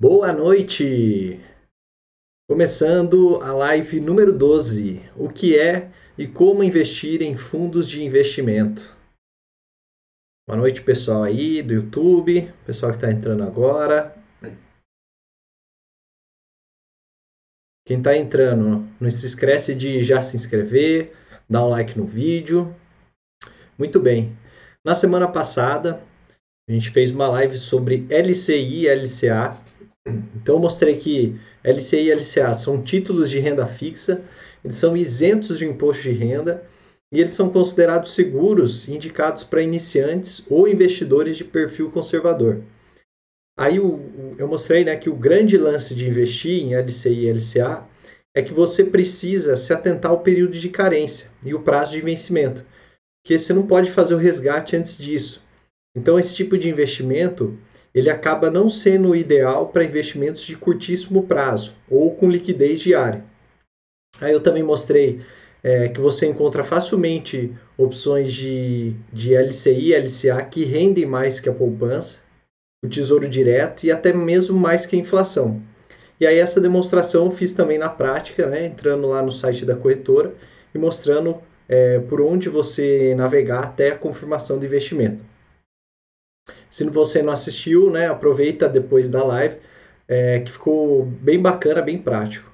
[0.00, 1.40] Boa noite!
[2.48, 8.96] Começando a live número 12: O que é e como investir em fundos de investimento.
[10.48, 14.16] Boa noite, pessoal aí do YouTube, pessoal que está entrando agora.
[17.84, 21.12] Quem está entrando, não se esquece de já se inscrever,
[21.50, 22.72] dar um like no vídeo.
[23.76, 24.38] Muito bem.
[24.86, 26.00] Na semana passada,
[26.68, 29.60] a gente fez uma live sobre LCI e LCA,
[30.36, 34.22] então eu mostrei que LCI e LCA são títulos de renda fixa,
[34.64, 36.64] eles são isentos de imposto de renda
[37.12, 42.62] e eles são considerados seguros, indicados para iniciantes ou investidores de perfil conservador.
[43.58, 44.00] Aí eu,
[44.46, 47.84] mostrei né, que o grande lance de investir em LCI e LCA
[48.36, 52.64] é que você precisa se atentar ao período de carência e o prazo de vencimento,
[53.20, 55.42] porque você não pode fazer o resgate antes disso.
[55.96, 57.58] Então esse tipo de investimento
[57.98, 63.24] ele acaba não sendo ideal para investimentos de curtíssimo prazo ou com liquidez diária.
[64.20, 65.20] Aí eu também mostrei
[65.62, 71.48] é, que você encontra facilmente opções de, de LCI e LCA que rendem mais que
[71.48, 72.20] a poupança,
[72.84, 75.60] o tesouro direto e até mesmo mais que a inflação.
[76.20, 79.76] E aí essa demonstração eu fiz também na prática, né, entrando lá no site da
[79.76, 80.34] corretora
[80.74, 85.22] e mostrando é, por onde você navegar até a confirmação do investimento.
[86.70, 89.56] Se você não assistiu, né, aproveita depois da live,
[90.06, 92.50] é, que ficou bem bacana, bem prático.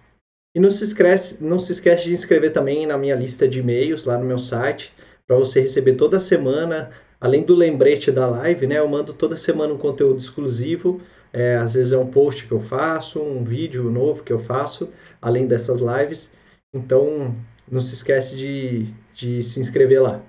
[0.55, 4.05] E não se, esquece, não se esquece de inscrever também na minha lista de e-mails
[4.05, 4.93] lá no meu site,
[5.27, 6.91] para você receber toda semana,
[7.21, 11.01] além do lembrete da live, né, eu mando toda semana um conteúdo exclusivo,
[11.33, 14.91] é, às vezes é um post que eu faço, um vídeo novo que eu faço,
[15.21, 16.31] além dessas lives.
[16.73, 17.35] Então,
[17.69, 20.23] não se esquece de, de se inscrever lá.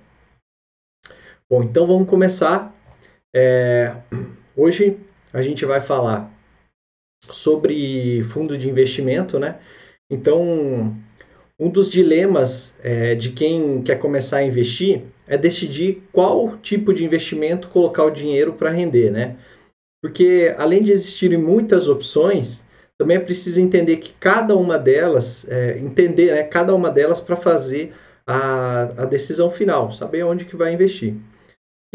[1.47, 2.74] Bom, então vamos começar
[3.35, 3.93] é,
[4.55, 4.97] hoje
[5.33, 6.31] a gente vai falar
[7.29, 9.59] sobre fundo de investimento, né?
[10.09, 10.95] Então,
[11.59, 17.03] um dos dilemas é, de quem quer começar a investir é decidir qual tipo de
[17.03, 19.35] investimento colocar o dinheiro para render, né?
[20.01, 22.63] Porque além de existirem muitas opções,
[22.97, 27.35] também é preciso entender que cada uma delas, é, entender né, cada uma delas para
[27.35, 27.93] fazer
[28.25, 31.15] a, a decisão final, saber onde que vai investir.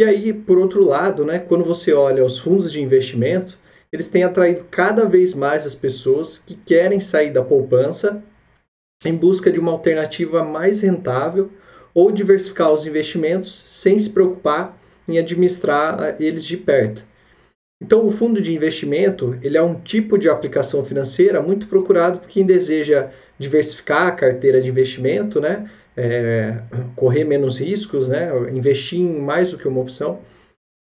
[0.00, 3.58] E aí, por outro lado, né, quando você olha os fundos de investimento,
[3.92, 8.24] eles têm atraído cada vez mais as pessoas que querem sair da poupança
[9.04, 11.50] em busca de uma alternativa mais rentável
[11.92, 14.74] ou diversificar os investimentos sem se preocupar
[15.06, 17.04] em administrar ah, eles de perto.
[17.82, 22.28] Então, o fundo de investimento ele é um tipo de aplicação financeira muito procurado por
[22.30, 25.70] quem deseja diversificar a carteira de investimento, né?
[26.00, 26.62] É,
[26.96, 28.30] correr menos riscos, né?
[28.50, 30.20] investir em mais do que uma opção,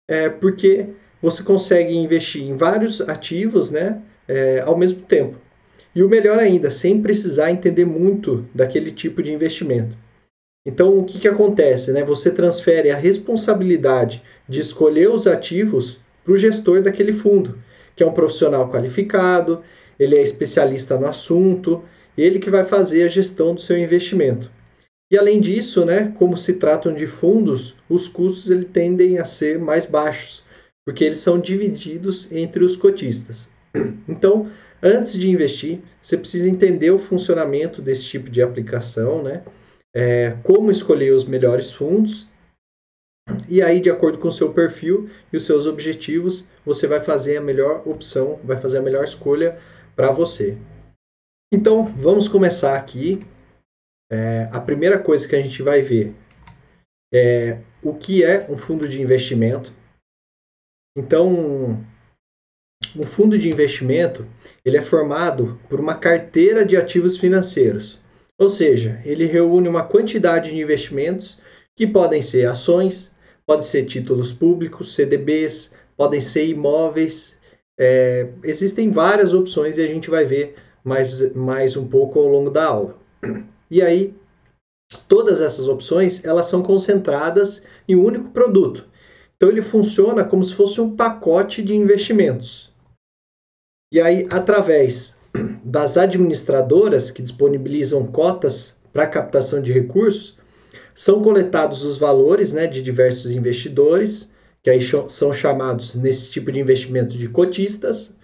[0.09, 0.88] é, porque
[1.22, 4.02] você consegue investir em vários ativos né?
[4.28, 5.38] É, ao mesmo tempo.
[5.96, 9.96] E o melhor ainda, sem precisar entender muito daquele tipo de investimento.
[10.68, 11.94] Então, o que, que acontece?
[11.94, 12.03] Né?
[12.03, 17.58] Você transfere a responsabilidade de escolher os ativos para o gestor daquele fundo,
[17.96, 19.62] que é um profissional qualificado,
[19.97, 21.84] ele é especialista no assunto,
[22.18, 24.52] ele que vai fazer a gestão do seu investimento.
[25.11, 29.59] E além disso, né, como se tratam de fundos, os custos ele, tendem a ser
[29.59, 30.43] mais baixos,
[30.85, 33.49] porque eles são divididos entre os cotistas.
[34.07, 34.49] Então,
[34.81, 39.43] antes de investir, você precisa entender o funcionamento desse tipo de aplicação, né?
[39.95, 42.27] É, como escolher os melhores fundos.
[43.49, 47.37] E aí, de acordo com o seu perfil e os seus objetivos, você vai fazer
[47.37, 49.57] a melhor opção, vai fazer a melhor escolha
[49.95, 50.57] para você.
[51.51, 53.25] Então, vamos começar aqui
[54.11, 56.13] é, a primeira coisa que a gente vai ver
[57.13, 59.71] é o que é um fundo de investimento.
[60.97, 61.83] Então,
[62.95, 64.25] um fundo de investimento
[64.63, 67.99] ele é formado por uma carteira de ativos financeiros,
[68.38, 71.39] ou seja, ele reúne uma quantidade de investimentos
[71.75, 73.13] que podem ser ações,
[73.45, 77.37] podem ser títulos públicos, CDBs, podem ser imóveis.
[77.77, 82.49] É, existem várias opções e a gente vai ver mais, mais um pouco ao longo
[82.49, 82.97] da aula.
[83.70, 84.14] E aí,
[85.08, 88.88] todas essas opções, elas são concentradas em um único produto.
[89.35, 92.73] Então ele funciona como se fosse um pacote de investimentos.
[93.91, 95.16] E aí, através
[95.64, 100.38] das administradoras que disponibilizam cotas para captação de recursos,
[100.94, 104.32] são coletados os valores né, de diversos investidores,
[104.64, 104.79] que aí
[105.09, 108.16] são chamados nesse tipo de investimento de cotistas.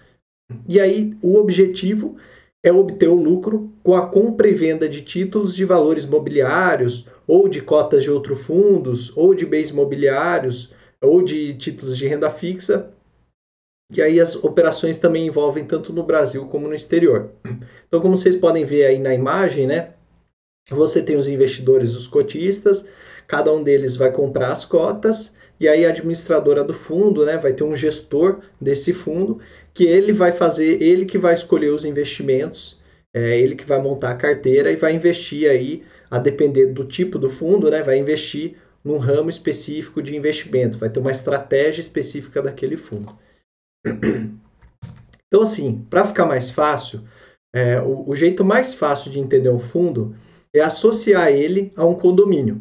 [0.66, 2.16] E aí o objetivo
[2.62, 7.48] é obter o lucro com a compra e venda de títulos de valores mobiliários, ou
[7.48, 12.92] de cotas de outros fundos, ou de bens mobiliários, ou de títulos de renda fixa.
[13.92, 17.30] E aí as operações também envolvem tanto no Brasil como no exterior.
[17.86, 19.94] Então, como vocês podem ver aí na imagem, né?
[20.70, 22.86] Você tem os investidores, os cotistas,
[23.26, 27.52] cada um deles vai comprar as cotas e aí a administradora do fundo, né, vai
[27.52, 29.38] ter um gestor desse fundo
[29.72, 32.80] que ele vai fazer, ele que vai escolher os investimentos,
[33.14, 37.16] é ele que vai montar a carteira e vai investir aí, a depender do tipo
[37.16, 42.42] do fundo, né, vai investir num ramo específico de investimento, vai ter uma estratégia específica
[42.42, 43.16] daquele fundo.
[45.28, 47.00] Então, assim, para ficar mais fácil,
[47.54, 50.14] é, o, o jeito mais fácil de entender o fundo
[50.54, 52.60] é associar ele a um condomínio.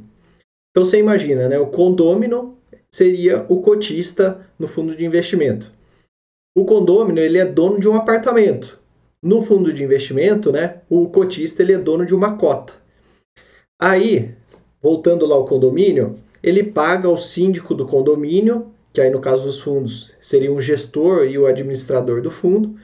[0.70, 2.61] Então, você imagina, né, o condômino
[2.94, 5.72] seria o cotista no fundo de investimento.
[6.56, 8.78] O condômino ele é dono de um apartamento.
[9.24, 12.74] No fundo de investimento, né, o cotista ele é dono de uma cota.
[13.80, 14.34] Aí,
[14.82, 19.60] voltando lá ao condomínio, ele paga ao síndico do condomínio, que aí no caso dos
[19.60, 22.76] fundos seria um gestor e o administrador do fundo,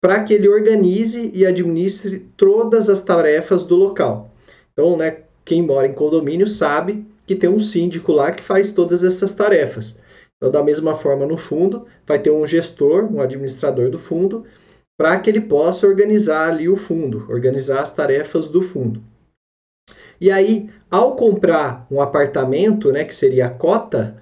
[0.00, 4.30] para que ele organize e administre todas as tarefas do local.
[4.72, 9.04] Então, né, quem mora em condomínio sabe que tem um síndico lá que faz todas
[9.04, 9.96] essas tarefas.
[10.36, 14.44] Então, da mesma forma, no fundo, vai ter um gestor, um administrador do fundo,
[14.98, 19.00] para que ele possa organizar ali o fundo, organizar as tarefas do fundo.
[20.20, 24.20] E aí, ao comprar um apartamento, né, que seria a cota,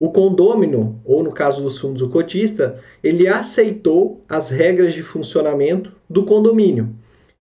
[0.00, 5.92] o condômino, ou no caso dos fundos o cotista, ele aceitou as regras de funcionamento
[6.08, 6.94] do condomínio.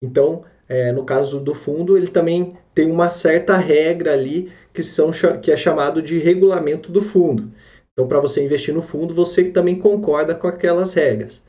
[0.01, 5.11] Então, é, no caso do fundo, ele também tem uma certa regra ali que, são,
[5.43, 7.53] que é chamado de regulamento do fundo.
[7.93, 11.43] Então, para você investir no fundo, você também concorda com aquelas regras.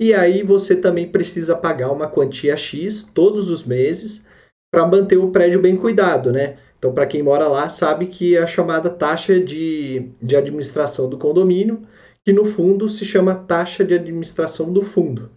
[0.00, 4.24] E aí você também precisa pagar uma quantia X todos os meses
[4.72, 6.56] para manter o prédio bem cuidado, né?
[6.78, 11.18] Então, para quem mora lá, sabe que é a chamada taxa de, de administração do
[11.18, 11.82] condomínio,
[12.24, 15.30] que no fundo se chama taxa de administração do fundo.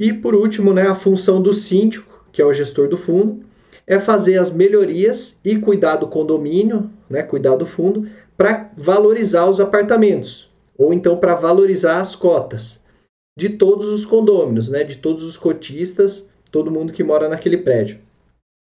[0.00, 3.48] E por último, né, a função do síndico, que é o gestor do fundo,
[3.86, 9.60] é fazer as melhorias e cuidar do condomínio, né, cuidar do fundo, para valorizar os
[9.60, 12.80] apartamentos, ou então para valorizar as cotas
[13.36, 17.98] de todos os condôminos, né, de todos os cotistas, todo mundo que mora naquele prédio.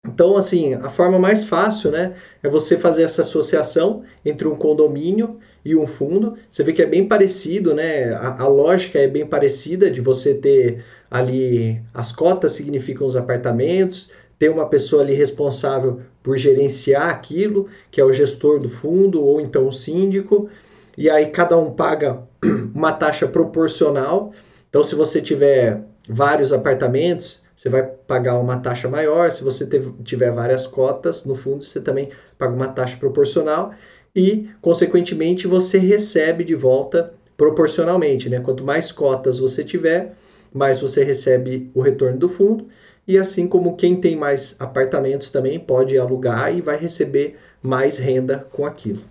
[0.05, 5.37] Então, assim, a forma mais fácil, né, é você fazer essa associação entre um condomínio
[5.65, 6.37] e um fundo.
[6.49, 8.13] Você vê que é bem parecido, né?
[8.13, 14.09] A, a, lógica é bem parecida de você ter ali as cotas significam os apartamentos,
[14.39, 19.41] ter uma pessoa ali responsável por gerenciar aquilo, que é o gestor do fundo ou
[19.41, 20.49] então o síndico,
[20.97, 22.21] e aí cada um paga
[22.73, 24.31] uma taxa proporcional.
[24.69, 29.31] Então, se você tiver vários apartamentos, você vai pagar uma taxa maior.
[29.31, 29.67] Se você
[30.03, 33.73] tiver várias cotas no fundo, você também paga uma taxa proporcional
[34.15, 38.29] e, consequentemente, você recebe de volta proporcionalmente.
[38.29, 38.39] Né?
[38.39, 40.15] Quanto mais cotas você tiver,
[40.53, 42.67] mais você recebe o retorno do fundo
[43.07, 48.47] e assim como quem tem mais apartamentos também pode alugar e vai receber mais renda
[48.51, 49.01] com aquilo.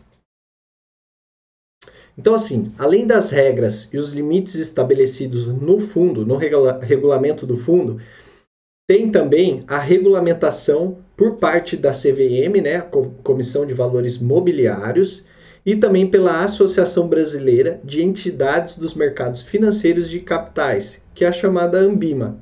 [2.18, 7.56] Então, assim, além das regras e os limites estabelecidos no fundo, no regula regulamento do
[7.56, 8.00] fundo,
[8.88, 12.80] tem também a regulamentação por parte da CVM, né,
[13.22, 15.24] Comissão de Valores Mobiliários,
[15.64, 21.32] e também pela Associação Brasileira de Entidades dos Mercados Financeiros de Capitais, que é a
[21.32, 22.38] chamada ANBIMA.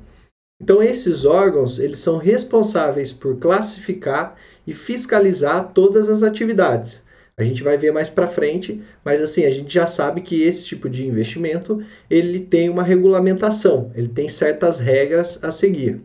[0.65, 7.03] Então esses órgãos, eles são responsáveis por classificar e fiscalizar todas as atividades.
[7.37, 10.65] A gente vai ver mais para frente, mas assim, a gente já sabe que esse
[10.65, 16.01] tipo de investimento, ele tem uma regulamentação, ele tem certas regras a seguir.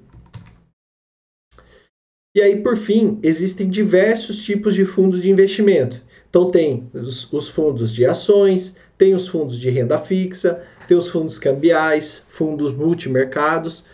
[2.36, 6.02] E aí, por fim, existem diversos tipos de fundos de investimento.
[6.28, 11.08] Então tem os, os fundos de ações, tem os fundos de renda fixa, tem os
[11.08, 13.84] fundos cambiais, fundos multimercados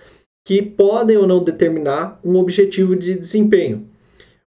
[0.46, 3.88] que podem ou não determinar um objetivo de desempenho,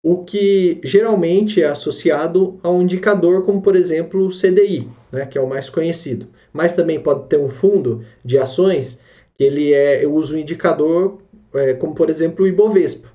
[0.03, 5.38] o que geralmente é associado a um indicador como, por exemplo, o CDI, né, que
[5.38, 6.27] é o mais conhecido.
[6.51, 9.00] Mas também pode ter um fundo de ações
[9.36, 11.20] que ele é, usa um indicador
[11.53, 13.10] é, como, por exemplo, o Ibovespa.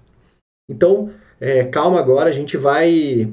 [0.67, 3.31] Então, é, calma agora, a gente vai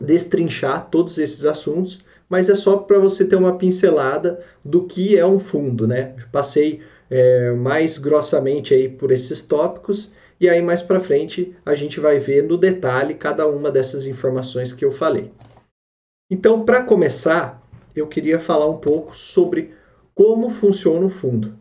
[0.00, 5.24] destrinchar todos esses assuntos, mas é só para você ter uma pincelada do que é
[5.24, 6.14] um fundo, né?
[6.18, 11.74] Eu passei é, mais grossamente aí por esses tópicos e aí mais para frente a
[11.74, 15.32] gente vai ver no detalhe cada uma dessas informações que eu falei.
[16.30, 17.62] Então, para começar,
[17.96, 19.72] eu queria falar um pouco sobre
[20.14, 21.54] como funciona o fundo.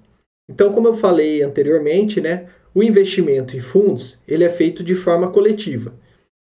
[0.49, 5.31] Então, como eu falei anteriormente, né, o investimento em fundos ele é feito de forma
[5.31, 5.93] coletiva.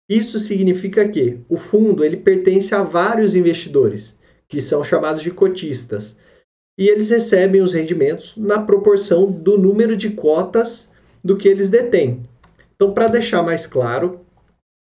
[0.08, 6.16] Isso significa que o fundo ele pertence a vários investidores, que são chamados de cotistas.
[6.80, 10.90] E eles recebem os rendimentos na proporção do número de cotas
[11.22, 12.26] do que eles detêm.
[12.74, 14.20] Então, para deixar mais claro,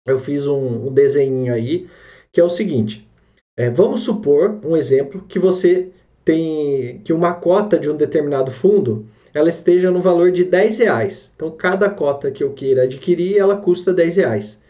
[0.04, 1.88] eu fiz um, um desenho aí
[2.32, 3.08] que é o seguinte:
[3.56, 5.92] é, vamos supor um exemplo que você
[6.24, 11.32] tem que uma cota de um determinado fundo ela esteja no valor de 10 reais.
[11.34, 14.62] Então, cada cota que eu queira adquirir, ela custa 10 reais.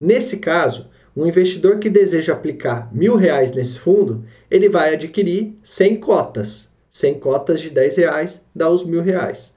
[0.00, 5.96] Nesse caso, um investidor que deseja aplicar mil reais nesse fundo, ele vai adquirir 100
[5.96, 6.72] cotas.
[6.90, 9.54] 100 cotas de 10 reais dá os mil reais.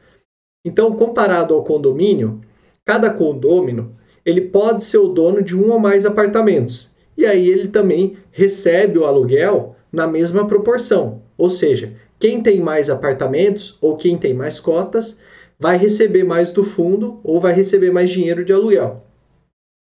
[0.66, 2.42] Então, comparado ao condomínio,
[2.86, 3.96] cada condômino
[4.26, 6.92] ele pode ser o dono de um ou mais apartamentos.
[7.18, 11.22] E aí ele também recebe o aluguel na mesma proporção.
[11.38, 15.18] Ou seja, quem tem mais apartamentos ou quem tem mais cotas
[15.58, 19.04] vai receber mais do fundo ou vai receber mais dinheiro de aluguel.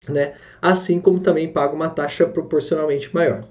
[0.07, 0.35] Né?
[0.61, 3.41] Assim como também paga uma taxa proporcionalmente maior.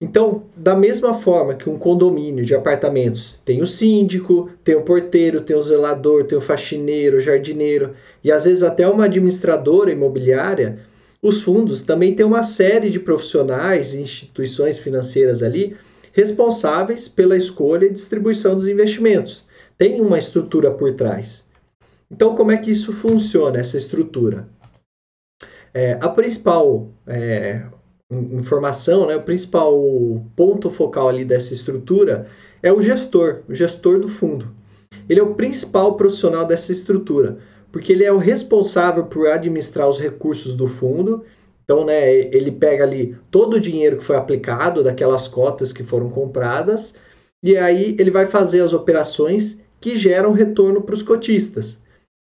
[0.00, 5.40] Então, da mesma forma que um condomínio de apartamentos tem o síndico, tem o porteiro,
[5.40, 10.80] tem o zelador, tem o faxineiro, o jardineiro e às vezes até uma administradora imobiliária,
[11.22, 15.74] os fundos também têm uma série de profissionais e instituições financeiras ali
[16.12, 19.44] responsáveis pela escolha e distribuição dos investimentos.
[19.78, 21.44] Tem uma estrutura por trás.
[22.10, 24.46] Então, como é que isso funciona, essa estrutura?
[25.74, 27.62] É, a principal é,
[28.10, 29.74] informação, né, o principal
[30.36, 32.28] ponto focal ali dessa estrutura
[32.62, 34.54] é o gestor, o gestor do fundo.
[35.08, 37.38] Ele é o principal profissional dessa estrutura,
[37.72, 41.24] porque ele é o responsável por administrar os recursos do fundo.
[41.64, 46.08] Então, né, ele pega ali todo o dinheiro que foi aplicado daquelas cotas que foram
[46.08, 46.94] compradas
[47.44, 51.82] e aí ele vai fazer as operações que geram retorno para os cotistas,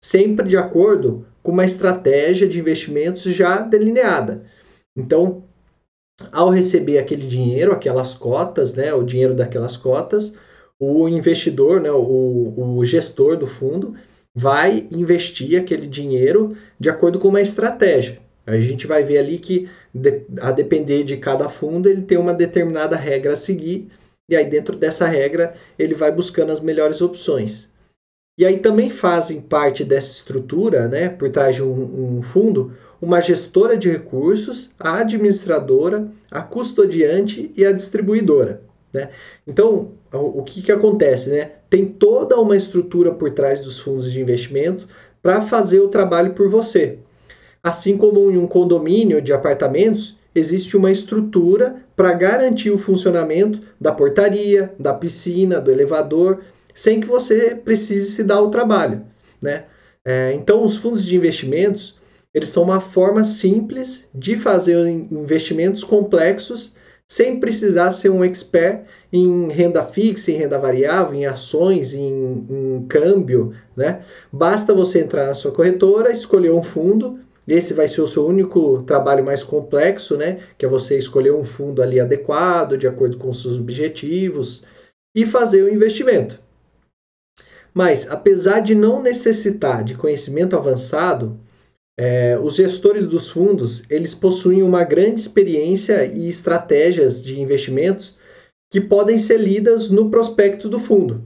[0.02, 4.44] sempre de acordo com uma estratégia de investimentos já delineada.
[4.96, 5.44] Então,
[6.30, 10.34] ao receber aquele dinheiro, aquelas cotas, né, o dinheiro daquelas cotas,
[10.78, 13.94] o investidor, né, o, o gestor do fundo,
[14.34, 18.18] vai investir aquele dinheiro de acordo com uma estratégia.
[18.46, 19.68] A gente vai ver ali que,
[20.40, 23.88] a depender de cada fundo, ele tem uma determinada regra a seguir,
[24.28, 27.71] e aí dentro dessa regra ele vai buscando as melhores opções.
[28.38, 33.20] E aí também fazem parte dessa estrutura, né, por trás de um, um fundo, uma
[33.20, 38.62] gestora de recursos, a administradora, a custodiante e a distribuidora.
[38.92, 39.10] Né?
[39.46, 41.30] Então, o que, que acontece?
[41.30, 41.52] Né?
[41.68, 44.86] Tem toda uma estrutura por trás dos fundos de investimento
[45.22, 46.98] para fazer o trabalho por você.
[47.62, 53.92] Assim como em um condomínio de apartamentos, existe uma estrutura para garantir o funcionamento da
[53.92, 56.40] portaria, da piscina, do elevador,
[56.74, 59.04] sem que você precise se dar o trabalho.
[59.40, 59.64] Né?
[60.04, 62.00] É, então, os fundos de investimentos
[62.34, 66.74] eles são uma forma simples de fazer investimentos complexos
[67.06, 72.86] sem precisar ser um expert em renda fixa, em renda variável, em ações, em, em
[72.88, 74.02] câmbio, né?
[74.32, 78.82] Basta você entrar na sua corretora, escolher um fundo, esse vai ser o seu único
[78.84, 80.38] trabalho mais complexo, né?
[80.56, 84.64] Que é você escolher um fundo ali adequado, de acordo com seus objetivos,
[85.14, 86.40] e fazer o investimento.
[87.74, 91.38] Mas, apesar de não necessitar de conhecimento avançado,
[91.98, 98.16] é, os gestores dos fundos eles possuem uma grande experiência e estratégias de investimentos
[98.70, 101.22] que podem ser lidas no prospecto do fundo.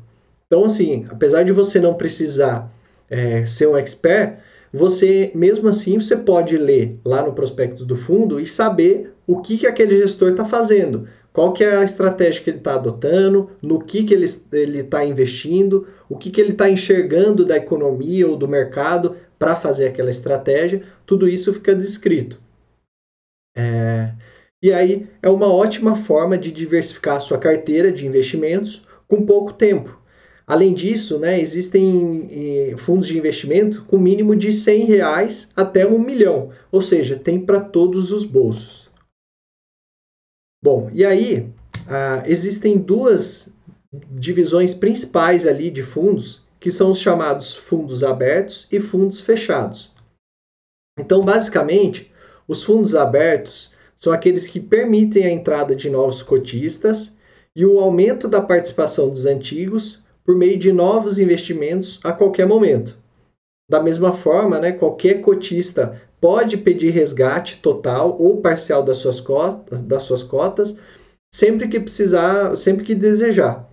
[0.47, 2.73] Então, assim, apesar de você não precisar
[3.09, 4.38] é, ser um expert,
[4.73, 9.59] você mesmo assim você pode ler lá no prospecto do fundo e saber o que,
[9.59, 13.78] que aquele gestor está fazendo, qual que é a estratégia que ele está adotando, no
[13.85, 18.49] que, que ele está investindo, o que, que ele está enxergando da economia ou do
[18.49, 22.40] mercado para fazer aquela estratégia, tudo isso fica descrito.
[23.55, 24.14] É,
[24.62, 29.52] e aí é uma ótima forma de diversificar a sua carteira de investimentos com pouco
[29.52, 30.00] tempo.
[30.47, 36.49] Além disso, né, existem fundos de investimento com mínimo de 100 reais até um milhão,
[36.73, 38.86] ou seja, tem para todos os bolsos.
[40.63, 41.53] Bom, e aí
[41.89, 43.49] ah, existem duas
[44.11, 49.93] divisões principais ali de fundos que são os chamados fundos abertos e fundos fechados.
[50.99, 52.11] Então, basicamente,
[52.49, 57.17] os fundos abertos são aqueles que permitem a entrada de novos cotistas
[57.55, 62.97] e o aumento da participação dos antigos por meio de novos investimentos a qualquer momento.
[63.71, 69.80] Da mesma forma, né, qualquer cotista pode pedir resgate total ou parcial das suas cotas,
[69.80, 70.76] das suas cotas
[71.33, 73.71] sempre que precisar, sempre que desejar.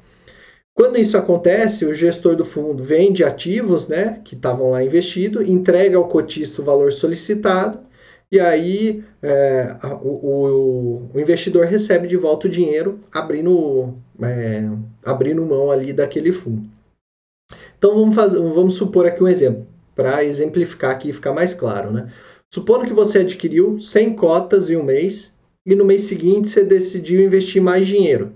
[0.76, 5.98] Quando isso acontece, o gestor do fundo vende ativos né, que estavam lá investidos, entrega
[5.98, 7.80] ao cotista o valor solicitado
[8.32, 14.70] e aí é, o, o, o, investidor recebe de volta o dinheiro, abrindo é,
[15.04, 16.70] abrindo mão ali daquele fundo.
[17.80, 21.92] Então vamos, fazer, vamos supor aqui um exemplo, para exemplificar aqui e ficar mais claro.
[21.92, 22.12] Né?
[22.54, 25.34] Supondo que você adquiriu 100 cotas em um mês
[25.66, 28.32] e no mês seguinte você decidiu investir mais dinheiro.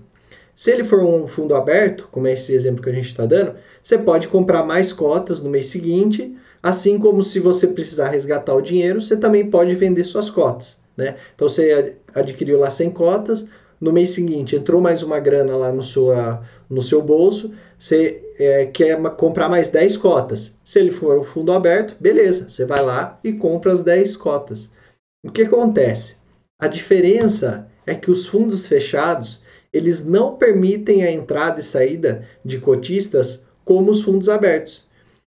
[0.56, 3.54] Se ele for um fundo aberto, como é esse exemplo que a gente está dando,
[3.80, 8.60] você pode comprar mais cotas no mês seguinte, assim como se você precisar resgatar o
[8.60, 10.78] dinheiro, você também pode vender suas cotas.
[10.96, 11.14] Né?
[11.36, 13.46] Então você adquiriu lá 100 cotas,
[13.80, 18.66] no mês seguinte entrou mais uma grana lá no, sua, no seu bolso, você é,
[18.66, 20.56] quer comprar mais 10 cotas.
[20.64, 24.70] Se ele for um fundo aberto, beleza, você vai lá e compra as 10 cotas.
[25.24, 26.16] O que acontece?
[26.60, 29.42] A diferença é que os fundos fechados
[29.72, 34.88] eles não permitem a entrada e saída de cotistas como os fundos abertos.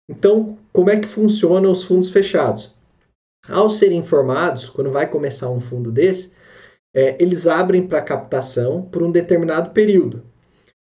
[0.09, 2.75] Então, como é que funcionam os fundos fechados?
[3.49, 6.33] Ao serem informados, quando vai começar um fundo desse,
[6.95, 10.23] é, eles abrem para captação por um determinado período.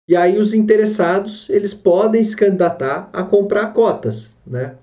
[0.09, 4.73] E aí os interessados eles podem se candidatar a comprar cotas, né?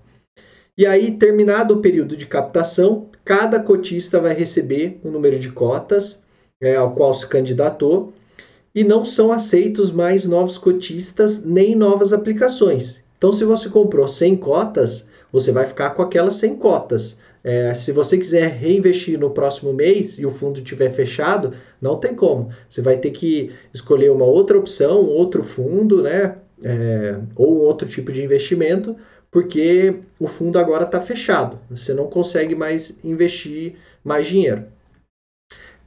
[0.78, 6.22] E aí, terminado o período de captação, cada cotista vai receber um número de cotas
[6.60, 8.12] é, ao qual se candidatou
[8.72, 13.02] e não são aceitos mais novos cotistas nem novas aplicações.
[13.18, 17.16] Então, se você comprou 100 cotas, você vai ficar com aquelas 100 cotas.
[17.46, 22.12] É, se você quiser reinvestir no próximo mês e o fundo estiver fechado, não tem
[22.12, 22.50] como.
[22.68, 26.38] Você vai ter que escolher uma outra opção, outro fundo, né?
[26.60, 28.96] É, ou um outro tipo de investimento,
[29.30, 31.60] porque o fundo agora está fechado.
[31.70, 34.64] Você não consegue mais investir mais dinheiro.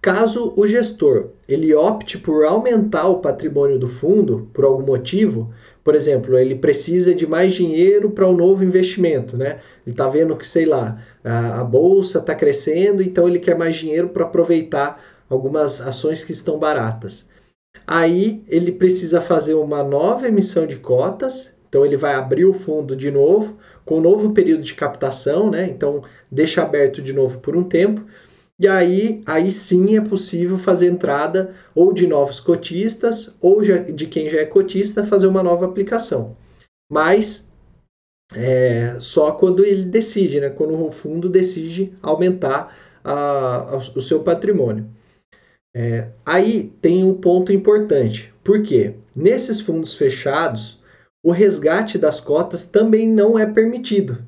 [0.02, 5.54] Caso o gestor ele opte por aumentar o patrimônio do fundo por algum motivo,
[5.90, 9.60] por exemplo, ele precisa de mais dinheiro para um novo investimento, né?
[9.84, 13.76] Ele está vendo que, sei lá, a, a bolsa está crescendo, então ele quer mais
[13.76, 17.28] dinheiro para aproveitar algumas ações que estão baratas.
[17.88, 22.96] Aí ele precisa fazer uma nova emissão de cotas, então ele vai abrir o fundo
[22.96, 25.68] de novo, com um novo período de captação, né?
[25.68, 28.06] Então deixa aberto de novo por um tempo
[28.60, 34.30] e aí, aí sim é possível fazer entrada ou de novos cotistas ou de quem
[34.30, 36.36] já é cotista fazer uma nova aplicação.
[36.92, 37.50] Mas
[38.34, 40.50] é, só quando ele decide, né?
[40.50, 44.90] quando o fundo decide aumentar a, a, o seu patrimônio.
[45.74, 50.84] É, aí tem um ponto importante, porque nesses fundos fechados,
[51.24, 54.28] o resgate das cotas também não é permitido.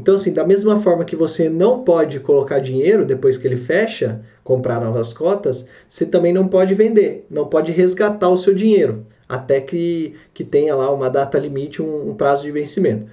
[0.00, 4.22] Então, assim, da mesma forma que você não pode colocar dinheiro depois que ele fecha,
[4.42, 9.60] comprar novas cotas, você também não pode vender, não pode resgatar o seu dinheiro, até
[9.60, 13.06] que, que tenha lá uma data limite, um, um prazo de vencimento.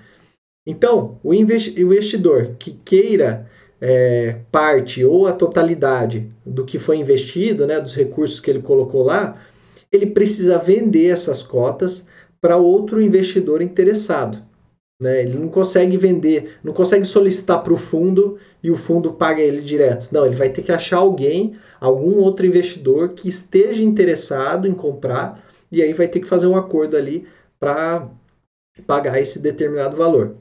[0.65, 3.49] Então, o investidor que queira
[3.81, 9.03] é, parte ou a totalidade do que foi investido, né, dos recursos que ele colocou
[9.03, 9.37] lá,
[9.91, 12.07] ele precisa vender essas cotas
[12.39, 14.46] para outro investidor interessado.
[14.99, 15.21] Né?
[15.21, 19.61] Ele não consegue vender, não consegue solicitar para o fundo e o fundo paga ele
[19.61, 20.09] direto.
[20.11, 25.45] Não, ele vai ter que achar alguém, algum outro investidor que esteja interessado em comprar
[25.71, 27.27] e aí vai ter que fazer um acordo ali
[27.59, 28.09] para
[28.85, 30.35] pagar esse determinado valor.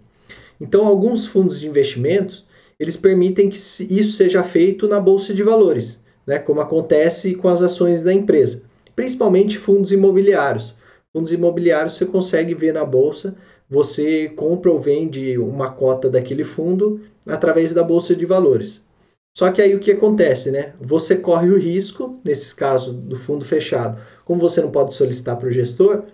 [0.60, 2.46] Então, alguns fundos de investimentos
[2.78, 6.38] eles permitem que isso seja feito na bolsa de valores, né?
[6.38, 8.62] como acontece com as ações da empresa,
[8.94, 10.74] principalmente fundos imobiliários.
[11.10, 13.34] Fundos imobiliários você consegue ver na bolsa
[13.68, 18.84] você compra ou vende uma cota daquele fundo através da bolsa de valores.
[19.36, 20.72] Só que aí o que acontece, né?
[20.80, 25.48] Você corre o risco, nesses casos do fundo fechado, como você não pode solicitar para
[25.48, 26.04] o gestor,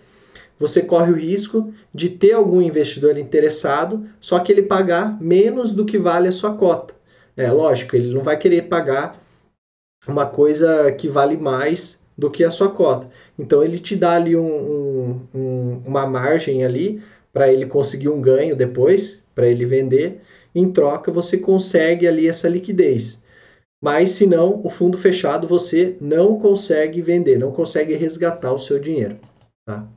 [0.58, 5.84] você corre o risco de ter algum investidor interessado, só que ele pagar menos do
[5.84, 6.94] que vale a sua cota.
[7.36, 9.20] É lógico, ele não vai querer pagar
[10.06, 13.08] uma coisa que vale mais do que a sua cota.
[13.38, 17.02] Então ele te dá ali um, um, uma margem ali
[17.32, 20.20] para ele conseguir um ganho depois, para ele vender.
[20.54, 23.22] Em troca, você consegue ali essa liquidez.
[23.82, 28.78] Mas se não, o fundo fechado você não consegue vender, não consegue resgatar o seu
[28.78, 29.18] dinheiro.
[29.66, 29.88] Tá?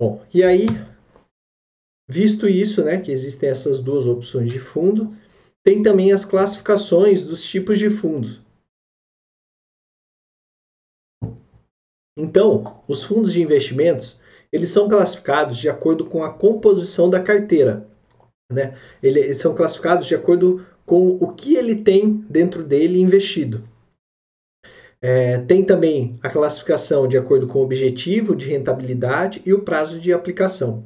[0.00, 0.66] Bom, e aí,
[2.08, 5.16] visto isso, né, que existem essas duas opções de fundo,
[5.64, 8.40] tem também as classificações dos tipos de fundos.
[12.16, 14.20] Então, os fundos de investimentos
[14.52, 17.86] eles são classificados de acordo com a composição da carteira.
[18.52, 18.76] Né?
[19.02, 23.62] Eles são classificados de acordo com o que ele tem dentro dele investido.
[25.02, 30.00] É, tem também a classificação de acordo com o objetivo de rentabilidade e o prazo
[30.00, 30.84] de aplicação.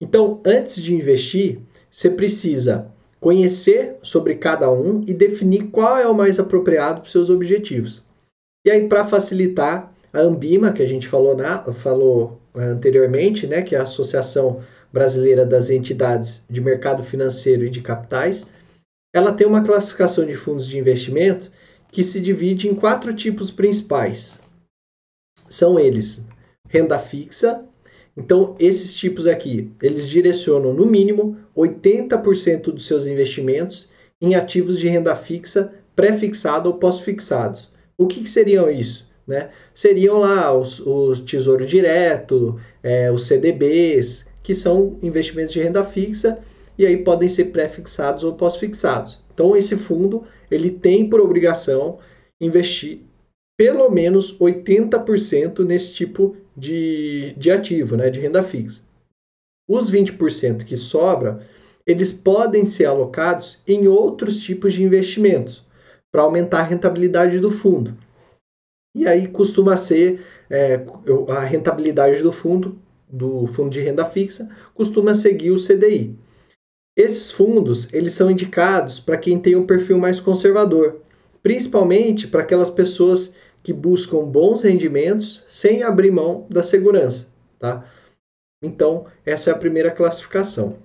[0.00, 1.60] Então, antes de investir,
[1.90, 7.12] você precisa conhecer sobre cada um e definir qual é o mais apropriado para os
[7.12, 8.02] seus objetivos.
[8.64, 13.74] E aí, para facilitar, a Ambima, que a gente falou, na, falou anteriormente, né, que
[13.74, 18.46] é a Associação Brasileira das Entidades de Mercado Financeiro e de Capitais,
[19.14, 21.50] ela tem uma classificação de fundos de investimento
[21.90, 24.38] que se divide em quatro tipos principais.
[25.48, 26.24] São eles:
[26.68, 27.64] renda fixa.
[28.16, 33.88] Então, esses tipos aqui, eles direcionam no mínimo 80% dos seus investimentos
[34.20, 37.70] em ativos de renda fixa pré-fixado ou pós-fixados.
[37.96, 39.09] O que, que seriam isso?
[39.30, 39.50] Né?
[39.72, 46.40] Seriam lá os, os Tesouro Direto, é, os CDBs, que são investimentos de renda fixa
[46.76, 49.20] e aí podem ser pré-fixados ou pós-fixados.
[49.32, 52.00] Então esse fundo ele tem por obrigação
[52.40, 53.02] investir
[53.56, 58.82] pelo menos 80% nesse tipo de, de ativo, né, de renda fixa.
[59.68, 61.46] Os 20% que sobra,
[61.86, 65.64] eles podem ser alocados em outros tipos de investimentos
[66.10, 67.96] para aumentar a rentabilidade do fundo.
[68.94, 70.84] E aí costuma ser é,
[71.28, 76.18] a rentabilidade do fundo, do fundo de renda fixa, costuma seguir o CDI.
[76.96, 81.00] Esses fundos, eles são indicados para quem tem um perfil mais conservador,
[81.42, 87.88] principalmente para aquelas pessoas que buscam bons rendimentos sem abrir mão da segurança, tá?
[88.62, 90.78] Então, essa é a primeira classificação.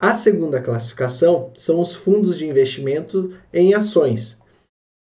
[0.00, 4.41] A segunda classificação são os fundos de investimento em ações.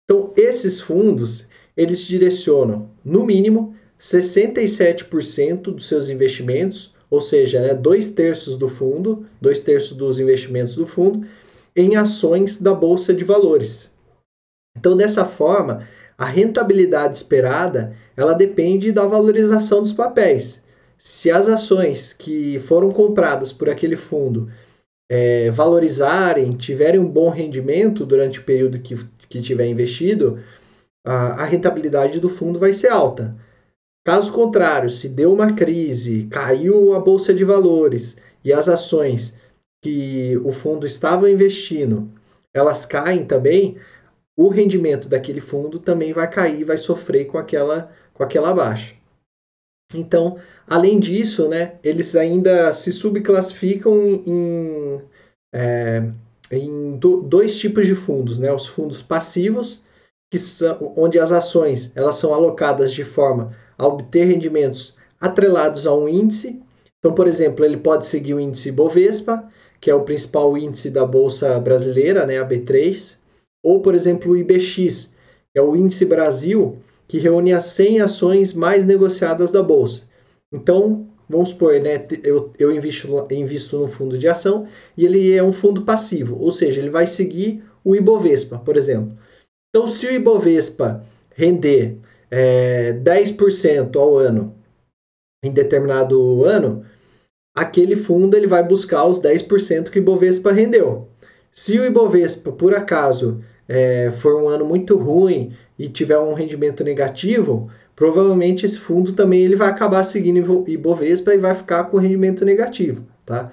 [0.09, 8.07] Então, esses fundos, eles direcionam, no mínimo, 67% dos seus investimentos, ou seja, né, dois
[8.07, 11.27] terços do fundo, dois terços dos investimentos do fundo,
[11.75, 13.91] em ações da Bolsa de Valores.
[14.75, 20.63] Então, dessa forma, a rentabilidade esperada ela depende da valorização dos papéis.
[20.97, 24.49] Se as ações que foram compradas por aquele fundo
[25.07, 28.95] é, valorizarem, tiverem um bom rendimento durante o período que,
[29.29, 30.39] que tiver investido,
[31.05, 33.35] a, a rentabilidade do fundo vai ser alta.
[34.05, 39.37] Caso contrário, se deu uma crise, caiu a bolsa de valores e as ações
[39.83, 42.11] que o fundo estava investindo,
[42.53, 43.77] elas caem também,
[44.37, 48.95] o rendimento daquele fundo também vai cair, vai sofrer com aquela com aquela baixa.
[49.93, 50.37] Então,
[50.67, 55.01] além disso, né, eles ainda se subclassificam em,
[55.53, 56.11] é,
[56.51, 59.83] em do, dois tipos de fundos, né, os fundos passivos,
[60.31, 65.93] que são, onde as ações elas são alocadas de forma a obter rendimentos atrelados a
[65.93, 66.61] um índice.
[66.99, 71.05] Então, por exemplo, ele pode seguir o índice Bovespa, que é o principal índice da
[71.05, 73.17] bolsa brasileira, né, a B3,
[73.63, 75.13] ou por exemplo o IBX,
[75.51, 80.03] que é o índice Brasil, que reúne as 100 ações mais negociadas da bolsa.
[80.51, 85.43] Então, vamos supor, né, eu, eu invisto, invisto no fundo de ação e ele é
[85.43, 89.15] um fundo passivo, ou seja, ele vai seguir o Ibovespa, por exemplo.
[89.69, 91.97] Então, se o Ibovespa render
[92.31, 94.55] é, 10% ao ano
[95.43, 96.83] em determinado ano,
[97.55, 101.07] aquele fundo ele vai buscar os 10% que o Ibovespa rendeu.
[101.51, 106.83] Se o Ibovespa, por acaso, é, for um ano muito ruim e tiver um rendimento
[106.83, 112.45] negativo, provavelmente esse fundo também ele vai acabar seguindo Ibovespa e vai ficar com rendimento
[112.45, 113.51] negativo, tá?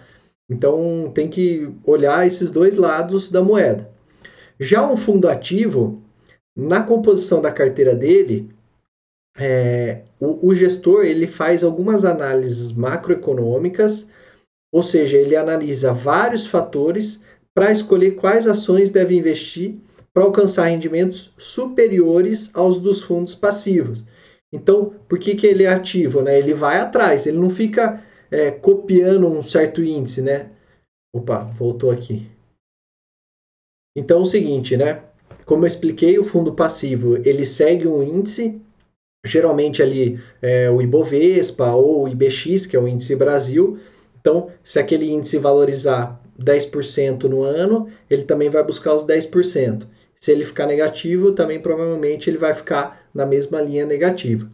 [0.48, 3.90] Então tem que olhar esses dois lados da moeda.
[4.60, 6.00] Já um fundo ativo,
[6.56, 8.48] na composição da carteira dele,
[9.36, 14.06] é, o, o, gestor ele faz algumas análises macroeconômicas,
[14.72, 17.20] ou seja, ele analisa vários fatores
[17.52, 19.74] para escolher quais ações deve investir
[20.14, 24.04] para alcançar rendimentos superiores aos dos fundos passivos.
[24.52, 26.22] Então, por que, que ele é ativo?
[26.22, 26.38] Né?
[26.38, 30.50] Ele vai atrás, ele não fica é, copiando um certo índice, né?
[31.14, 32.28] Opa, voltou aqui.
[33.96, 35.02] Então, é o seguinte, né?
[35.44, 38.60] Como eu expliquei, o fundo passivo ele segue um índice,
[39.24, 43.78] geralmente ali é, o Ibovespa ou o IBX, que é o índice Brasil.
[44.20, 49.86] Então, se aquele índice valorizar 10% no ano, ele também vai buscar os 10%.
[50.16, 54.48] Se ele ficar negativo, também provavelmente ele vai ficar na mesma linha negativa.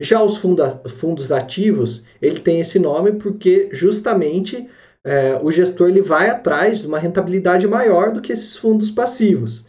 [0.00, 4.68] Já os fundos ativos, ele tem esse nome porque justamente
[5.04, 9.64] é, o gestor ele vai atrás de uma rentabilidade maior do que esses fundos passivos.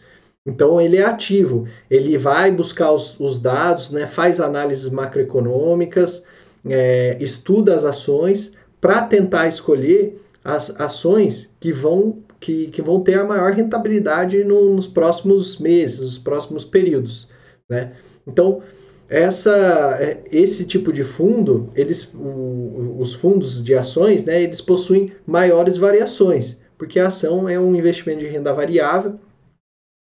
[0.46, 6.24] Então ele é ativo, ele vai buscar os, os dados, né, faz análises macroeconômicas,
[6.66, 13.18] é, estuda as ações para tentar escolher as ações que vão, que, que vão ter
[13.18, 17.28] a maior rentabilidade no, nos próximos meses, nos próximos períodos.
[17.68, 17.92] Né?
[18.28, 18.62] Então,
[19.08, 25.12] essa, é, esse tipo de fundo, eles, o, os fundos de ações, né, eles possuem
[25.26, 29.18] maiores variações, porque a ação é um investimento de renda variável,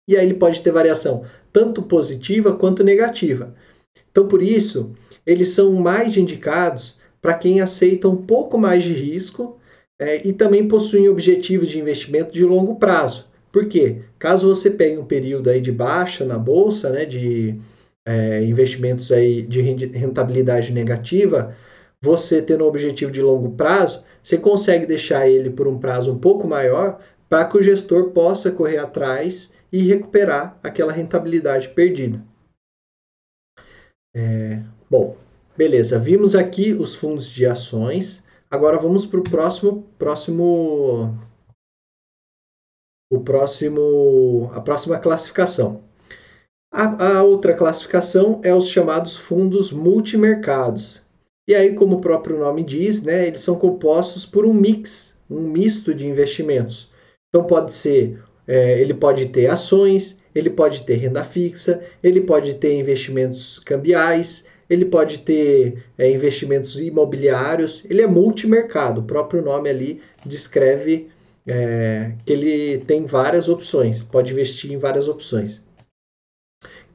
[0.10, 3.54] e aí ele pode ter variação tanto positiva quanto negativa.
[4.12, 4.92] Então, por isso,
[5.26, 9.58] eles são mais indicados para quem aceita um pouco mais de risco
[10.00, 13.28] é, e também possuem objetivos de investimento de longo prazo.
[13.52, 14.02] Por quê?
[14.20, 17.56] Caso você pegue um período aí de baixa na bolsa, né, de
[18.06, 21.56] é, investimentos aí de rentabilidade negativa,
[22.02, 26.20] você tendo um objetivo de longo prazo, você consegue deixar ele por um prazo um
[26.20, 32.24] pouco maior para que o gestor possa correr atrás e recuperar aquela rentabilidade perdida.
[34.16, 35.18] É, bom,
[35.58, 36.00] beleza.
[36.00, 38.24] Vimos aqui os fundos de ações.
[38.50, 41.18] Agora vamos para o próximo, próximo,
[43.12, 45.85] o próximo, a próxima classificação.
[46.78, 51.02] A, a outra classificação é os chamados fundos multimercados.
[51.48, 55.40] E aí, como o próprio nome diz, né, eles são compostos por um mix, um
[55.40, 56.92] misto de investimentos.
[57.30, 62.56] Então pode ser, é, ele pode ter ações, ele pode ter renda fixa, ele pode
[62.56, 69.00] ter investimentos cambiais, ele pode ter é, investimentos imobiliários, ele é multimercado.
[69.00, 71.08] O próprio nome ali descreve
[71.48, 75.64] é, que ele tem várias opções, pode investir em várias opções.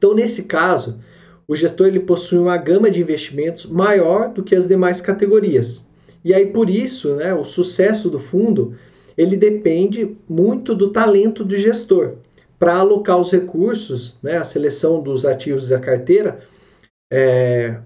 [0.01, 0.99] Então, nesse caso,
[1.47, 5.87] o gestor ele possui uma gama de investimentos maior do que as demais categorias.
[6.25, 8.75] E aí, por isso, né, o sucesso do fundo
[9.15, 12.15] ele depende muito do talento do gestor
[12.57, 16.39] para alocar os recursos, né, a seleção dos ativos da carteira,
[17.13, 17.77] é,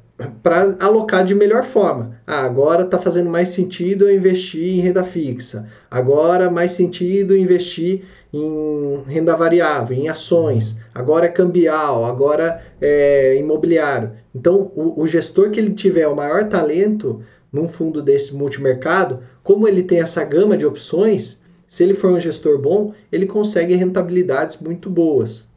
[0.41, 2.17] para alocar de melhor forma.
[2.25, 5.67] Ah, agora está fazendo mais sentido eu investir em renda fixa.
[5.91, 10.77] Agora mais sentido investir em renda variável, em ações.
[10.93, 14.13] Agora é cambial, agora é imobiliário.
[14.33, 19.67] Então, o, o gestor que ele tiver o maior talento num fundo desse multimercado, como
[19.67, 24.59] ele tem essa gama de opções, se ele for um gestor bom, ele consegue rentabilidades
[24.59, 25.47] muito boas.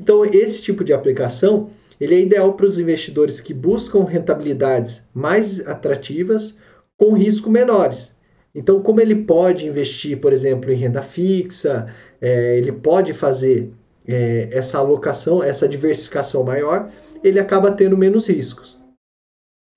[0.00, 1.70] Então, esse tipo de aplicação
[2.02, 6.58] ele é ideal para os investidores que buscam rentabilidades mais atrativas
[6.96, 8.16] com risco menores.
[8.52, 13.72] Então, como ele pode investir, por exemplo, em renda fixa, é, ele pode fazer
[14.04, 16.90] é, essa alocação, essa diversificação maior,
[17.22, 18.76] ele acaba tendo menos riscos.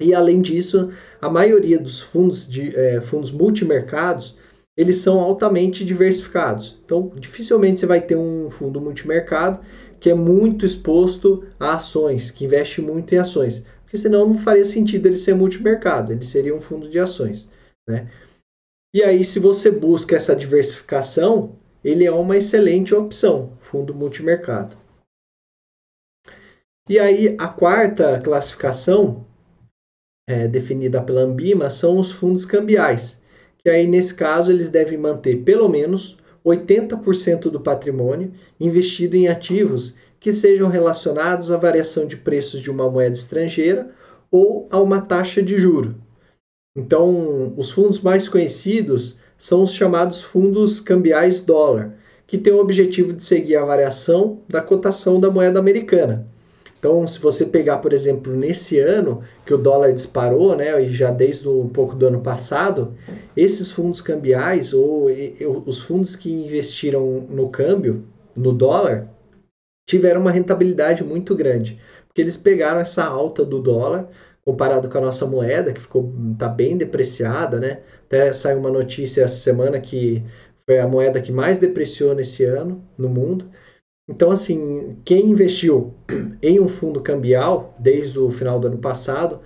[0.02, 0.90] E além disso,
[1.22, 4.36] a maioria dos fundos de é, fundos multimercados
[4.78, 6.78] eles são altamente diversificados.
[6.84, 9.62] Então, dificilmente você vai ter um fundo multimercado
[10.00, 14.66] que é muito exposto a ações, que investe muito em ações, porque senão não faria
[14.66, 17.50] sentido ele ser multimercado, ele seria um fundo de ações,
[17.88, 18.10] né?
[18.94, 24.78] E aí, se você busca essa diversificação, ele é uma excelente opção, fundo multimercado.
[26.90, 29.26] E aí, a quarta classificação,
[30.30, 33.22] é, definida pela Ambima, são os fundos cambiais,
[33.58, 39.96] que aí, nesse caso, eles devem manter pelo menos 80% do patrimônio investido em ativos
[40.20, 43.92] que sejam relacionados à variação de preços de uma moeda estrangeira
[44.32, 45.96] ou a uma taxa de juro.
[46.78, 53.14] Então, os fundos mais conhecidos são os chamados fundos cambiais dólar, que têm o objetivo
[53.14, 56.28] de seguir a variação da cotação da moeda americana.
[56.86, 61.10] Então, se você pegar, por exemplo, nesse ano que o dólar disparou, né, e já
[61.10, 62.94] desde um pouco do ano passado,
[63.36, 65.08] esses fundos cambiais ou
[65.66, 68.04] os fundos que investiram no câmbio,
[68.36, 69.10] no dólar,
[69.88, 74.08] tiveram uma rentabilidade muito grande, porque eles pegaram essa alta do dólar
[74.46, 77.80] comparado com a nossa moeda, que ficou tá bem depreciada, né?
[78.06, 80.24] Até saiu uma notícia essa semana que
[80.68, 83.50] foi a moeda que mais depreciou nesse ano no mundo.
[84.08, 85.94] Então, assim, quem investiu
[86.42, 89.42] em um fundo cambial desde o final do ano passado,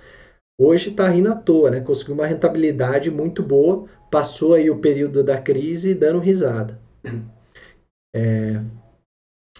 [0.60, 1.80] hoje está rindo à toa, né?
[1.80, 6.78] Conseguiu uma rentabilidade muito boa, passou aí o período da crise dando risada.
[8.12, 8.60] É...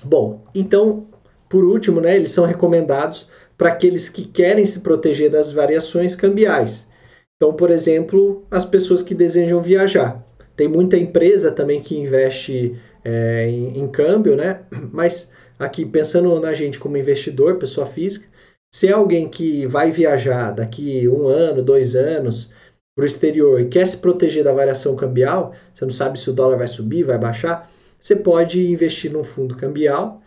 [0.02, 1.06] Bom, então,
[1.48, 6.88] por último, né, eles são recomendados para aqueles que querem se proteger das variações cambiais.
[7.36, 10.26] Então, por exemplo, as pessoas que desejam viajar.
[10.56, 14.60] Tem muita empresa também que investe é, em, em câmbio, né?
[14.92, 18.26] Mas aqui, pensando na gente como investidor, pessoa física,
[18.74, 22.52] se é alguém que vai viajar daqui um ano, dois anos
[22.96, 26.32] para o exterior e quer se proteger da variação cambial, você não sabe se o
[26.32, 30.22] dólar vai subir, vai baixar, você pode investir num fundo cambial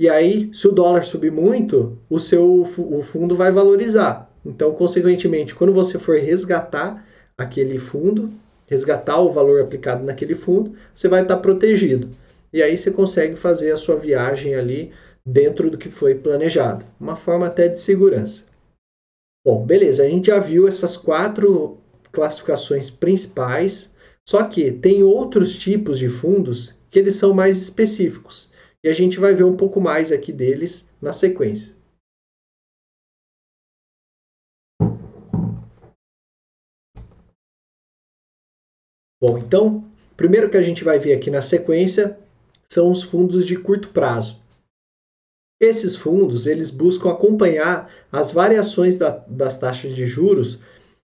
[0.00, 4.30] e aí, se o dólar subir muito, o seu o fundo vai valorizar.
[4.44, 7.04] Então, consequentemente, quando você for resgatar
[7.36, 8.30] aquele fundo,
[8.68, 12.08] resgatar o valor aplicado naquele fundo, você vai estar protegido.
[12.52, 14.92] E aí você consegue fazer a sua viagem ali
[15.24, 16.84] dentro do que foi planejado.
[17.00, 18.44] Uma forma até de segurança.
[19.44, 21.78] Bom, beleza, a gente já viu essas quatro
[22.12, 23.90] classificações principais,
[24.26, 28.50] só que tem outros tipos de fundos que eles são mais específicos.
[28.82, 31.77] E a gente vai ver um pouco mais aqui deles na sequência.
[39.20, 39.84] Bom, então,
[40.16, 42.16] primeiro que a gente vai ver aqui na sequência
[42.68, 44.40] são os fundos de curto prazo.
[45.60, 50.60] Esses fundos, eles buscam acompanhar as variações da, das taxas de juros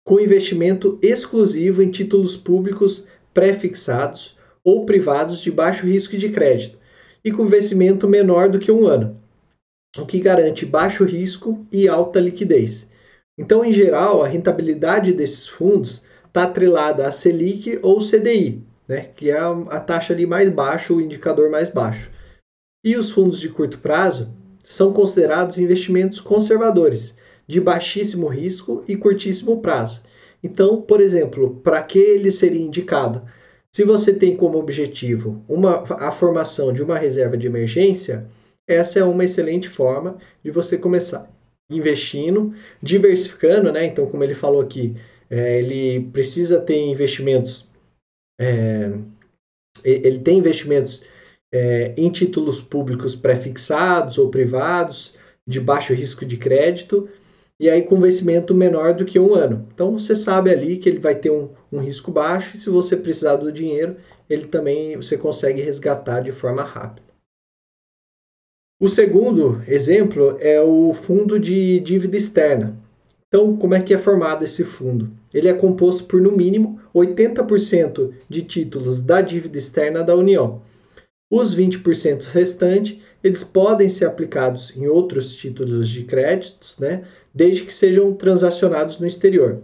[0.07, 6.79] com investimento exclusivo em títulos públicos pré-fixados ou privados de baixo risco de crédito
[7.23, 9.21] e com vencimento menor do que um ano,
[9.99, 12.89] o que garante baixo risco e alta liquidez.
[13.39, 19.31] Então, em geral, a rentabilidade desses fundos está atrelada a Selic ou CDI, né, que
[19.31, 22.11] é a taxa ali mais baixa, o indicador mais baixo.
[22.85, 29.61] E os fundos de curto prazo são considerados investimentos conservadores, de baixíssimo risco e curtíssimo
[29.61, 30.03] prazo.
[30.43, 33.23] Então, por exemplo, para que ele seria indicado?
[33.75, 38.27] Se você tem como objetivo uma, a formação de uma reserva de emergência,
[38.67, 41.29] essa é uma excelente forma de você começar
[41.71, 43.85] investindo, diversificando, né?
[43.85, 44.97] Então, como ele falou aqui,
[45.31, 47.69] é, ele precisa ter investimentos,
[48.41, 48.93] é,
[49.85, 51.05] ele tem investimentos
[51.53, 55.15] é, em títulos públicos pré-fixados ou privados,
[55.47, 57.09] de baixo risco de crédito,
[57.61, 59.67] e aí com vencimento menor do que um ano.
[59.73, 62.97] Então você sabe ali que ele vai ter um, um risco baixo, e se você
[62.97, 63.97] precisar do dinheiro,
[64.29, 67.09] ele também você consegue resgatar de forma rápida.
[68.81, 72.79] O segundo exemplo é o fundo de dívida externa.
[73.29, 75.11] Então, como é que é formado esse fundo?
[75.33, 80.63] Ele é composto por, no mínimo, 80% de títulos da dívida externa da União.
[81.31, 87.75] Os 20% restantes, eles podem ser aplicados em outros títulos de créditos, né, desde que
[87.75, 89.61] sejam transacionados no exterior.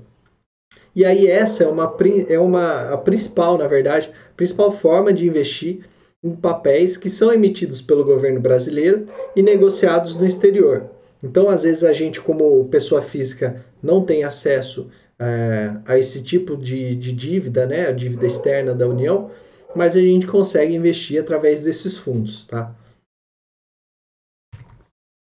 [0.94, 1.96] E aí essa é uma,
[2.28, 5.86] é uma a principal, na verdade, principal forma de investir
[6.22, 10.90] em papéis que são emitidos pelo governo brasileiro e negociados no exterior.
[11.24, 16.54] Então, às vezes, a gente, como pessoa física, não tem acesso é, a esse tipo
[16.54, 19.30] de, de dívida, né, a dívida externa da União,
[19.74, 22.76] mas a gente consegue investir através desses fundos, tá?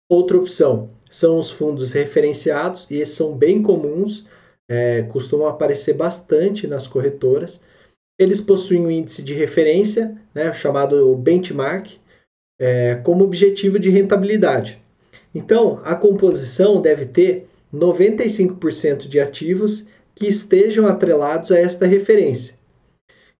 [0.09, 4.25] Outra opção são os fundos referenciados, e esses são bem comuns,
[4.69, 7.61] é, costumam aparecer bastante nas corretoras.
[8.17, 11.97] Eles possuem um índice de referência, né, chamado benchmark,
[12.57, 14.80] é, como objetivo de rentabilidade.
[15.33, 22.55] Então, a composição deve ter 95% de ativos que estejam atrelados a esta referência.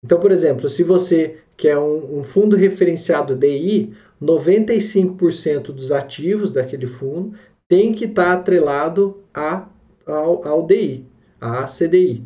[0.04, 6.88] Então, por exemplo, se você quer um, um fundo referenciado DI, 95% dos ativos daquele
[6.88, 9.68] fundo tem que estar atrelado a,
[10.06, 11.06] ao, ao DI,
[11.40, 12.24] a CDI.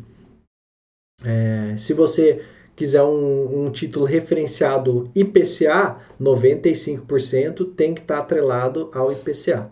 [1.24, 2.42] É, se você
[2.76, 9.70] quiser um, um, título referenciado IPCA, 95% tem que estar atrelado ao IPCA.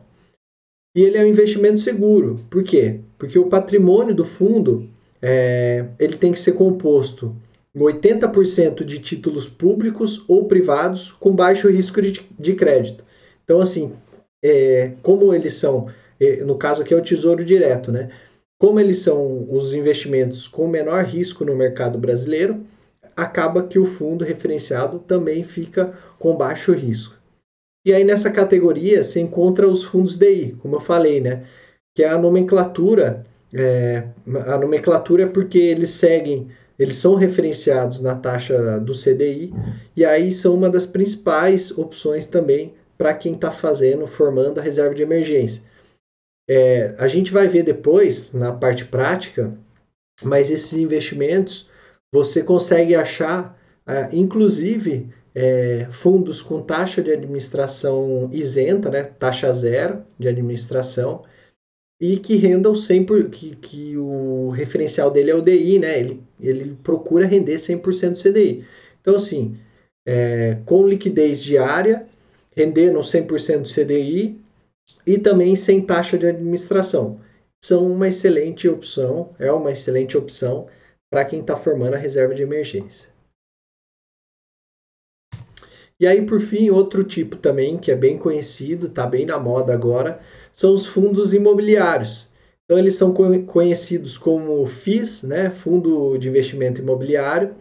[0.97, 2.37] E ele é um investimento seguro.
[2.49, 3.01] Por quê?
[3.19, 4.89] Porque o patrimônio do fundo
[5.21, 7.37] é, ele tem que ser composto
[7.77, 13.05] 80% de títulos públicos ou privados com baixo risco de, de crédito.
[13.43, 13.93] Então, assim,
[14.43, 15.89] é, como eles são,
[16.21, 18.11] é, no caso aqui é o Tesouro Direto, né?
[18.59, 22.65] Como eles são os investimentos com menor risco no mercado brasileiro,
[23.17, 27.17] acaba que o fundo referenciado também fica com baixo risco.
[27.87, 31.45] E aí nessa categoria se encontra os fundos DI, como eu falei, né?
[31.95, 34.09] Que é a nomenclatura, é,
[34.47, 36.49] a nomenclatura é porque eles seguem
[36.79, 39.55] eles são referenciados na taxa do CDI
[39.97, 44.95] e aí são uma das principais opções também para quem está fazendo, formando a reserva
[44.95, 45.63] de emergência.
[46.49, 49.57] É, a gente vai ver depois na parte prática,
[50.23, 51.71] mas esses investimentos
[52.15, 60.05] você consegue achar, ah, inclusive, é, fundos com taxa de administração isenta, né, taxa zero
[60.17, 61.25] de administração,
[62.01, 65.99] e que rendam 100%, que, que o referencial dele é o DI, né?
[65.99, 68.65] Ele, ele procura render 100% do CDI.
[69.01, 69.57] Então, assim,
[70.07, 72.07] é, com liquidez diária,
[72.55, 74.39] rendendo 100% do CDI
[75.05, 77.19] e também sem taxa de administração.
[77.65, 80.69] São uma excelente opção, é uma excelente opção
[81.15, 83.09] para quem está formando a reserva de emergência.
[86.01, 89.73] E aí, por fim, outro tipo também que é bem conhecido, está bem na moda
[89.73, 90.19] agora,
[90.53, 92.29] são os fundos imobiliários.
[92.65, 97.55] Então, eles são conhecidos como FIIs, né, Fundo de Investimento Imobiliário,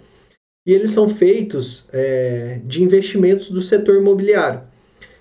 [0.66, 4.64] e eles são feitos é, de investimentos do setor imobiliário.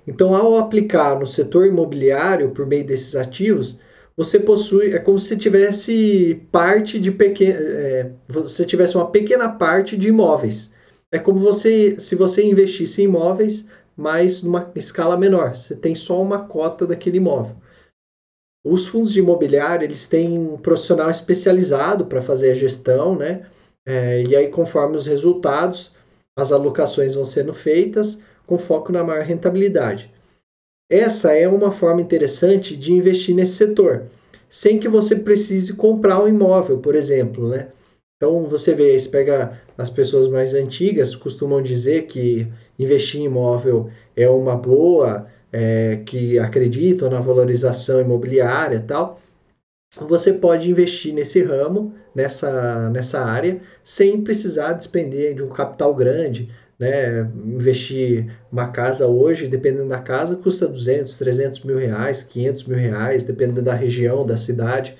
[0.06, 3.78] Então, ao aplicar no setor imobiliário por meio desses ativos,
[4.22, 9.96] você possui, é como se tivesse parte de pequena, é, você tivesse uma pequena parte
[9.96, 10.72] de imóveis.
[11.12, 13.66] É como você, se você investisse em imóveis,
[13.96, 15.54] mas numa escala menor.
[15.54, 17.56] Você tem só uma cota daquele imóvel.
[18.64, 23.46] Os fundos de imobiliário, eles têm um profissional especializado para fazer a gestão, né?
[23.84, 25.92] É, e aí, conforme os resultados,
[26.38, 30.12] as alocações vão sendo feitas com foco na maior rentabilidade.
[30.92, 34.02] Essa é uma forma interessante de investir nesse setor,
[34.46, 37.68] sem que você precise comprar um imóvel, por exemplo, né?
[38.18, 42.46] Então você vê, se pega as pessoas mais antigas costumam dizer que
[42.78, 49.18] investir em imóvel é uma boa, é, que acreditam na valorização imobiliária e tal.
[49.98, 56.50] Você pode investir nesse ramo, nessa, nessa área, sem precisar despender de um capital grande.
[56.82, 57.20] Né?
[57.46, 63.22] Investir uma casa hoje, dependendo da casa, custa 200, 300 mil reais, 500 mil reais,
[63.22, 64.98] dependendo da região, da cidade.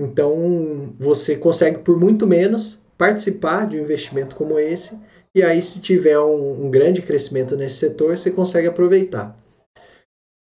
[0.00, 4.98] Então, você consegue por muito menos participar de um investimento como esse,
[5.34, 9.38] e aí, se tiver um, um grande crescimento nesse setor, você consegue aproveitar.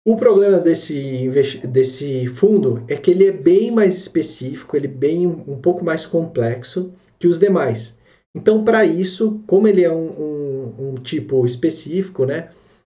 [0.04, 1.30] O problema desse,
[1.68, 6.04] desse fundo é que ele é bem mais específico, ele é bem um pouco mais
[6.04, 7.95] complexo que os demais.
[8.36, 12.50] Então, para isso, como ele é um, um, um, tipo específico, né,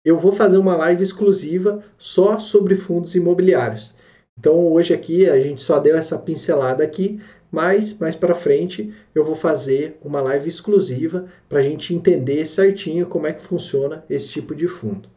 [0.05, 3.95] eu vou fazer uma live exclusiva só sobre fundos imobiliários.
[4.39, 7.21] Então hoje aqui a gente só deu essa pincelada aqui,
[7.51, 13.07] mas mais para frente eu vou fazer uma live exclusiva para a gente entender certinho
[13.07, 15.09] como é que funciona esse tipo de fundo.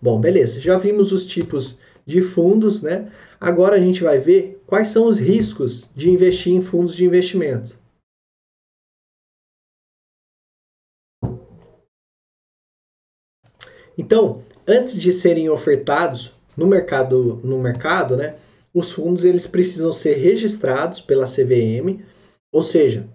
[0.00, 3.12] Bom, beleza, já vimos os tipos de fundos, né?
[3.38, 7.78] Agora a gente vai ver quais são os riscos de investir em fundos de investimento.
[13.98, 18.36] Então, antes de serem ofertados no mercado, no mercado, né,
[18.72, 22.00] os fundos eles precisam ser registrados pela CVM,
[22.52, 23.08] ou seja,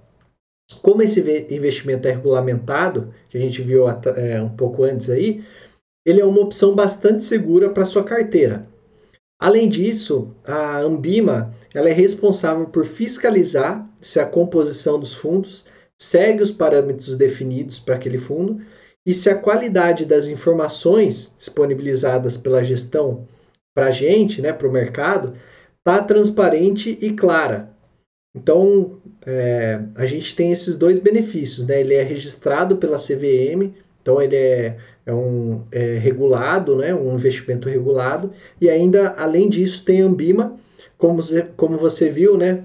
[0.81, 5.43] como esse investimento é regulamentado, que a gente viu é, um pouco antes aí,
[6.05, 8.67] ele é uma opção bastante segura para sua carteira.
[9.39, 15.65] Além disso, a Ambima ela é responsável por fiscalizar se a composição dos fundos
[15.97, 18.61] segue os parâmetros definidos para aquele fundo
[19.05, 23.27] e se a qualidade das informações disponibilizadas pela gestão
[23.73, 25.35] para a gente, né, para o mercado,
[25.79, 27.73] está transparente e clara.
[28.35, 31.79] Então, é, a gente tem esses dois benefícios, né?
[31.81, 36.95] Ele é registrado pela CVM, então ele é, é um é regulado, né?
[36.95, 40.57] Um investimento regulado e ainda além disso tem Ambima,
[40.97, 41.21] como
[41.55, 42.63] como você viu, né?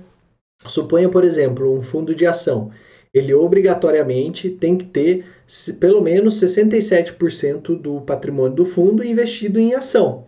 [0.67, 2.71] Suponha, por exemplo, um fundo de ação.
[3.19, 5.25] Ele obrigatoriamente tem que ter
[5.81, 10.27] pelo menos 67% do patrimônio do fundo investido em ação.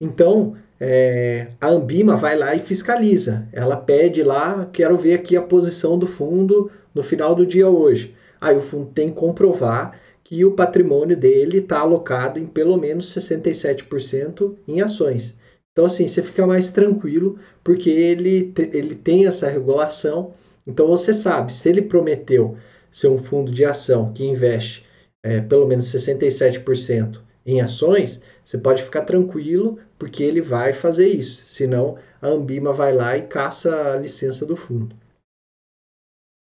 [0.00, 3.48] Então, é, a Ambima vai lá e fiscaliza.
[3.52, 8.14] Ela pede lá, quero ver aqui a posição do fundo no final do dia hoje.
[8.40, 13.12] Aí o fundo tem que comprovar que o patrimônio dele está alocado em pelo menos
[13.14, 15.34] 67% em ações.
[15.72, 20.32] Então, assim, você fica mais tranquilo, porque ele, ele tem essa regulação.
[20.68, 22.58] Então, você sabe, se ele prometeu
[22.90, 24.86] ser um fundo de ação que investe
[25.24, 31.42] é, pelo menos 67% em ações, você pode ficar tranquilo, porque ele vai fazer isso.
[31.46, 34.94] Senão, a Ambima vai lá e caça a licença do fundo.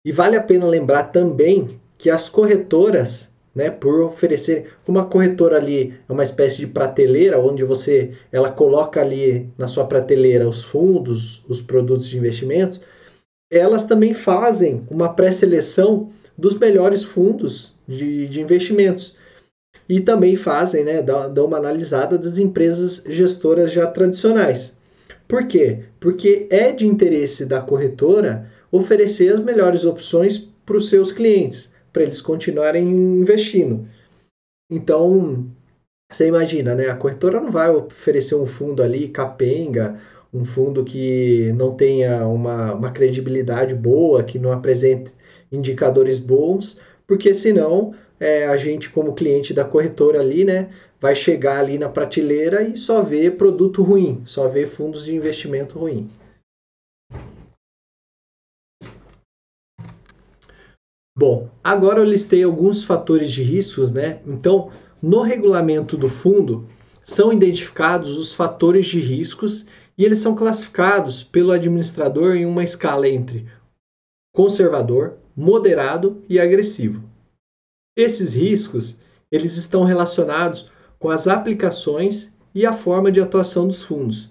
[0.04, 6.00] E vale a pena lembrar também que as corretoras, né, por oferecer uma corretora ali
[6.08, 11.44] é uma espécie de prateleira onde você ela coloca ali na sua prateleira os fundos,
[11.48, 12.82] os produtos de investimentos,
[13.52, 19.16] elas também fazem uma pré-seleção dos melhores fundos de, de investimentos
[19.88, 24.78] e também fazem, né, dão uma analisada das empresas gestoras já tradicionais.
[25.28, 25.80] Por quê?
[26.00, 32.04] Porque é de interesse da corretora oferecer as melhores opções para os seus clientes, para
[32.04, 33.88] eles continuarem investindo.
[34.72, 35.48] Então,
[36.12, 36.90] você imagina, né?
[36.90, 40.00] A corretora não vai oferecer um fundo ali capenga,
[40.34, 45.12] um fundo que não tenha uma, uma credibilidade boa, que não apresente
[45.52, 50.70] indicadores bons, porque senão é, a gente, como cliente da corretora ali, né,
[51.00, 55.80] vai chegar ali na prateleira e só ver produto ruim, só ver fundos de investimento
[55.80, 56.10] ruim.
[61.18, 64.22] Bom, agora eu listei alguns fatores de riscos, né?
[64.26, 64.72] Então,
[65.02, 66.66] no regulamento do fundo
[67.04, 69.66] são identificados os fatores de riscos
[70.00, 73.46] e eles são classificados pelo administrador em uma escala entre
[74.34, 77.04] conservador, moderado e agressivo.
[77.98, 78.98] Esses riscos,
[79.30, 84.30] eles estão relacionados com as aplicações e a forma de atuação dos fundos.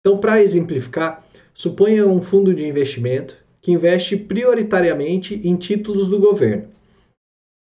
[0.00, 6.68] Então, para exemplificar, suponha um fundo de investimento que investe prioritariamente em títulos do governo.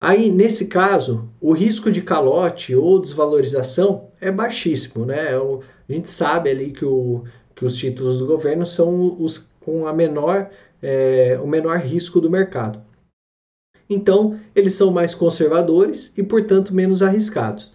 [0.01, 5.29] Aí, nesse caso, o risco de calote ou desvalorização é baixíssimo, né?
[5.29, 7.23] A gente sabe ali que, o,
[7.55, 10.49] que os títulos do governo são os com a menor
[10.81, 12.83] é, o menor risco do mercado.
[13.89, 17.71] Então, eles são mais conservadores e, portanto, menos arriscados.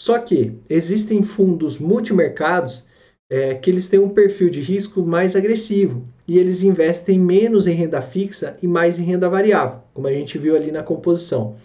[0.00, 2.86] Só que existem fundos multimercados
[3.30, 7.74] é, que eles têm um perfil de risco mais agressivo e eles investem menos em
[7.74, 11.56] renda fixa e mais em renda variável, como a gente viu ali na composição.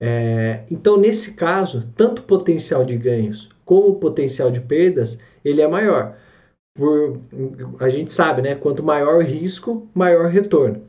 [0.00, 5.60] É, então, nesse caso, tanto o potencial de ganhos como o potencial de perdas, ele
[5.60, 6.16] é maior.
[6.76, 7.20] Por,
[7.80, 8.54] a gente sabe, né?
[8.54, 10.82] Quanto maior o risco, maior retorno.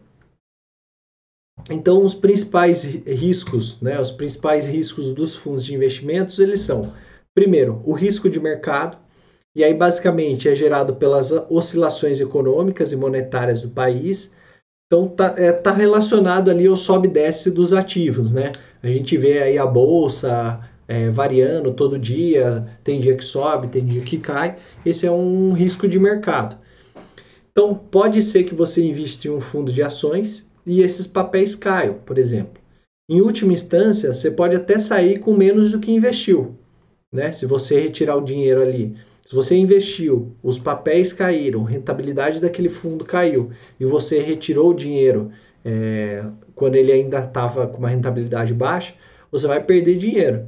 [1.69, 6.93] Então, os principais riscos, né, os principais riscos dos fundos de investimentos, eles são,
[7.33, 8.97] primeiro, o risco de mercado,
[9.55, 14.33] e aí basicamente é gerado pelas oscilações econômicas e monetárias do país.
[14.85, 18.51] Então, está é, tá relacionado ali ao sobe e desce dos ativos, né?
[18.81, 23.85] A gente vê aí a bolsa é, variando todo dia, tem dia que sobe, tem
[23.85, 24.57] dia que cai.
[24.85, 26.57] Esse é um risco de mercado.
[27.51, 31.95] Então, pode ser que você invista em um fundo de ações e esses papéis caiam,
[32.05, 32.61] por exemplo.
[33.09, 36.55] Em última instância, você pode até sair com menos do que investiu,
[37.11, 37.31] né?
[37.31, 38.95] Se você retirar o dinheiro ali.
[39.25, 45.31] Se você investiu, os papéis caíram, rentabilidade daquele fundo caiu e você retirou o dinheiro
[45.65, 46.23] é,
[46.55, 48.93] quando ele ainda estava com uma rentabilidade baixa,
[49.29, 50.47] você vai perder dinheiro.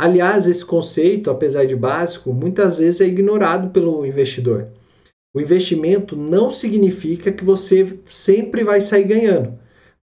[0.00, 4.68] Aliás, esse conceito, apesar de básico, muitas vezes é ignorado pelo investidor.
[5.34, 9.58] O investimento não significa que você sempre vai sair ganhando.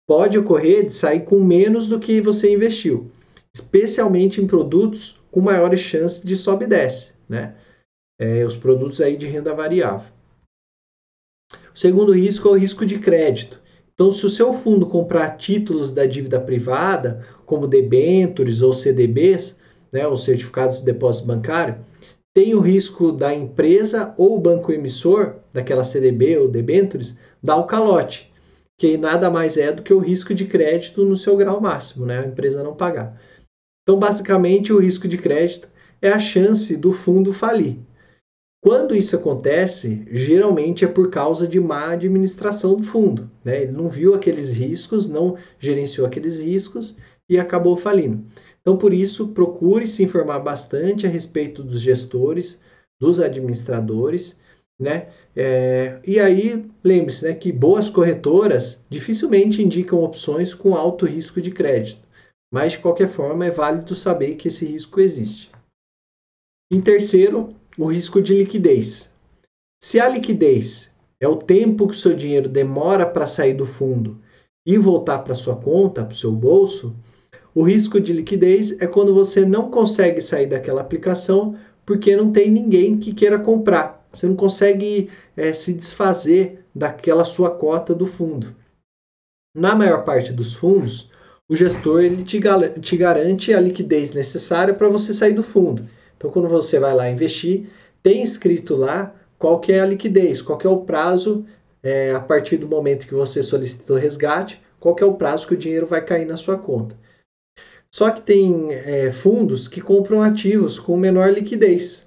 [0.05, 3.09] Pode ocorrer de sair com menos do que você investiu,
[3.55, 7.55] especialmente em produtos com maiores chances de sobe e desce, né?
[8.19, 10.11] É, os produtos aí de renda variável.
[11.73, 13.61] O segundo risco é o risco de crédito.
[13.93, 19.63] Então, se o seu fundo comprar títulos da dívida privada, como debêntures ou CDBs,
[19.95, 21.77] né, os certificados de depósito bancário,
[22.35, 28.29] tem o risco da empresa ou banco emissor, daquela CDB ou debêntures, dar o calote,
[28.77, 32.19] que nada mais é do que o risco de crédito no seu grau máximo, né?
[32.19, 33.17] a empresa não pagar.
[33.83, 35.69] Então, basicamente, o risco de crédito
[36.01, 37.77] é a chance do fundo falir.
[38.61, 43.31] Quando isso acontece, geralmente é por causa de má administração do fundo.
[43.45, 43.61] Né?
[43.61, 46.97] Ele não viu aqueles riscos, não gerenciou aqueles riscos
[47.29, 48.25] e acabou falindo.
[48.65, 52.59] Então, por isso, procure se informar bastante a respeito dos gestores,
[52.99, 54.39] dos administradores,
[54.79, 55.09] né?
[55.35, 61.51] É, e aí, lembre-se né, que boas corretoras dificilmente indicam opções com alto risco de
[61.51, 62.01] crédito,
[62.51, 65.51] mas de qualquer forma é válido saber que esse risco existe.
[66.71, 69.13] Em terceiro, o risco de liquidez.
[69.83, 70.91] Se a liquidez
[71.21, 74.19] é o tempo que o seu dinheiro demora para sair do fundo
[74.65, 76.95] e voltar para sua conta, para o seu bolso,
[77.55, 82.51] o risco de liquidez é quando você não consegue sair daquela aplicação porque não tem
[82.51, 84.05] ninguém que queira comprar.
[84.11, 88.53] Você não consegue é, se desfazer daquela sua cota do fundo.
[89.55, 91.09] Na maior parte dos fundos,
[91.47, 92.41] o gestor ele te,
[92.81, 95.85] te garante a liquidez necessária para você sair do fundo.
[96.17, 97.69] Então, quando você vai lá investir,
[98.03, 101.45] tem escrito lá qual que é a liquidez, qual que é o prazo
[101.81, 105.53] é, a partir do momento que você solicitou resgate, qual que é o prazo que
[105.53, 106.97] o dinheiro vai cair na sua conta.
[107.95, 112.05] Só que tem é, fundos que compram ativos com menor liquidez,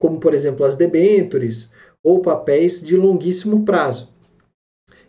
[0.00, 1.70] como por exemplo as debêntures
[2.02, 4.08] ou papéis de longuíssimo prazo.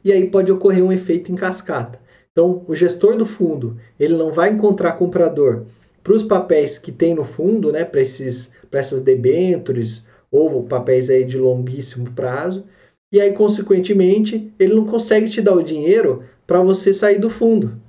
[0.04, 2.02] E aí pode ocorrer um efeito em cascata.
[2.34, 5.68] Então, o gestor do fundo ele não vai encontrar comprador
[6.04, 11.38] para os papéis que tem no fundo, né, para essas debêntures ou papéis aí de
[11.38, 12.66] longuíssimo prazo,
[13.10, 17.82] e aí consequentemente ele não consegue te dar o dinheiro para você sair do fundo.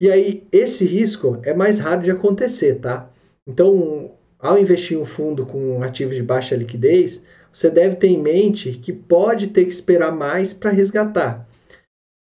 [0.00, 3.10] E aí, esse risco é mais raro de acontecer, tá?
[3.46, 8.22] Então, ao investir em um fundo com ativos de baixa liquidez, você deve ter em
[8.22, 11.48] mente que pode ter que esperar mais para resgatar.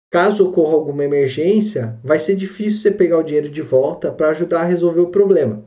[0.09, 4.61] Caso ocorra alguma emergência, vai ser difícil você pegar o dinheiro de volta para ajudar
[4.61, 5.65] a resolver o problema.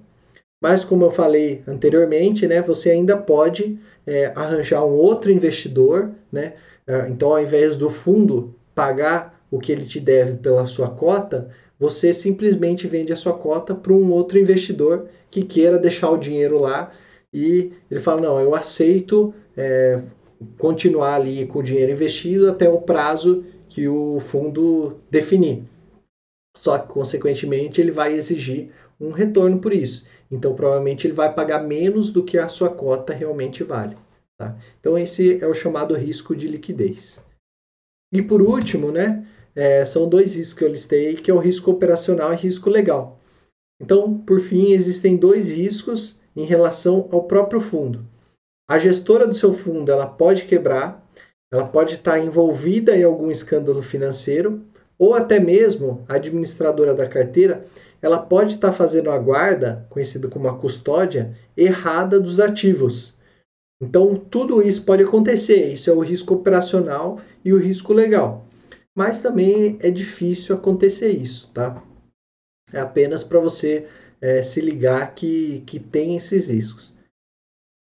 [0.62, 6.10] Mas, como eu falei anteriormente, né, você ainda pode é, arranjar um outro investidor.
[6.32, 6.54] Né?
[6.86, 11.50] É, então, ao invés do fundo pagar o que ele te deve pela sua cota,
[11.80, 16.58] você simplesmente vende a sua cota para um outro investidor que queira deixar o dinheiro
[16.58, 16.92] lá
[17.32, 20.02] e ele fala: não, eu aceito é,
[20.58, 25.64] continuar ali com o dinheiro investido até o prazo que o fundo definir.
[26.56, 28.70] Só que, consequentemente, ele vai exigir
[29.00, 30.04] um retorno por isso.
[30.30, 33.96] Então, provavelmente, ele vai pagar menos do que a sua cota realmente vale.
[34.36, 34.56] Tá?
[34.78, 37.24] Então, esse é o chamado risco de liquidez.
[38.12, 39.24] E por último, né,
[39.54, 43.18] é, são dois riscos que eu listei, que é o risco operacional e risco legal.
[43.80, 48.04] Então, por fim, existem dois riscos em relação ao próprio fundo.
[48.68, 51.00] A gestora do seu fundo ela pode quebrar
[51.52, 54.62] ela pode estar envolvida em algum escândalo financeiro,
[54.96, 57.64] ou até mesmo a administradora da carteira,
[58.00, 63.14] ela pode estar fazendo a guarda, conhecida como a custódia, errada dos ativos.
[63.82, 65.72] Então, tudo isso pode acontecer.
[65.72, 68.46] Isso é o risco operacional e o risco legal.
[68.96, 71.82] Mas também é difícil acontecer isso, tá?
[72.72, 73.86] É apenas para você
[74.20, 76.94] é, se ligar que, que tem esses riscos.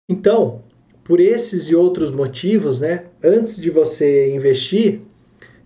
[0.10, 0.64] Então,
[1.04, 5.02] por esses e outros motivos, né, antes de você investir,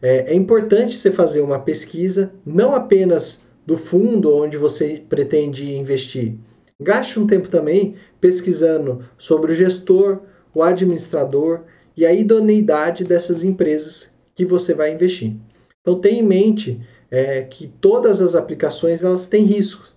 [0.01, 6.35] é, é importante você fazer uma pesquisa, não apenas do fundo onde você pretende investir.
[6.81, 10.21] Gaste um tempo também pesquisando sobre o gestor,
[10.53, 11.63] o administrador
[11.95, 14.09] e a idoneidade dessas empresas
[14.39, 15.33] que você vai investir.
[15.81, 16.79] Então tenha em mente
[17.11, 19.93] é, que todas as aplicações elas têm riscos.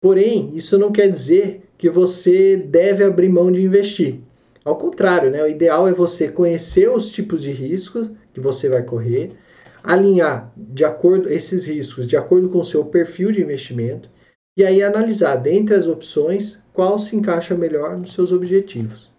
[0.00, 4.20] Porém, isso não quer dizer que você deve abrir mão de investir.
[4.64, 5.42] Ao contrário, né?
[5.42, 9.28] o ideal é você conhecer os tipos de riscos que você vai correr,
[9.82, 14.08] alinhar de acordo esses riscos de acordo com o seu perfil de investimento
[14.56, 19.13] e aí analisar dentre as opções qual se encaixa melhor nos seus objetivos.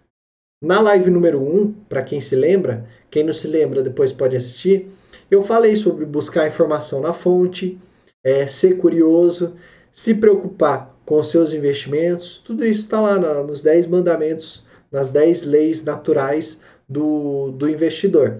[0.62, 4.88] Na live número 1, para quem se lembra, quem não se lembra depois pode assistir,
[5.30, 7.78] eu falei sobre buscar informação na fonte,
[8.24, 9.54] é, ser curioso,
[9.92, 15.10] se preocupar com os seus investimentos, tudo isso está lá na, nos 10 mandamentos, nas
[15.10, 18.38] 10 leis naturais do, do investidor.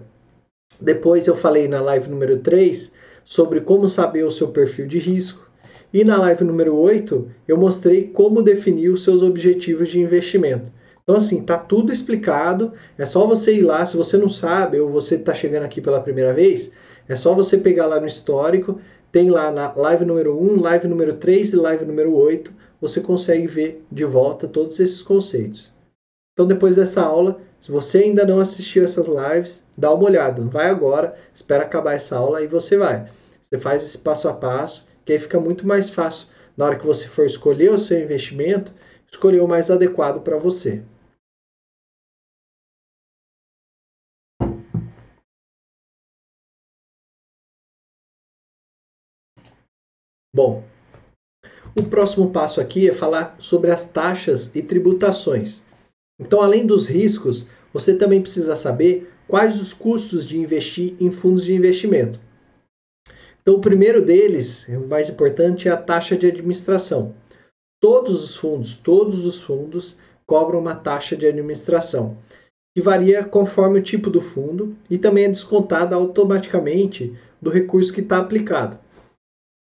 [0.81, 2.95] Depois eu falei na live número 3
[3.27, 5.47] sobre como saber o seu perfil de risco.
[5.93, 10.73] E na live número 8 eu mostrei como definir os seus objetivos de investimento.
[11.07, 12.73] Então, assim, tá tudo explicado.
[12.99, 13.87] É só você ir lá.
[13.87, 16.73] Se você não sabe ou você está chegando aqui pela primeira vez,
[17.09, 18.81] é só você pegar lá no histórico.
[19.13, 22.53] Tem lá na live número 1, live número 3 e live número 8.
[22.81, 25.73] Você consegue ver de volta todos esses conceitos.
[26.33, 30.43] Então, depois dessa aula, se você ainda não assistiu essas lives, dá uma olhada.
[30.43, 33.09] Vai agora, espera acabar essa aula e você vai.
[33.41, 36.27] Você faz esse passo a passo, que aí fica muito mais fácil
[36.57, 38.73] na hora que você for escolher o seu investimento,
[39.09, 40.83] escolher o mais adequado para você.
[50.37, 50.63] Bom,
[51.75, 55.65] o próximo passo aqui é falar sobre as taxas e tributações.
[56.21, 61.43] Então, além dos riscos, você também precisa saber quais os custos de investir em fundos
[61.43, 62.21] de investimento.
[63.41, 67.15] Então, o primeiro deles, o mais importante, é a taxa de administração.
[67.81, 72.19] Todos os fundos, todos os fundos cobram uma taxa de administração,
[72.77, 78.03] que varia conforme o tipo do fundo e também é descontada automaticamente do recurso que
[78.03, 78.85] está aplicado.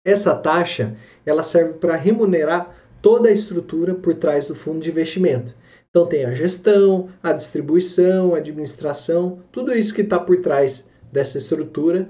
[0.05, 5.55] Essa taxa ela serve para remunerar toda a estrutura por trás do fundo de investimento.
[5.91, 11.39] Então tem a gestão, a distribuição, a administração, tudo isso que está por trás dessa
[11.39, 12.09] estrutura,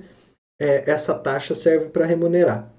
[0.61, 2.73] é, essa taxa serve para remunerar.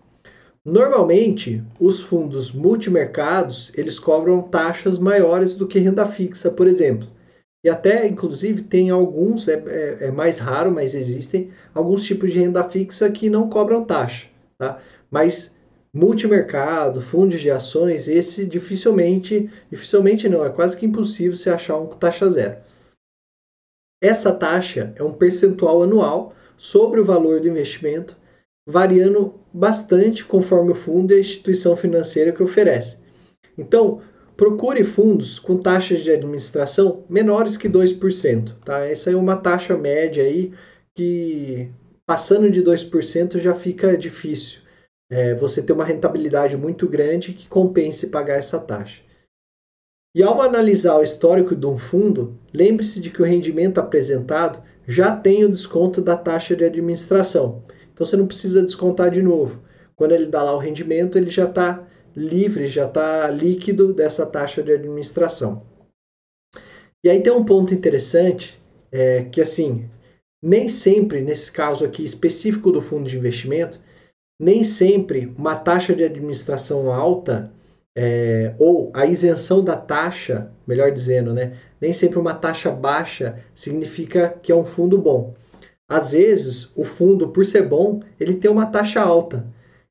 [0.65, 7.09] Normalmente, os fundos multimercados eles cobram taxas maiores do que renda fixa, por exemplo.
[7.65, 12.39] E até, inclusive, tem alguns, é, é, é mais raro, mas existem alguns tipos de
[12.39, 14.27] renda fixa que não cobram taxa.
[14.57, 14.79] Tá?
[15.13, 15.53] Mas
[15.93, 21.85] multimercado, fundos de ações, esse dificilmente, dificilmente não, é quase que impossível você achar um
[21.85, 22.57] taxa zero.
[24.01, 28.17] Essa taxa é um percentual anual sobre o valor do investimento,
[28.67, 32.97] variando bastante conforme o fundo e a instituição financeira que oferece.
[33.55, 34.01] Então,
[34.35, 38.79] procure fundos com taxas de administração menores que 2%, tá?
[38.79, 40.51] Essa é uma taxa média aí
[40.95, 41.69] que
[42.03, 44.62] passando de 2% já fica difícil
[45.13, 49.03] é, você ter uma rentabilidade muito grande que compense pagar essa taxa.
[50.15, 55.15] E ao analisar o histórico de um fundo, lembre-se de que o rendimento apresentado já
[55.15, 57.63] tem o desconto da taxa de administração.
[57.93, 59.61] Então você não precisa descontar de novo.
[59.95, 64.63] Quando ele dá lá o rendimento, ele já está livre, já está líquido dessa taxa
[64.63, 65.63] de administração.
[67.05, 68.59] E aí tem um ponto interessante,
[68.91, 69.87] é, que assim,
[70.41, 73.79] nem sempre, nesse caso aqui específico do fundo de investimento,
[74.43, 77.49] nem sempre uma taxa de administração alta
[77.95, 81.53] é, ou a isenção da taxa, melhor dizendo, né?
[81.79, 85.33] Nem sempre uma taxa baixa significa que é um fundo bom.
[85.87, 89.45] Às vezes, o fundo, por ser bom, ele tem uma taxa alta.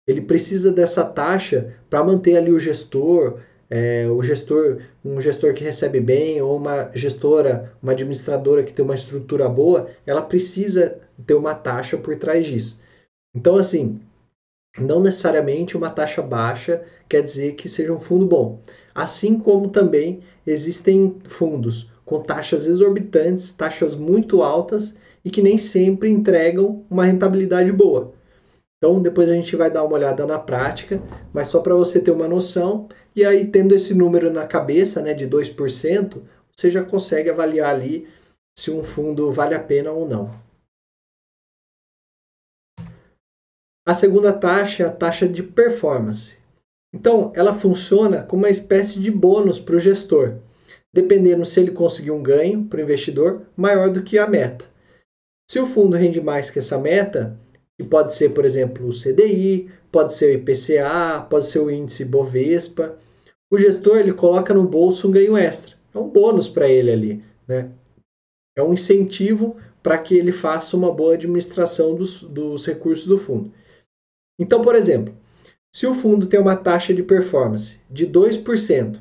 [0.06, 3.38] Ele precisa dessa taxa para manter ali o gestor,
[3.70, 8.84] é, o gestor, um gestor que recebe bem ou uma gestora, uma administradora que tem
[8.84, 12.80] uma estrutura boa, ela precisa ter uma taxa por trás disso.
[13.34, 14.00] Então, assim,
[14.78, 18.60] não necessariamente uma taxa baixa quer dizer que seja um fundo bom.
[18.94, 26.10] Assim como também existem fundos com taxas exorbitantes, taxas muito altas e que nem sempre
[26.10, 28.12] entregam uma rentabilidade boa.
[28.78, 31.00] Então, depois a gente vai dar uma olhada na prática,
[31.32, 35.14] mas só para você ter uma noção, e aí tendo esse número na cabeça, né,
[35.14, 36.22] de 2%,
[36.56, 38.08] você já consegue avaliar ali
[38.58, 40.34] se um fundo vale a pena ou não.
[43.84, 46.36] A segunda taxa é a taxa de performance.
[46.94, 50.34] Então, ela funciona como uma espécie de bônus para o gestor,
[50.94, 54.64] dependendo se ele conseguir um ganho para o investidor maior do que a meta.
[55.50, 57.36] Se o fundo rende mais que essa meta,
[57.76, 62.04] que pode ser, por exemplo, o CDI, pode ser o IPCA, pode ser o índice
[62.04, 62.96] Bovespa.
[63.50, 65.74] O gestor ele coloca no bolso um ganho extra.
[65.92, 67.70] É um bônus para ele ali, né?
[68.56, 73.52] É um incentivo para que ele faça uma boa administração dos, dos recursos do fundo.
[74.38, 75.14] Então, por exemplo,
[75.74, 78.98] se o fundo tem uma taxa de performance de 2%,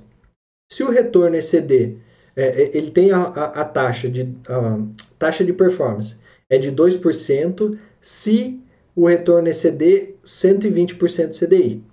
[0.71, 1.97] se o retorno exceder,
[2.35, 4.79] é, é, ele tem a, a, a taxa de a
[5.19, 6.17] taxa de performance
[6.49, 8.61] é de 2% se
[8.95, 11.83] o retorno exceder 120% do CDI.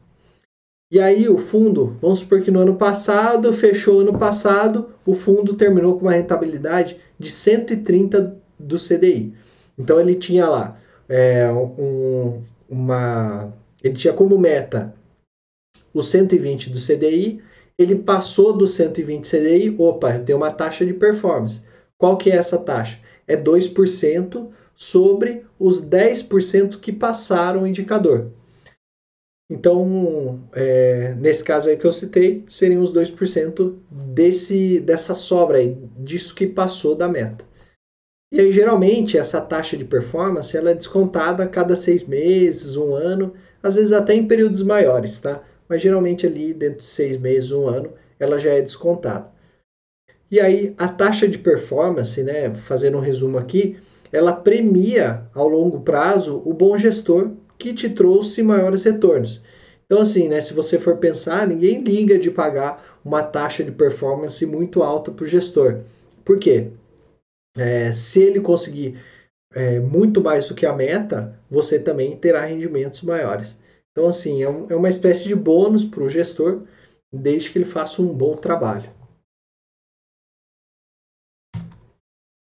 [0.90, 5.54] E aí o fundo, vamos supor que no ano passado, fechou ano passado, o fundo
[5.54, 9.34] terminou com uma rentabilidade de 130 do CDI.
[9.76, 13.52] Então ele tinha lá é, um, uma.
[13.82, 14.94] Ele tinha como meta
[15.94, 17.40] o 120 do CDI,
[17.78, 21.62] ele passou do 120 CDI, opa, eu tenho uma taxa de performance.
[21.96, 22.98] Qual que é essa taxa?
[23.26, 28.30] É 2% sobre os 10% que passaram o indicador.
[29.50, 35.74] Então, é, nesse caso aí que eu citei, seriam os 2% desse, dessa sobra aí,
[35.96, 37.47] disso que passou da meta.
[38.30, 42.94] E aí, geralmente, essa taxa de performance ela é descontada a cada seis meses, um
[42.94, 45.42] ano, às vezes até em períodos maiores, tá?
[45.68, 49.30] Mas geralmente ali, dentro de seis meses, um ano, ela já é descontada.
[50.30, 53.78] E aí, a taxa de performance, né, fazendo um resumo aqui,
[54.12, 59.42] ela premia ao longo prazo o bom gestor que te trouxe maiores retornos.
[59.86, 64.44] Então, assim, né, se você for pensar, ninguém liga de pagar uma taxa de performance
[64.44, 65.80] muito alta para o gestor.
[66.24, 66.68] Por quê?
[67.58, 69.00] É, se ele conseguir
[69.52, 73.58] é, muito mais do que a meta, você também terá rendimentos maiores.
[73.92, 76.66] Então, assim, é, um, é uma espécie de bônus para o gestor,
[77.12, 78.92] desde que ele faça um bom trabalho.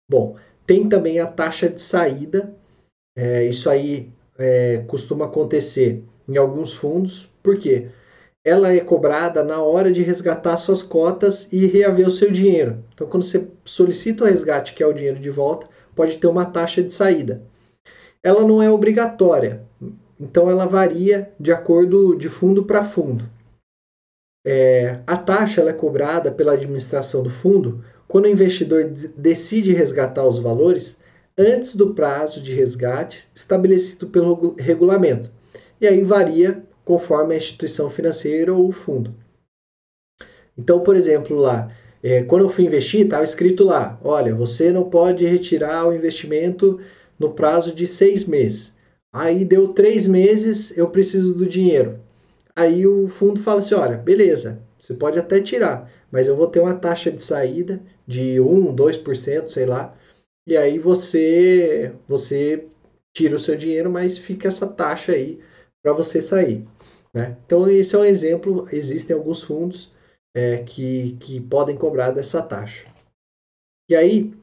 [0.10, 2.56] Bom, tem também a taxa de saída.
[3.16, 7.90] É, isso aí é, costuma acontecer em alguns fundos, porque
[8.46, 12.84] ela é cobrada na hora de resgatar suas cotas e reaver o seu dinheiro.
[12.94, 16.46] Então, quando você solicita o resgate, que é o dinheiro de volta, pode ter uma
[16.46, 17.42] taxa de saída.
[18.22, 19.64] Ela não é obrigatória,
[20.20, 23.30] então ela varia de acordo de fundo para fundo.
[24.46, 28.84] É, a taxa é cobrada pela administração do fundo quando o investidor
[29.18, 31.00] decide resgatar os valores
[31.38, 35.32] antes do prazo de resgate estabelecido pelo regulamento.
[35.80, 39.14] E aí varia conforme a instituição financeira ou o fundo.
[40.58, 41.72] Então, por exemplo, lá,
[42.02, 46.80] é, quando eu fui investir, estava escrito lá: olha, você não pode retirar o investimento
[47.18, 48.76] no prazo de seis meses.
[49.12, 52.00] Aí deu três meses, eu preciso do dinheiro.
[52.56, 56.60] Aí o fundo fala assim: olha, beleza, você pode até tirar, mas eu vou ter
[56.60, 59.96] uma taxa de saída de 1, 2%, sei lá.
[60.46, 62.68] E aí você você
[63.14, 65.40] tira o seu dinheiro, mas fica essa taxa aí
[65.82, 66.68] para você sair.
[67.14, 67.38] Né?
[67.46, 68.68] Então esse é um exemplo.
[68.72, 69.94] Existem alguns fundos
[70.36, 72.86] é, que, que podem cobrar dessa taxa.
[73.90, 74.34] E aí,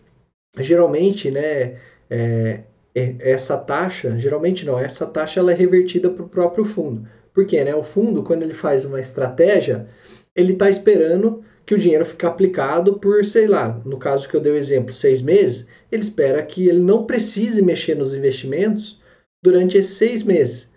[0.58, 2.62] geralmente, né, é,
[2.94, 7.08] é essa taxa, geralmente não, essa taxa ela é revertida para o próprio fundo.
[7.32, 7.64] Por quê?
[7.64, 7.74] Né?
[7.74, 9.88] O fundo, quando ele faz uma estratégia,
[10.34, 14.40] ele está esperando que o dinheiro fique aplicado por, sei lá, no caso que eu
[14.40, 19.00] dei o exemplo, seis meses, ele espera que ele não precise mexer nos investimentos
[19.42, 20.69] durante esses seis meses.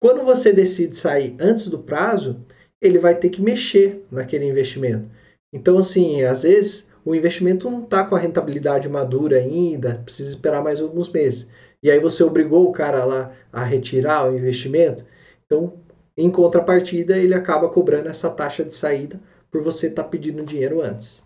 [0.00, 2.44] Quando você decide sair antes do prazo,
[2.80, 5.10] ele vai ter que mexer naquele investimento.
[5.52, 10.62] Então, assim, às vezes o investimento não está com a rentabilidade madura ainda, precisa esperar
[10.62, 11.50] mais alguns meses.
[11.82, 15.04] E aí você obrigou o cara lá a retirar o investimento.
[15.46, 15.74] Então,
[16.16, 19.20] em contrapartida, ele acaba cobrando essa taxa de saída
[19.50, 21.22] por você estar tá pedindo dinheiro antes.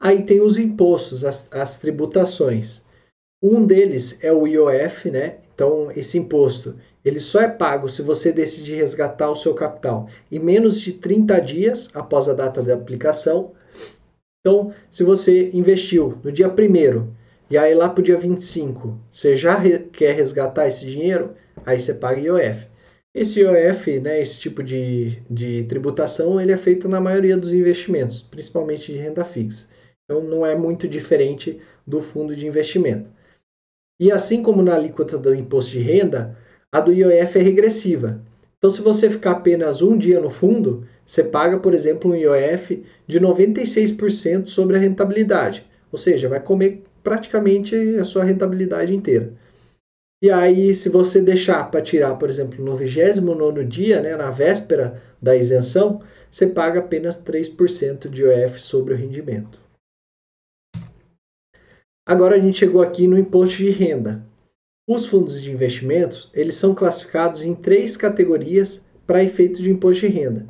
[0.00, 2.87] Aí tem os impostos, as, as tributações.
[3.42, 5.36] Um deles é o IOF, né?
[5.54, 10.38] Então, esse imposto, ele só é pago se você decidir resgatar o seu capital em
[10.38, 13.52] menos de 30 dias após a data de aplicação.
[14.40, 17.12] Então, se você investiu no dia 1
[17.50, 19.56] e aí lá para o dia 25, você já
[19.92, 21.34] quer resgatar esse dinheiro,
[21.64, 22.66] aí você paga IOF.
[23.14, 28.20] Esse IOF, né, esse tipo de, de tributação, ele é feito na maioria dos investimentos,
[28.20, 29.68] principalmente de renda fixa.
[30.04, 33.17] Então não é muito diferente do fundo de investimento.
[34.00, 36.36] E assim como na alíquota do imposto de renda,
[36.70, 38.20] a do IOF é regressiva.
[38.58, 42.84] Então, se você ficar apenas um dia no fundo, você paga, por exemplo, um IOF
[43.06, 45.64] de 96% sobre a rentabilidade.
[45.90, 49.32] Ou seja, vai comer praticamente a sua rentabilidade inteira.
[50.20, 55.00] E aí, se você deixar para tirar, por exemplo, no 29 dia, né, na véspera
[55.22, 59.60] da isenção, você paga apenas 3% de IOF sobre o rendimento.
[62.08, 64.24] Agora a gente chegou aqui no imposto de renda.
[64.88, 70.14] Os fundos de investimentos, eles são classificados em três categorias para efeito de imposto de
[70.14, 70.46] renda.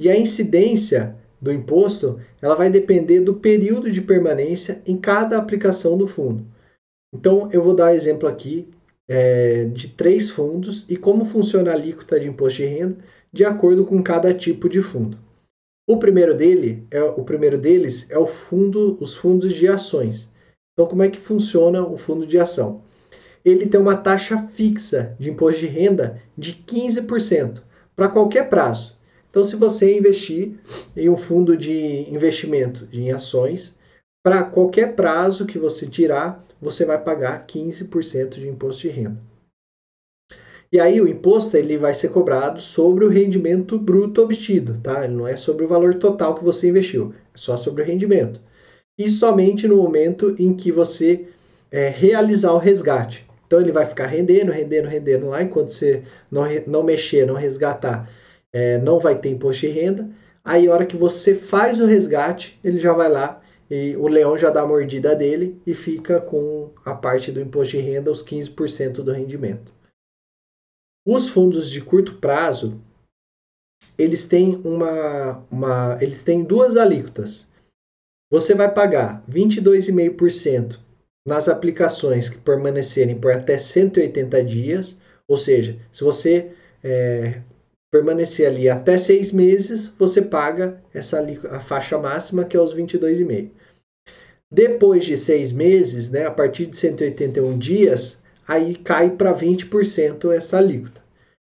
[0.00, 5.98] E a incidência do imposto, ela vai depender do período de permanência em cada aplicação
[5.98, 6.46] do fundo.
[7.14, 8.66] Então, eu vou dar exemplo aqui
[9.06, 12.96] é, de três fundos e como funciona a alíquota de imposto de renda
[13.30, 15.18] de acordo com cada tipo de fundo.
[15.86, 20.34] O primeiro dele é o primeiro deles é o fundo, os fundos de ações.
[20.76, 22.82] Então, como é que funciona o fundo de ação?
[23.42, 27.62] Ele tem uma taxa fixa de imposto de renda de 15%
[27.94, 28.94] para qualquer prazo.
[29.30, 30.52] Então, se você investir
[30.94, 33.78] em um fundo de investimento em ações,
[34.22, 39.18] para qualquer prazo que você tirar, você vai pagar 15% de imposto de renda.
[40.70, 45.08] E aí o imposto ele vai ser cobrado sobre o rendimento bruto obtido, tá?
[45.08, 48.40] Não é sobre o valor total que você investiu, é só sobre o rendimento.
[48.98, 51.28] E somente no momento em que você
[51.70, 53.26] é, realizar o resgate.
[53.46, 58.10] Então ele vai ficar rendendo, rendendo, rendendo lá, enquanto você não, não mexer, não resgatar,
[58.52, 60.08] é, não vai ter imposto de renda.
[60.44, 64.38] Aí a hora que você faz o resgate, ele já vai lá e o leão
[64.38, 68.24] já dá a mordida dele e fica com a parte do imposto de renda, os
[68.24, 69.72] 15% do rendimento.
[71.06, 72.80] Os fundos de curto prazo,
[73.98, 77.48] eles têm uma, uma eles têm duas alíquotas.
[78.30, 80.78] Você vai pagar 22,5%
[81.26, 84.98] nas aplicações que permanecerem por até 180 dias,
[85.28, 86.50] ou seja, se você
[86.82, 87.40] é,
[87.92, 93.50] permanecer ali até seis meses, você paga essa a faixa máxima que é os 22,5.
[94.50, 100.58] Depois de seis meses, né, a partir de 181 dias, aí cai para 20% essa
[100.58, 101.02] alíquota.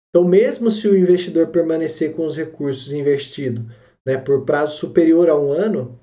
[0.09, 3.65] Então, mesmo se o investidor permanecer com os recursos investidos
[4.07, 5.99] né, por prazo superior a um ano,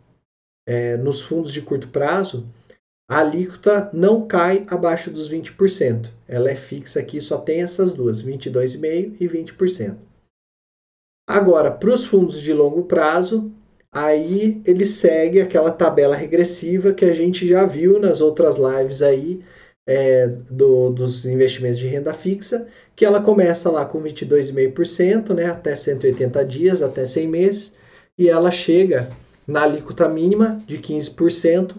[0.65, 2.47] é, nos fundos de curto prazo,
[3.09, 6.09] a alíquota não cai abaixo dos 20%.
[6.27, 9.97] Ela é fixa aqui, só tem essas duas, 22,5% e 20%.
[11.27, 13.51] Agora, para os fundos de longo prazo,
[13.91, 19.43] aí ele segue aquela tabela regressiva que a gente já viu nas outras lives aí
[19.87, 25.75] é, do, dos investimentos de renda fixa, que ela começa lá com 22,5%, né, até
[25.75, 27.73] 180 dias, até 100 meses,
[28.17, 29.09] e ela chega
[29.47, 31.75] na alíquota mínima de 15%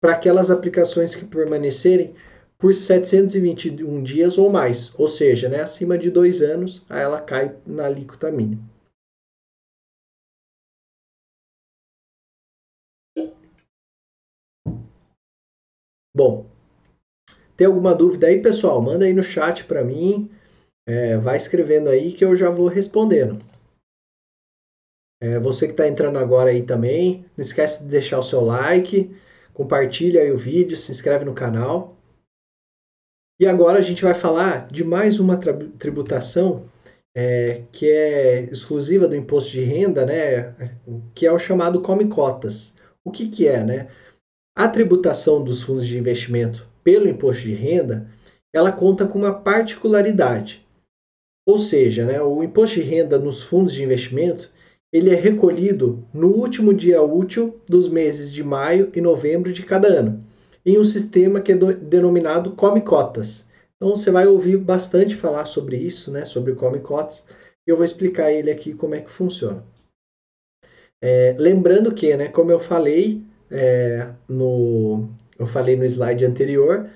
[0.00, 2.14] para aquelas aplicações que permanecerem
[2.58, 7.56] por 721 dias ou mais, ou seja, né, acima de dois anos, aí ela cai
[7.66, 8.62] na alíquota mínima.
[16.14, 16.46] Bom,
[17.56, 18.82] tem alguma dúvida aí, pessoal?
[18.82, 20.30] Manda aí no chat para mim.
[20.88, 23.38] É, vai escrevendo aí que eu já vou respondendo.
[25.22, 29.14] É, você que está entrando agora aí também, não esquece de deixar o seu like,
[29.52, 31.96] compartilha aí o vídeo, se inscreve no canal.
[33.38, 35.36] E agora a gente vai falar de mais uma
[35.78, 36.68] tributação
[37.14, 40.54] é, que é exclusiva do imposto de renda, né,
[41.14, 42.74] que é o chamado come cotas.
[43.04, 43.90] O que, que é, né?
[44.56, 48.10] A tributação dos fundos de investimento pelo imposto de renda,
[48.52, 50.66] ela conta com uma particularidade.
[51.46, 54.50] Ou seja, né, o imposto de renda nos fundos de investimento
[54.92, 59.88] ele é recolhido no último dia útil dos meses de maio e novembro de cada
[59.88, 60.24] ano,
[60.64, 63.46] em um sistema que é do, denominado Come Cotas.
[63.76, 67.24] Então você vai ouvir bastante falar sobre isso, né, sobre o Come Cotas,
[67.66, 69.64] e eu vou explicar ele aqui como é que funciona.
[71.02, 76.90] É, lembrando que, né, como eu falei, é, no, eu falei no slide anterior,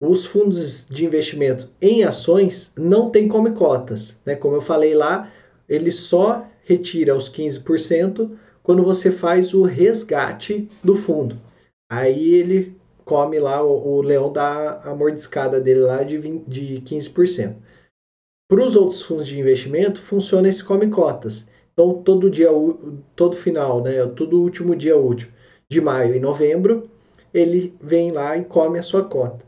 [0.00, 4.18] os fundos de investimento em ações não têm como cotas.
[4.24, 4.36] Né?
[4.36, 5.30] Como eu falei lá,
[5.68, 11.40] ele só retira os 15% quando você faz o resgate do fundo.
[11.90, 16.82] Aí ele come lá, o, o leão dá a mordiscada dele lá de, 20, de
[16.82, 17.56] 15%.
[18.46, 21.48] Para os outros fundos de investimento, funciona esse come cotas.
[21.72, 22.48] Então, todo dia,
[23.16, 25.28] todo final, né, todo último dia útil,
[25.70, 26.90] de maio e novembro,
[27.32, 29.44] ele vem lá e come a sua cota.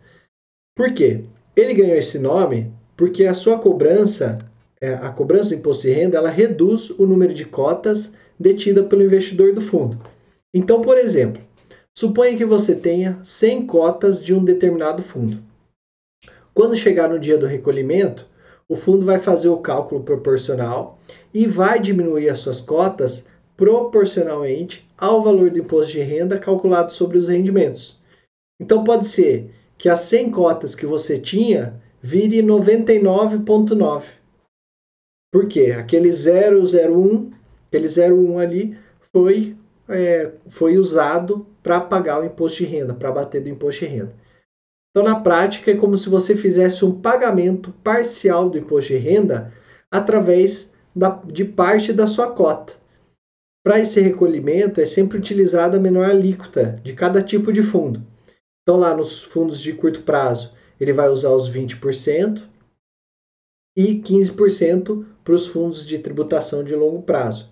[0.74, 1.24] Por quê?
[1.54, 4.38] Ele ganhou esse nome porque a sua cobrança,
[4.82, 9.02] é, a cobrança do imposto de renda, ela reduz o número de cotas detida pelo
[9.02, 10.00] investidor do fundo.
[10.54, 11.42] Então, por exemplo,
[12.00, 15.38] Suponha que você tenha 100 cotas de um determinado fundo.
[16.54, 18.26] Quando chegar no dia do recolhimento,
[18.68, 20.98] o fundo vai fazer o cálculo proporcional
[21.34, 23.26] e vai diminuir as suas cotas
[23.56, 27.98] proporcionalmente ao valor do imposto de renda calculado sobre os rendimentos.
[28.58, 34.04] Então pode ser que as 100 cotas que você tinha vire 99,9.
[35.32, 35.72] Por quê?
[35.78, 37.30] Aquele 001,
[37.68, 38.76] aquele 01 ali
[39.12, 39.56] foi,
[39.88, 44.14] é, foi usado para pagar o imposto de renda, para bater do imposto de renda.
[44.90, 49.52] Então, na prática, é como se você fizesse um pagamento parcial do imposto de renda
[49.90, 52.74] através da, de parte da sua cota.
[53.64, 58.02] Para esse recolhimento, é sempre utilizada a menor alíquota de cada tipo de fundo.
[58.62, 62.49] Então, lá nos fundos de curto prazo, ele vai usar os 20%
[63.76, 67.50] e 15% para os fundos de tributação de longo prazo.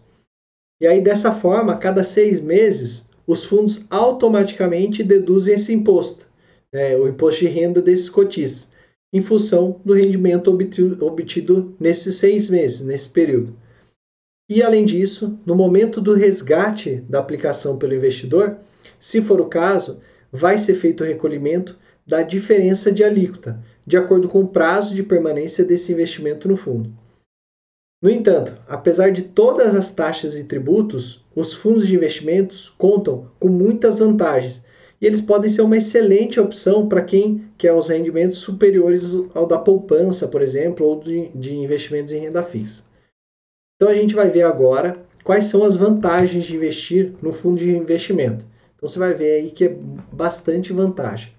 [0.80, 6.26] E aí, dessa forma, a cada seis meses, os fundos automaticamente deduzem esse imposto,
[6.72, 8.70] né, o imposto de renda desses cotistas,
[9.12, 13.56] em função do rendimento obtido, obtido nesses seis meses, nesse período.
[14.50, 18.56] E, além disso, no momento do resgate da aplicação pelo investidor,
[18.98, 20.00] se for o caso,
[20.32, 25.02] vai ser feito o recolhimento da diferença de alíquota, de acordo com o prazo de
[25.02, 26.92] permanência desse investimento no fundo.
[28.02, 33.48] No entanto, apesar de todas as taxas e tributos, os fundos de investimentos contam com
[33.48, 34.62] muitas vantagens
[35.00, 39.58] e eles podem ser uma excelente opção para quem quer os rendimentos superiores ao da
[39.58, 42.84] poupança, por exemplo, ou de, investimentos em renda fixa.
[43.76, 47.70] Então a gente vai ver agora quais são as vantagens de investir no fundo de
[47.70, 48.44] investimento.
[48.76, 49.74] Então você vai ver aí que é
[50.12, 51.32] bastante vantagem.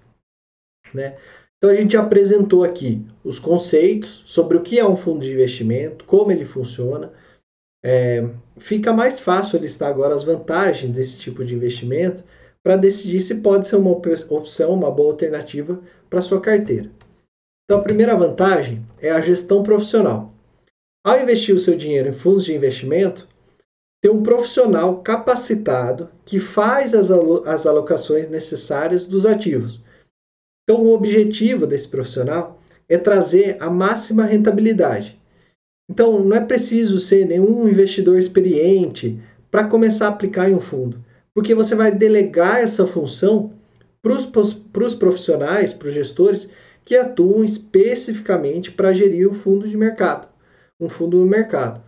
[0.92, 1.16] Né?
[1.60, 6.06] Então a gente apresentou aqui os conceitos sobre o que é um fundo de investimento,
[6.06, 7.12] como ele funciona.
[7.84, 12.24] É, fica mais fácil listar agora as vantagens desse tipo de investimento
[12.62, 16.90] para decidir se pode ser uma opção, uma boa alternativa para sua carteira.
[17.64, 20.32] Então a primeira vantagem é a gestão profissional.
[21.04, 23.28] Ao investir o seu dinheiro em fundos de investimento,
[24.02, 27.10] ter um profissional capacitado que faz as,
[27.46, 29.82] as alocações necessárias dos ativos.
[30.70, 35.20] Então, o objetivo desse profissional é trazer a máxima rentabilidade.
[35.90, 41.04] Então, não é preciso ser nenhum investidor experiente para começar a aplicar em um fundo,
[41.34, 43.52] porque você vai delegar essa função
[44.00, 44.14] para
[44.84, 46.50] os profissionais, para os gestores
[46.84, 50.28] que atuam especificamente para gerir o fundo de mercado,
[50.80, 51.82] um fundo no mercado.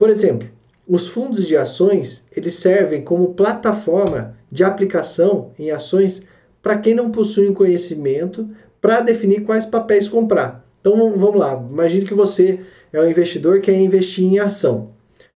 [0.00, 0.48] Por exemplo,
[0.84, 6.26] os fundos de ações, eles servem como plataforma de aplicação em ações
[6.66, 8.50] para quem não possui um conhecimento
[8.80, 10.68] para definir quais papéis comprar.
[10.80, 12.58] Então vamos lá, imagine que você
[12.92, 14.90] é um investidor que quer investir em ação.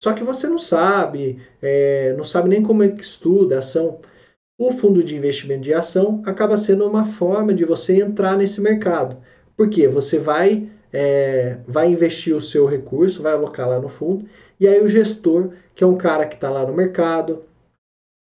[0.00, 3.98] Só que você não sabe, é, não sabe nem como é que estuda a ação.
[4.56, 9.16] O fundo de investimento de ação acaba sendo uma forma de você entrar nesse mercado.
[9.56, 14.26] Porque você vai, é, vai investir o seu recurso, vai alocar lá no fundo
[14.60, 17.42] e aí o gestor, que é um cara que está lá no mercado,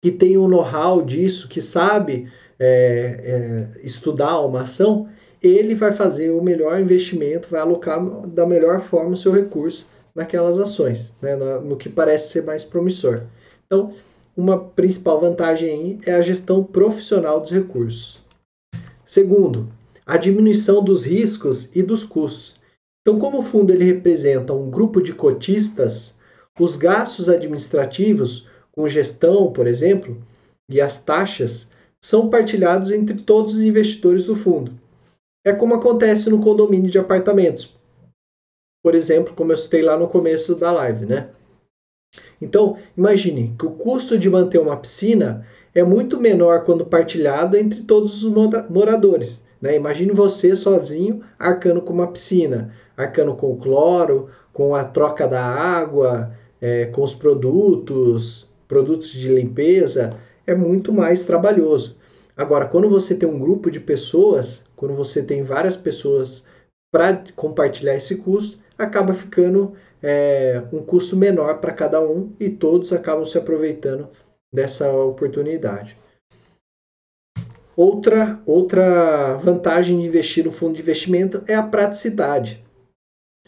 [0.03, 5.09] que tem um know-how disso, que sabe é, é, estudar uma ação,
[5.43, 10.59] ele vai fazer o melhor investimento, vai alocar da melhor forma o seu recurso naquelas
[10.59, 13.23] ações, né, no que parece ser mais promissor.
[13.67, 13.93] Então,
[14.37, 18.25] uma principal vantagem é a gestão profissional dos recursos.
[19.05, 19.69] Segundo,
[20.05, 22.57] a diminuição dos riscos e dos custos.
[23.03, 26.17] Então, como o fundo ele representa um grupo de cotistas,
[26.59, 30.17] os gastos administrativos, com gestão, por exemplo,
[30.69, 31.71] e as taxas
[32.05, 34.73] são partilhados entre todos os investidores do fundo.
[35.45, 37.77] É como acontece no condomínio de apartamentos.
[38.83, 41.31] Por exemplo, como eu citei lá no começo da live, né?
[42.41, 47.83] Então, imagine que o custo de manter uma piscina é muito menor quando partilhado entre
[47.83, 48.33] todos os
[48.71, 49.45] moradores.
[49.61, 49.77] Né?
[49.77, 55.45] Imagine você sozinho arcando com uma piscina, arcando com o cloro, com a troca da
[55.45, 60.17] água, é, com os produtos, produtos de limpeza,
[60.47, 61.97] é muito mais trabalhoso.
[62.37, 66.47] Agora, quando você tem um grupo de pessoas, quando você tem várias pessoas
[66.93, 72.93] para compartilhar esse custo, acaba ficando é, um custo menor para cada um e todos
[72.93, 74.09] acabam se aproveitando
[74.53, 75.99] dessa oportunidade.
[77.75, 82.65] Outra, outra vantagem de investir no fundo de investimento é a praticidade.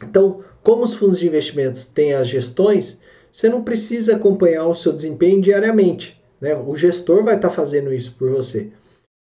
[0.02, 3.00] Então, como os fundos de investimentos têm as gestões,
[3.32, 6.17] você não precisa acompanhar o seu desempenho diariamente.
[6.40, 6.54] Né?
[6.54, 8.70] O gestor vai estar tá fazendo isso por você.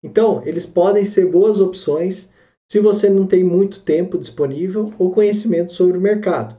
[0.02, 2.28] Então, eles podem ser boas opções
[2.70, 6.56] se você não tem muito tempo disponível ou conhecimento sobre o mercado.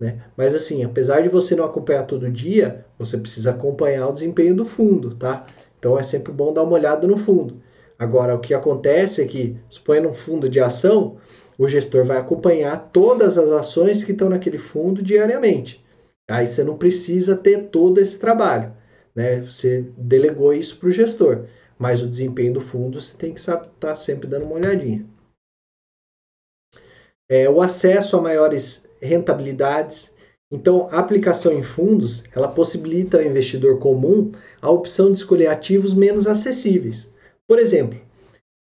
[0.00, 0.22] Né?
[0.36, 4.64] Mas assim, apesar de você não acompanhar todo dia, você precisa acompanhar o desempenho do
[4.64, 5.46] fundo, tá?
[5.78, 7.62] Então é sempre bom dar uma olhada no fundo.
[7.98, 11.16] Agora, o que acontece é que, suponha um fundo de ação,
[11.56, 15.84] o gestor vai acompanhar todas as ações que estão naquele fundo diariamente.
[16.28, 18.72] Aí você não precisa ter todo esse trabalho.
[19.14, 19.40] Né?
[19.40, 21.46] Você delegou isso para o gestor.
[21.78, 25.04] Mas o desempenho do fundo você tem que estar tá sempre dando uma olhadinha.
[27.28, 30.12] É, o acesso a maiores rentabilidades.
[30.50, 35.94] Então, a aplicação em fundos, ela possibilita ao investidor comum a opção de escolher ativos
[35.94, 37.10] menos acessíveis.
[37.46, 37.98] Por exemplo,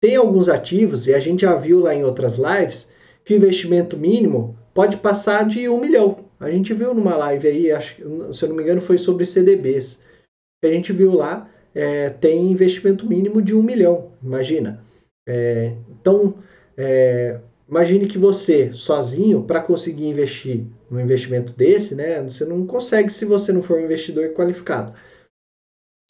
[0.02, 2.92] tem alguns ativos, e a gente já viu lá em outras lives,
[3.24, 6.26] que o investimento mínimo pode passar de um milhão.
[6.40, 7.98] A gente viu numa live aí, acho,
[8.34, 10.01] se eu não me engano, foi sobre CDBs.
[10.64, 14.84] A gente viu lá, é, tem investimento mínimo de um milhão, imagina.
[15.28, 16.36] É, então,
[16.78, 23.10] é, imagine que você, sozinho, para conseguir investir num investimento desse, né, você não consegue
[23.10, 24.94] se você não for um investidor qualificado.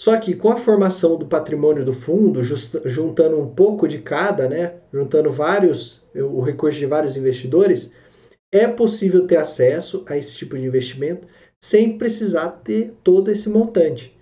[0.01, 4.49] Só que com a formação do patrimônio do fundo, just, juntando um pouco de cada,
[4.49, 7.93] né, juntando vários, o recurso de vários investidores,
[8.51, 11.27] é possível ter acesso a esse tipo de investimento
[11.63, 14.17] sem precisar ter todo esse montante.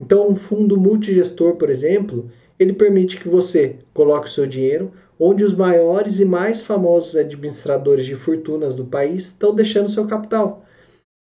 [0.00, 5.42] Então, um fundo multigestor, por exemplo, ele permite que você coloque o seu dinheiro onde
[5.42, 10.66] os maiores e mais famosos administradores de fortunas do país estão deixando seu capital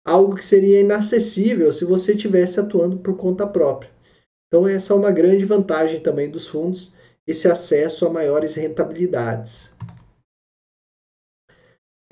[0.04, 3.90] algo que seria inacessível se você estivesse atuando por conta própria.
[4.48, 6.92] Então, essa é uma grande vantagem também dos fundos,
[7.26, 9.72] esse acesso a maiores rentabilidades.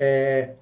[0.01, 0.55] É,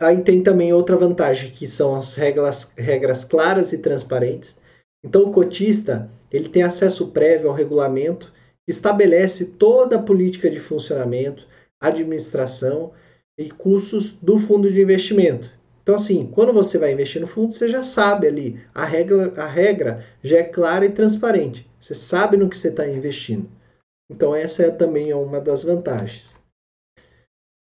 [0.00, 4.58] aí tem também outra vantagem, que são as regras, regras claras e transparentes.
[5.04, 8.32] Então, o cotista ele tem acesso prévio ao regulamento
[8.64, 11.46] que estabelece toda a política de funcionamento,
[11.80, 12.92] administração
[13.38, 15.50] e custos do fundo de investimento.
[15.82, 19.46] Então, assim, quando você vai investir no fundo, você já sabe ali, a regra, a
[19.46, 21.68] regra já é clara e transparente.
[21.80, 23.50] Você sabe no que você está investindo.
[24.10, 26.36] Então, essa é também uma das vantagens.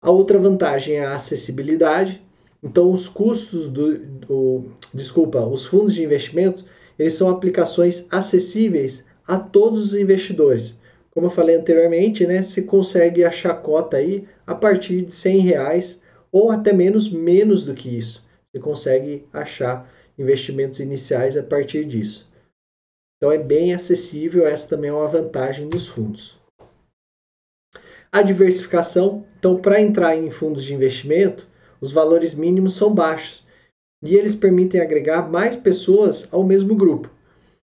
[0.03, 2.21] A outra vantagem é a acessibilidade.
[2.61, 6.65] Então, os custos do, do desculpa, os fundos de investimento,
[6.99, 10.77] eles são aplicações acessíveis a todos os investidores.
[11.11, 16.01] Como eu falei anteriormente, né, você consegue achar cota aí a partir de 100 reais
[16.31, 18.27] ou até menos, menos do que isso.
[18.51, 22.29] Você consegue achar investimentos iniciais a partir disso.
[23.17, 26.37] Então é bem acessível, essa também é uma vantagem dos fundos.
[28.11, 31.47] A diversificação, então para entrar em fundos de investimento,
[31.79, 33.45] os valores mínimos são baixos
[34.03, 37.09] e eles permitem agregar mais pessoas ao mesmo grupo.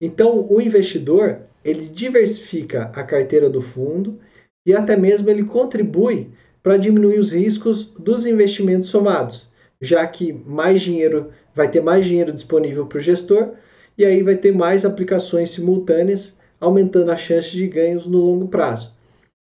[0.00, 4.18] Então o investidor, ele diversifica a carteira do fundo
[4.66, 6.30] e até mesmo ele contribui
[6.62, 9.48] para diminuir os riscos dos investimentos somados,
[9.80, 13.52] já que mais dinheiro vai ter mais dinheiro disponível para o gestor
[13.96, 18.92] e aí vai ter mais aplicações simultâneas, aumentando a chance de ganhos no longo prazo.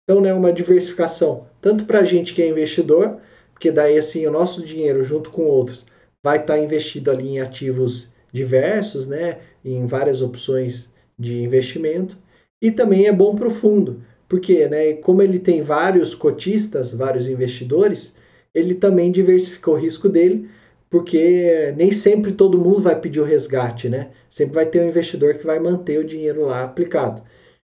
[0.04, 3.18] Então, né, uma diversificação tanto para a gente que é investidor,
[3.54, 5.86] porque daí assim o nosso dinheiro junto com outros
[6.24, 12.18] vai estar tá investido ali em ativos diversos, né, em várias opções de investimento,
[12.62, 17.28] e também é bom para o fundo, porque, né, como ele tem vários cotistas, vários
[17.28, 18.16] investidores,
[18.54, 20.50] ele também diversificou o risco dele,
[20.90, 24.12] porque nem sempre todo mundo vai pedir o resgate, né?
[24.30, 27.22] Sempre vai ter um investidor que vai manter o dinheiro lá aplicado.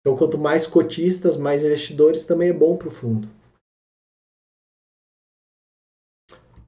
[0.02, 3.28] Então, quanto mais cotistas, mais investidores, também é bom para o fundo.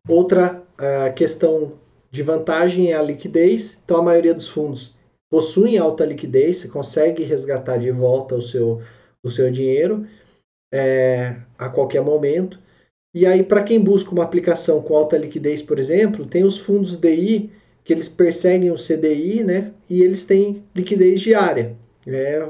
[0.08, 1.74] Outra uh, questão
[2.12, 3.78] de vantagem é a liquidez.
[3.84, 4.96] Então, a maioria dos fundos
[5.30, 8.82] possuem alta liquidez, você consegue resgatar de volta o seu
[9.24, 10.08] o seu dinheiro
[10.72, 12.60] é, a qualquer momento.
[13.14, 17.00] E aí, para quem busca uma aplicação com alta liquidez, por exemplo, tem os fundos
[17.00, 17.52] DI
[17.84, 19.74] que eles perseguem o CDI, né?
[19.90, 21.76] E eles têm liquidez diária,
[22.06, 22.46] é,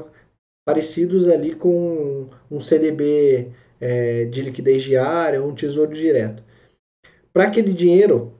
[0.66, 3.48] parecidos ali com um CDB
[3.80, 6.42] é, de liquidez diária, um tesouro direto.
[7.38, 8.32] Para aquele dinheiro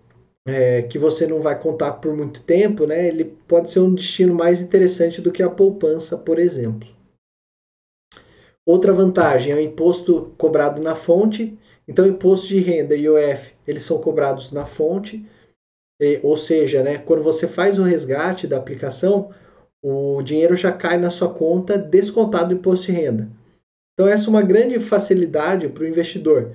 [0.45, 3.07] é, que você não vai contar por muito tempo, né?
[3.07, 6.89] Ele pode ser um destino mais interessante do que a poupança, por exemplo.
[8.67, 11.57] Outra vantagem é o imposto cobrado na fonte.
[11.87, 15.25] Então, imposto de renda e IOF, eles são cobrados na fonte.
[16.25, 19.33] ou seja, né, quando você faz o resgate da aplicação,
[19.81, 23.31] o dinheiro já cai na sua conta descontado do imposto de renda.
[23.95, 26.53] Então, essa é uma grande facilidade para o investidor.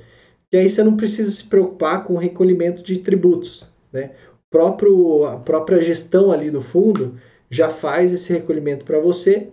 [0.53, 3.67] E aí você não precisa se preocupar com o recolhimento de tributos.
[3.91, 4.11] Né?
[4.31, 7.15] O próprio, a própria gestão ali do fundo
[7.49, 9.49] já faz esse recolhimento para você.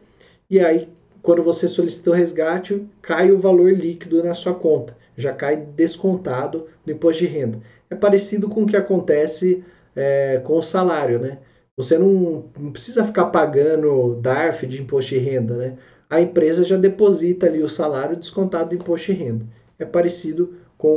[0.51, 0.91] E aí,
[1.23, 6.67] quando você solicita o resgate, cai o valor líquido na sua conta, já cai descontado
[6.85, 7.59] no imposto de renda.
[7.89, 9.65] É parecido com o que acontece
[9.97, 11.39] é, com o salário, né?
[11.79, 15.79] Você não, não precisa ficar pagando DARF de imposto de renda, né?
[16.11, 19.47] A empresa já deposita ali o salário descontado do imposto de renda.
[19.79, 20.97] É parecido com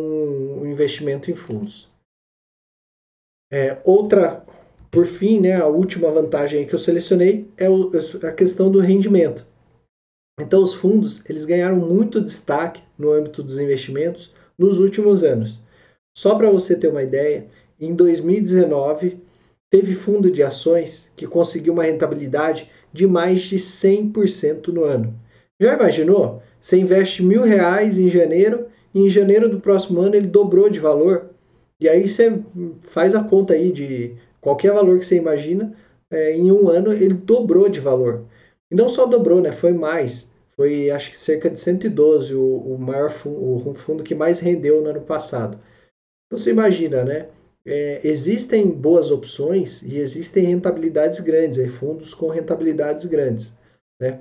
[0.62, 1.92] o investimento em fundos.
[3.52, 4.46] É, outra,
[4.90, 7.92] por fim, né, a última vantagem que eu selecionei é o,
[8.26, 9.46] a questão do rendimento.
[10.40, 15.60] Então, os fundos eles ganharam muito destaque no âmbito dos investimentos nos últimos anos.
[16.18, 17.48] Só para você ter uma ideia,
[17.80, 19.20] em 2019
[19.70, 25.14] teve fundo de ações que conseguiu uma rentabilidade de mais de 100% no ano.
[25.60, 26.42] Já imaginou?
[26.62, 30.80] Você investe mil reais em janeiro e em janeiro do próximo ano ele dobrou de
[30.80, 31.30] valor.
[31.80, 32.40] E aí você
[32.82, 35.74] faz a conta aí de qualquer valor que você imagina,
[36.12, 38.26] é, em um ano ele dobrou de valor.
[38.72, 39.52] E não só dobrou, né?
[39.52, 40.32] Foi mais.
[40.56, 44.82] Foi acho que cerca de 112 o, o maior fundo, o fundo que mais rendeu
[44.82, 45.60] no ano passado.
[46.28, 47.30] Então você imagina, né?
[47.66, 53.54] É, existem boas opções e existem rentabilidades grandes, fundos com rentabilidades grandes.
[54.02, 54.20] Né?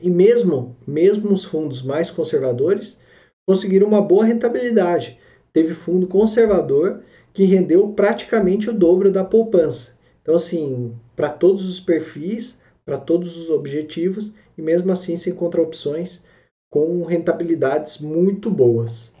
[0.00, 3.00] E mesmo, mesmo os fundos mais conservadores
[3.46, 5.18] conseguiram uma boa rentabilidade.
[5.52, 7.02] Teve fundo conservador
[7.32, 9.96] que rendeu praticamente o dobro da poupança.
[10.22, 15.60] Então, assim, para todos os perfis, para todos os objetivos, e mesmo assim se encontra
[15.60, 16.24] opções
[16.70, 19.12] com rentabilidades muito boas.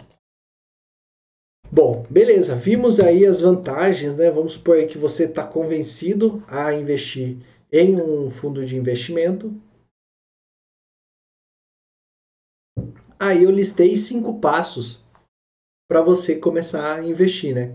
[1.70, 4.30] Bom, beleza, vimos aí as vantagens, né?
[4.30, 7.38] Vamos supor que você está convencido a investir
[7.72, 9.52] em um fundo de investimento.
[13.24, 15.02] Aí eu listei cinco passos
[15.88, 17.74] para você começar a investir, né?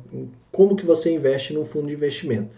[0.52, 2.56] Como que você investe num fundo de investimento.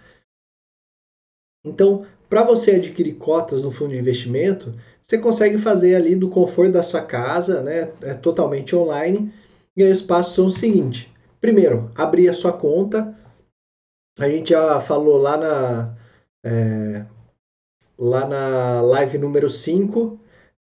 [1.65, 6.73] Então, para você adquirir cotas no fundo de investimento, você consegue fazer ali do conforto
[6.73, 7.93] da sua casa, né?
[8.01, 9.33] É totalmente online.
[9.77, 13.17] E aí os passos são o seguinte: primeiro, abrir a sua conta.
[14.19, 15.97] A gente já falou lá na
[16.43, 17.05] é,
[17.97, 20.19] lá na live número 5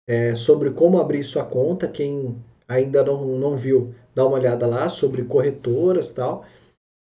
[0.10, 1.88] é, sobre como abrir sua conta.
[1.88, 2.36] Quem
[2.68, 6.46] ainda não, não viu, dá uma olhada lá sobre corretoras e tal.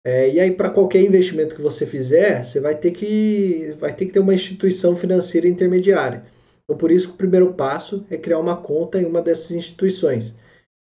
[0.02, 4.06] É, e aí, para qualquer investimento que você fizer, você vai ter, que, vai ter
[4.06, 6.24] que ter uma instituição financeira intermediária.
[6.64, 10.34] Então, por isso que o primeiro passo é criar uma conta em uma dessas instituições.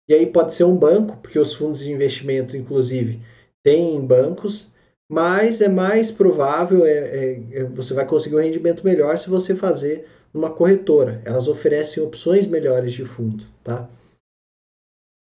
[0.08, 3.22] E aí pode ser um banco, porque os fundos de investimento, inclusive,
[3.64, 4.72] têm bancos,
[5.10, 9.56] mas é mais provável, é, é, é, você vai conseguir um rendimento melhor se você
[9.56, 11.22] fazer uma corretora.
[11.26, 13.90] Elas oferecem opções melhores de fundo, tá?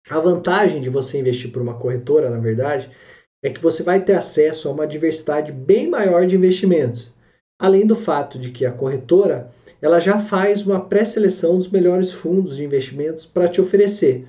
[0.09, 2.91] A vantagem de você investir por uma corretora, na verdade,
[3.43, 7.13] é que você vai ter acesso a uma diversidade bem maior de investimentos.
[7.59, 9.51] Além do fato de que a corretora
[9.81, 14.27] ela já faz uma pré-seleção dos melhores fundos de investimentos para te oferecer.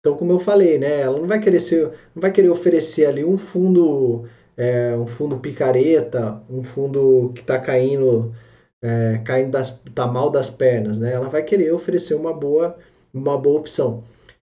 [0.00, 1.84] Então, como eu falei, né, ela não vai querer ser,
[2.14, 4.24] não vai querer oferecer ali um fundo,
[4.56, 8.32] é, um fundo picareta, um fundo que está caindo,
[8.82, 11.12] é, caindo das, tá mal das pernas, né?
[11.12, 12.78] Ela vai querer oferecer uma boa,
[13.12, 14.04] uma boa opção.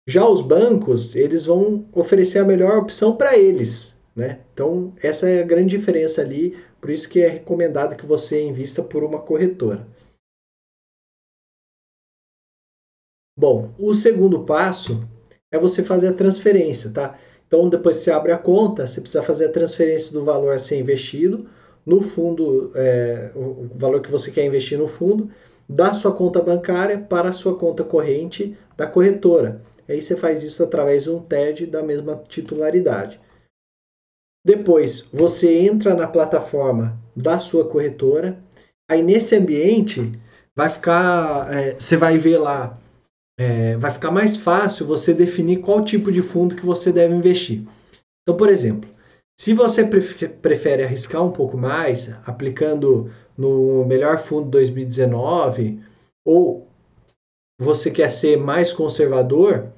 [0.08, 4.40] Já os bancos, eles vão oferecer a melhor opção para eles, né?
[4.54, 8.82] Então, essa é a grande diferença ali, por isso que é recomendado que você invista
[8.84, 9.88] por uma corretora.
[13.38, 15.08] Bom, o segundo passo
[15.52, 17.18] é você fazer a transferência, tá?
[17.48, 20.60] Então, depois que você abre a conta, você precisa fazer a transferência do valor a
[20.60, 21.50] ser investido
[21.86, 25.30] no fundo, é, o valor que você quer investir no fundo,
[25.68, 29.62] da sua conta bancária para a sua conta corrente da corretora.
[29.88, 33.20] Aí você faz isso através de um TED da mesma titularidade.
[34.46, 38.38] Depois, você entra na plataforma da sua corretora.
[38.90, 40.20] Aí nesse ambiente
[40.56, 42.80] vai ficar, é, você vai ver lá,
[43.40, 47.64] é, vai ficar mais fácil você definir qual tipo de fundo que você deve investir.
[48.24, 48.90] Então, por exemplo,
[49.42, 55.80] se você prefere arriscar um pouco mais, aplicando no melhor fundo 2019,
[56.24, 56.68] ou
[57.60, 59.74] você quer ser mais conservador,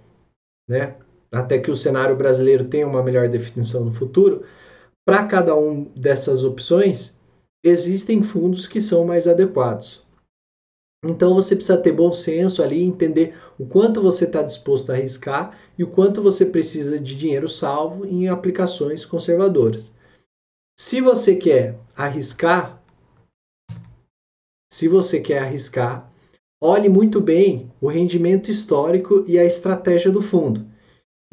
[0.70, 0.98] né?
[1.32, 4.44] até que o cenário brasileiro tenha uma melhor definição no futuro,
[5.08, 7.18] para cada um dessas opções,
[7.64, 10.04] existem fundos que são mais adequados.
[11.04, 15.58] Então você precisa ter bom senso ali, entender o quanto você está disposto a arriscar
[15.78, 19.94] e o quanto você precisa de dinheiro salvo em aplicações conservadoras.
[20.80, 22.82] Se você quer arriscar,
[24.72, 26.10] se você quer arriscar,
[26.62, 30.74] olhe muito bem o rendimento histórico e a estratégia do fundo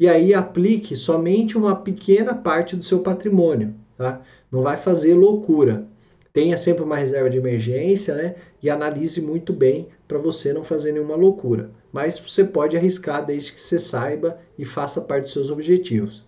[0.01, 4.19] e aí aplique somente uma pequena parte do seu patrimônio, tá?
[4.51, 5.85] Não vai fazer loucura.
[6.33, 8.35] Tenha sempre uma reserva de emergência, né?
[8.61, 11.71] E analise muito bem para você não fazer nenhuma loucura.
[11.91, 16.25] Mas você pode arriscar desde que você saiba e faça parte dos seus objetivos.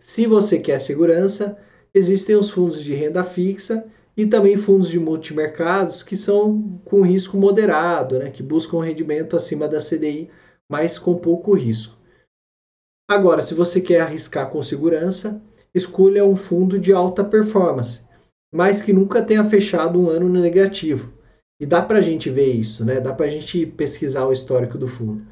[0.00, 1.56] Se você quer segurança,
[1.94, 3.86] existem os fundos de renda fixa
[4.16, 9.68] e também fundos de multimercados que são com risco moderado, né, que buscam rendimento acima
[9.68, 10.28] da CDI,
[10.68, 11.96] mas com pouco risco.
[13.08, 15.42] Agora, se você quer arriscar com segurança,
[15.74, 18.04] escolha um fundo de alta performance,
[18.52, 21.12] mas que nunca tenha fechado um ano negativo.
[21.60, 23.00] E dá para a gente ver isso, né?
[23.00, 25.26] Dá para a gente pesquisar o histórico do fundo.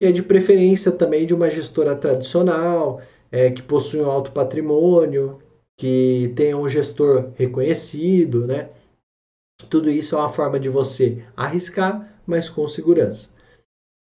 [0.00, 3.00] E é de preferência também de uma gestora tradicional,
[3.32, 5.38] é, que possui um alto patrimônio,
[5.78, 8.70] que tenha um gestor reconhecido, né?
[9.70, 13.30] Tudo isso é uma forma de você arriscar, mas com segurança.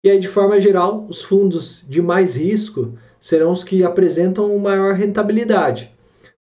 [0.05, 4.95] E aí, de forma geral, os fundos de mais risco serão os que apresentam maior
[4.95, 5.93] rentabilidade.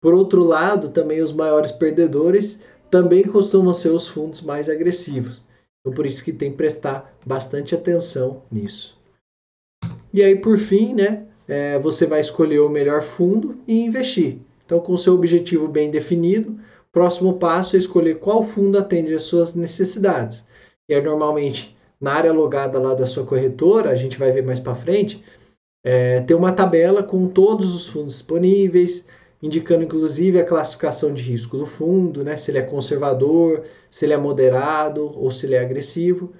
[0.02, 2.60] Por outro lado, também os maiores perdedores
[2.90, 5.40] também costumam ser os fundos mais agressivos.
[5.80, 9.00] Então, por isso que tem que prestar bastante atenção nisso.
[10.12, 14.38] E aí, por fim, né, é, você vai escolher o melhor fundo e investir.
[14.66, 16.58] Então, com seu objetivo bem definido,
[16.90, 20.46] próximo passo é escolher qual fundo atende às suas necessidades.
[20.88, 24.58] E aí, normalmente, na área logada lá da sua corretora, a gente vai ver mais
[24.58, 25.24] para frente,
[25.84, 29.06] é, tem uma tabela com todos os fundos disponíveis,
[29.42, 34.12] indicando inclusive a classificação de risco do fundo, né, se ele é conservador, se ele
[34.12, 36.32] é moderado ou se ele é agressivo.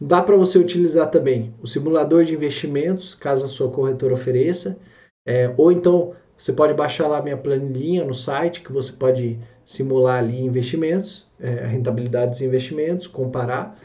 [0.00, 4.78] Dá para você utilizar também o simulador de investimentos, caso a sua corretora ofereça,
[5.26, 10.18] é, ou então você pode baixar lá minha planilha no site, que você pode simular
[10.18, 13.78] ali investimentos, é, a rentabilidade dos investimentos, comparar.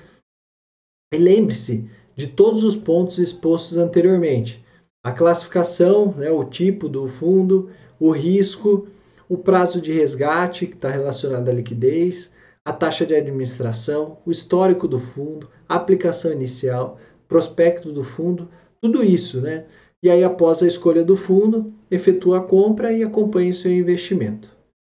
[1.14, 4.64] E lembre-se de todos os pontos expostos anteriormente.
[5.04, 7.72] A classificação, né, o tipo do fundo,
[8.02, 8.88] o risco,
[9.30, 12.34] o prazo de resgate, que está relacionado à liquidez,
[12.66, 18.50] a taxa de administração, o histórico do fundo, a aplicação inicial, prospecto do fundo,
[18.82, 19.68] tudo isso, né?
[20.02, 24.50] E aí, após a escolha do fundo, efetua a compra e acompanha o seu investimento.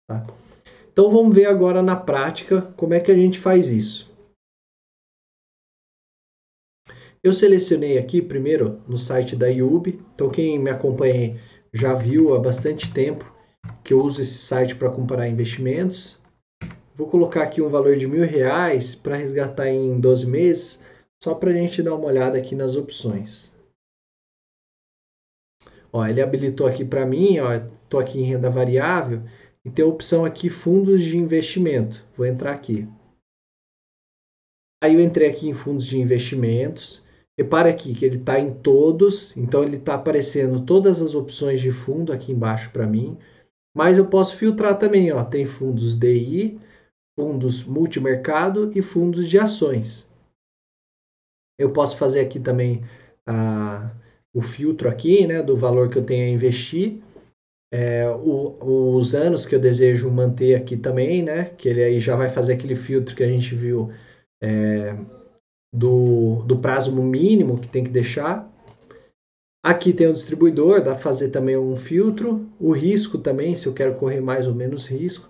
[0.06, 0.26] Tá?
[0.92, 4.08] Então, vamos ver agora na prática como é que a gente faz isso.
[7.24, 9.98] Eu selecionei aqui primeiro no site da IUB.
[10.14, 11.40] Então, quem me acompanha
[11.72, 13.30] já viu há bastante tempo
[13.84, 16.18] que eu uso esse site para comparar investimentos.
[16.94, 20.80] Vou colocar aqui um valor de mil reais para resgatar em 12 meses,
[21.22, 23.52] só para a gente dar uma olhada aqui nas opções.
[25.92, 29.22] Ó, ele habilitou aqui para mim, ó, aqui em renda variável
[29.64, 32.04] e tem a opção aqui fundos de investimento.
[32.16, 32.88] Vou entrar aqui.
[34.82, 37.02] Aí eu entrei aqui em fundos de investimentos.
[37.38, 41.70] Repare aqui que ele está em todos, então ele está aparecendo todas as opções de
[41.70, 43.16] fundo aqui embaixo para mim.
[43.76, 46.58] Mas eu posso filtrar também, ó, tem fundos DI,
[47.16, 50.10] fundos multimercado e fundos de ações.
[51.56, 52.82] Eu posso fazer aqui também
[53.24, 53.92] a,
[54.34, 57.00] o filtro aqui, né, do valor que eu tenho a investir,
[57.72, 62.16] é, o, os anos que eu desejo manter aqui também, né, que ele aí já
[62.16, 63.92] vai fazer aquele filtro que a gente viu
[64.42, 64.96] é,
[65.72, 68.50] do, do prazo mínimo que tem que deixar.
[69.62, 73.74] Aqui tem o distribuidor, dá para fazer também um filtro, o risco também, se eu
[73.74, 75.28] quero correr mais ou menos risco.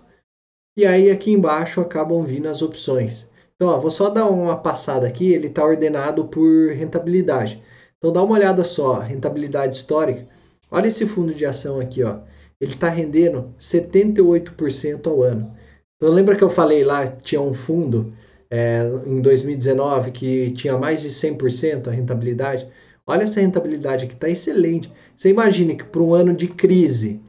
[0.77, 3.29] E aí aqui embaixo acabam vindo as opções.
[3.55, 7.61] Então, ó, vou só dar uma passada aqui, ele está ordenado por rentabilidade.
[7.97, 10.25] Então dá uma olhada só, rentabilidade histórica.
[10.71, 12.19] Olha esse fundo de ação aqui, ó.
[12.61, 15.53] Ele está rendendo 78% ao ano.
[15.97, 18.13] Então lembra que eu falei lá, tinha um fundo
[18.51, 22.67] é, em 2019 que tinha mais de 100% a rentabilidade?
[23.05, 24.91] Olha essa rentabilidade aqui, está excelente.
[25.15, 27.19] Você imagine que para um ano de crise,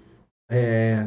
[0.50, 1.06] é,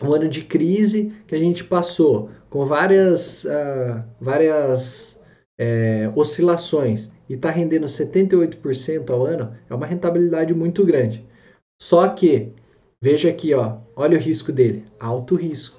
[0.00, 5.20] um ano de crise que a gente passou com várias, uh, várias
[5.58, 11.26] é, oscilações e está rendendo 78% ao ano, é uma rentabilidade muito grande.
[11.80, 12.52] Só que,
[13.02, 15.77] veja aqui, ó, olha o risco dele, alto risco.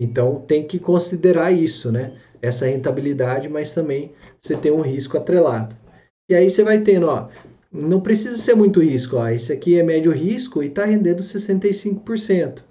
[0.00, 2.16] Então tem que considerar isso, né?
[2.40, 5.76] Essa rentabilidade, mas também você tem um risco atrelado.
[6.30, 7.28] E aí você vai tendo, ó,
[7.70, 9.28] não precisa ser muito risco, ó.
[9.28, 12.64] Esse aqui é médio risco e está rendendo 65%.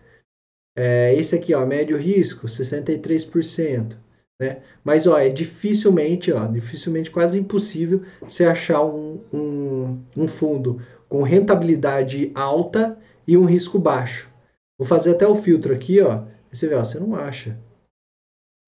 [0.75, 3.95] É, esse aqui, ó, médio risco, 63%.
[4.41, 4.61] Né?
[4.83, 11.21] Mas ó, é dificilmente, ó, dificilmente, quase impossível você achar um, um, um fundo com
[11.21, 12.97] rentabilidade alta
[13.27, 14.31] e um risco baixo.
[14.79, 16.23] Vou fazer até o filtro aqui, ó.
[16.51, 17.59] Você vê, ó, você não acha.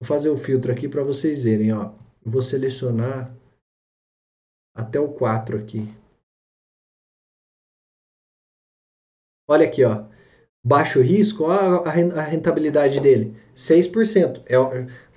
[0.00, 1.92] Vou fazer o filtro aqui para vocês verem, ó.
[2.24, 3.34] Vou selecionar
[4.74, 5.88] até o 4 aqui.
[9.48, 10.06] Olha aqui, ó.
[10.64, 14.42] Baixo risco, ó, a rentabilidade dele, 6%.
[14.46, 14.56] É,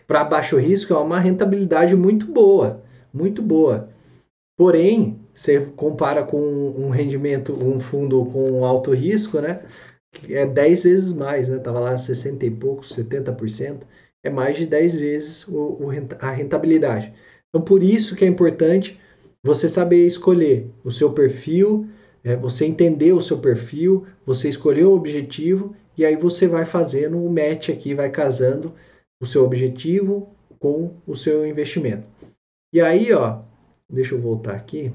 [0.07, 2.83] para baixo risco é uma rentabilidade muito boa,
[3.13, 3.89] muito boa.
[4.57, 9.63] Porém, você compara com um rendimento, um fundo com alto risco, né?
[10.29, 11.57] É 10 vezes mais, né?
[11.59, 13.83] Tava lá 60 e poucos, 70%.
[14.23, 15.89] é mais de 10 vezes o, o,
[16.19, 17.13] a rentabilidade.
[17.49, 18.99] Então, por isso que é importante
[19.43, 21.87] você saber escolher o seu perfil,
[22.23, 27.23] é, você entender o seu perfil, você escolher o objetivo e aí você vai fazendo
[27.23, 28.73] o match aqui, vai casando
[29.21, 30.27] o seu objetivo
[30.59, 32.05] com o seu investimento.
[32.73, 33.39] E aí, ó,
[33.89, 34.91] deixa eu voltar aqui.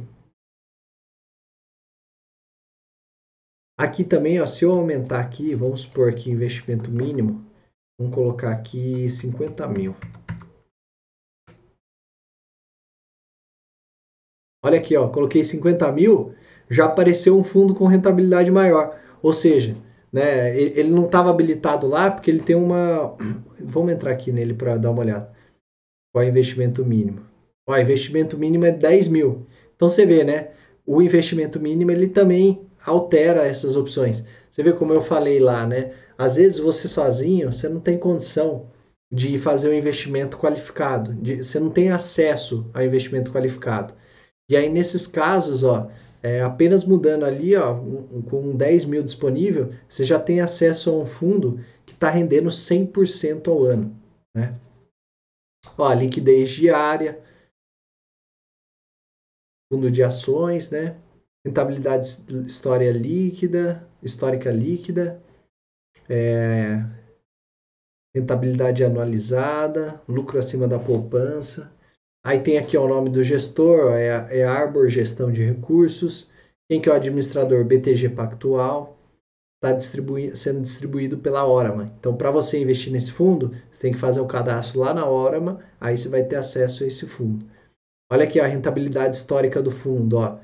[3.81, 7.43] Aqui também, ó, se eu aumentar aqui, vamos supor aqui investimento mínimo,
[7.99, 9.97] vamos colocar aqui 50 mil.
[14.63, 16.35] Olha aqui, ó, coloquei 50 mil,
[16.69, 19.01] já apareceu um fundo com rentabilidade maior.
[19.23, 19.75] Ou seja,
[20.13, 23.17] né, ele, ele não estava habilitado lá porque ele tem uma.
[23.59, 25.33] Vamos entrar aqui nele para dar uma olhada.
[26.13, 27.23] Qual é o investimento mínimo?
[27.67, 29.47] Ó, investimento mínimo é 10 mil.
[29.75, 30.51] Então você vê, né?
[30.85, 34.25] O investimento mínimo ele também altera essas opções.
[34.51, 35.93] Você vê como eu falei lá, né?
[36.19, 38.69] Às vezes você sozinho, você não tem condição
[39.13, 43.95] de fazer um investimento qualificado, de, você não tem acesso ao investimento qualificado.
[44.49, 45.91] E aí, nesses casos, ó,
[46.23, 47.75] é, apenas mudando ali, ó,
[48.29, 53.49] com 10 mil disponível, você já tem acesso a um fundo que está rendendo 100%
[53.49, 53.97] ao ano.
[54.37, 54.55] Né?
[55.77, 57.21] Ó, liquidez diária,
[59.73, 60.97] fundo de ações, né?
[61.45, 65.23] Rentabilidade história líquida, histórica líquida,
[66.09, 66.85] é,
[68.15, 71.73] rentabilidade anualizada, lucro acima da poupança,
[72.23, 76.29] Aí tem aqui ó, o nome do gestor, é, é Arbor Gestão de Recursos.
[76.69, 77.65] Quem que é o administrador?
[77.65, 78.99] BTG Pactual.
[79.63, 79.79] Está
[80.35, 81.93] sendo distribuído pela Orama.
[81.99, 85.61] Então, para você investir nesse fundo, você tem que fazer o cadastro lá na Orama,
[85.79, 87.45] aí você vai ter acesso a esse fundo.
[88.11, 90.17] Olha aqui a rentabilidade histórica do fundo.
[90.17, 90.39] Ó.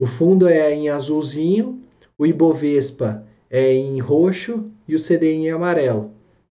[0.00, 1.82] O fundo é em azulzinho,
[2.16, 6.12] o Ibovespa é em roxo e o CDI em amarelo.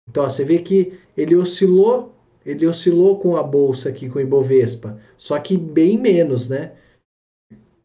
[0.08, 2.12] Então, ó, você vê que ele oscilou
[2.44, 6.72] ele oscilou com a bolsa aqui, com o Ibovespa, só que bem menos, né?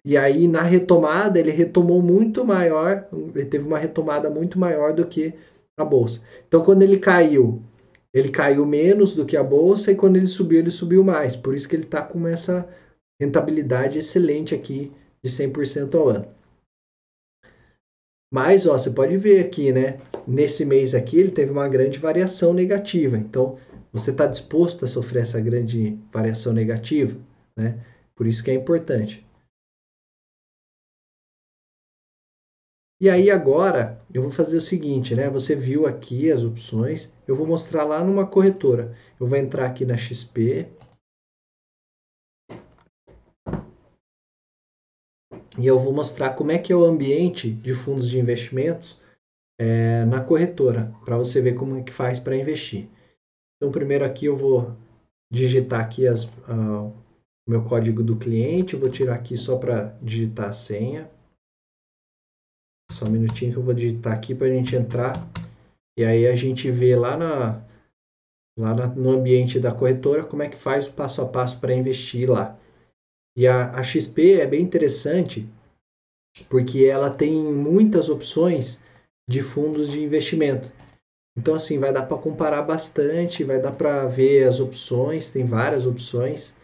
[0.03, 5.05] E aí na retomada ele retomou muito maior, ele teve uma retomada muito maior do
[5.05, 5.33] que
[5.77, 6.21] a bolsa.
[6.47, 7.61] Então quando ele caiu,
[8.13, 11.35] ele caiu menos do que a bolsa e quando ele subiu, ele subiu mais.
[11.35, 12.67] Por isso que ele está com essa
[13.21, 14.91] rentabilidade excelente aqui
[15.27, 16.37] de 100% ao ano.
[18.31, 19.99] Mas, ó, você pode ver aqui, né?
[20.27, 23.17] Nesse mês aqui ele teve uma grande variação negativa.
[23.17, 23.57] Então,
[23.91, 27.17] você está disposto a sofrer essa grande variação negativa?
[27.55, 27.83] Né?
[28.15, 29.25] Por isso que é importante.
[32.99, 35.29] E aí agora eu vou fazer o seguinte, né?
[35.29, 38.95] Você viu aqui as opções, eu vou mostrar lá numa corretora.
[39.19, 40.67] Eu vou entrar aqui na XP.
[45.57, 49.01] E eu vou mostrar como é que é o ambiente de fundos de investimentos
[49.59, 52.87] é, na corretora, para você ver como é que faz para investir.
[53.55, 54.75] Então, primeiro aqui eu vou
[55.31, 56.93] digitar aqui as, uh,
[57.47, 58.75] o meu código do cliente.
[58.75, 61.09] Vou tirar aqui só para digitar a senha.
[62.91, 65.13] Só um minutinho que eu vou digitar aqui para a gente entrar.
[65.97, 67.65] E aí a gente vê lá, na,
[68.59, 71.73] lá na, no ambiente da corretora como é que faz o passo a passo para
[71.73, 72.57] investir lá.
[73.37, 75.47] E a, a XP é bem interessante
[76.49, 78.83] porque ela tem muitas opções
[79.29, 80.71] de fundos de investimento.
[81.37, 85.85] Então, assim, vai dar para comparar bastante, vai dar para ver as opções, tem várias
[85.85, 86.55] opções.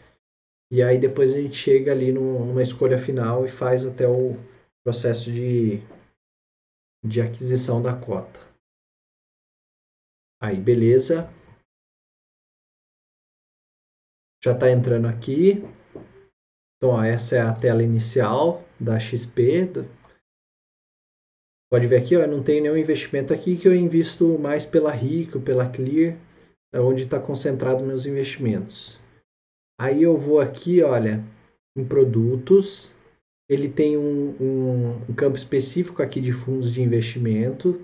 [0.72, 4.36] E aí depois a gente chega ali numa escolha final e faz até o
[4.84, 5.80] processo de,
[7.06, 8.40] de aquisição da cota.
[10.42, 11.30] Aí, beleza.
[14.44, 15.62] Já está entrando aqui.
[16.84, 19.72] Então, ó, essa é a tela inicial da XP,
[21.72, 25.40] Pode ver aqui, ó, não tem nenhum investimento aqui que eu invisto mais pela Rico,
[25.40, 26.18] pela Clear,
[26.74, 29.00] é onde está concentrado meus investimentos.
[29.80, 31.24] Aí eu vou aqui, olha,
[31.74, 32.94] em produtos,
[33.50, 37.82] ele tem um, um, um, campo específico aqui de fundos de investimento.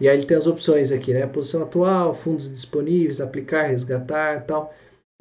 [0.00, 1.26] E aí ele tem as opções aqui, né?
[1.26, 4.72] Posição atual, fundos disponíveis, aplicar, resgatar tal.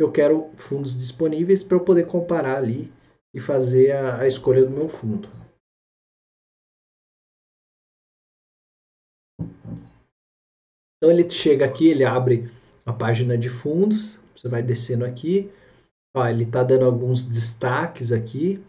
[0.01, 2.91] Eu quero fundos disponíveis para eu poder comparar ali
[3.31, 5.29] e fazer a, a escolha do meu fundo.
[10.97, 12.51] Então ele chega aqui, ele abre
[12.83, 15.51] a página de fundos, você vai descendo aqui,
[16.15, 18.59] ó, ele está dando alguns destaques aqui.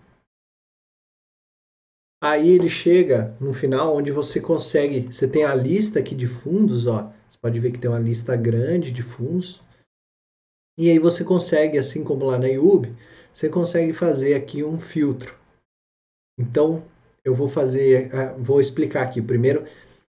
[2.23, 6.87] Aí ele chega no final onde você consegue, você tem a lista aqui de fundos,
[6.87, 9.63] ó, você pode ver que tem uma lista grande de fundos.
[10.79, 12.95] E aí você consegue, assim como lá na IUB,
[13.33, 15.35] você consegue fazer aqui um filtro.
[16.39, 16.83] Então,
[17.25, 19.21] eu vou fazer, ah, vou explicar aqui.
[19.21, 19.65] Primeiro,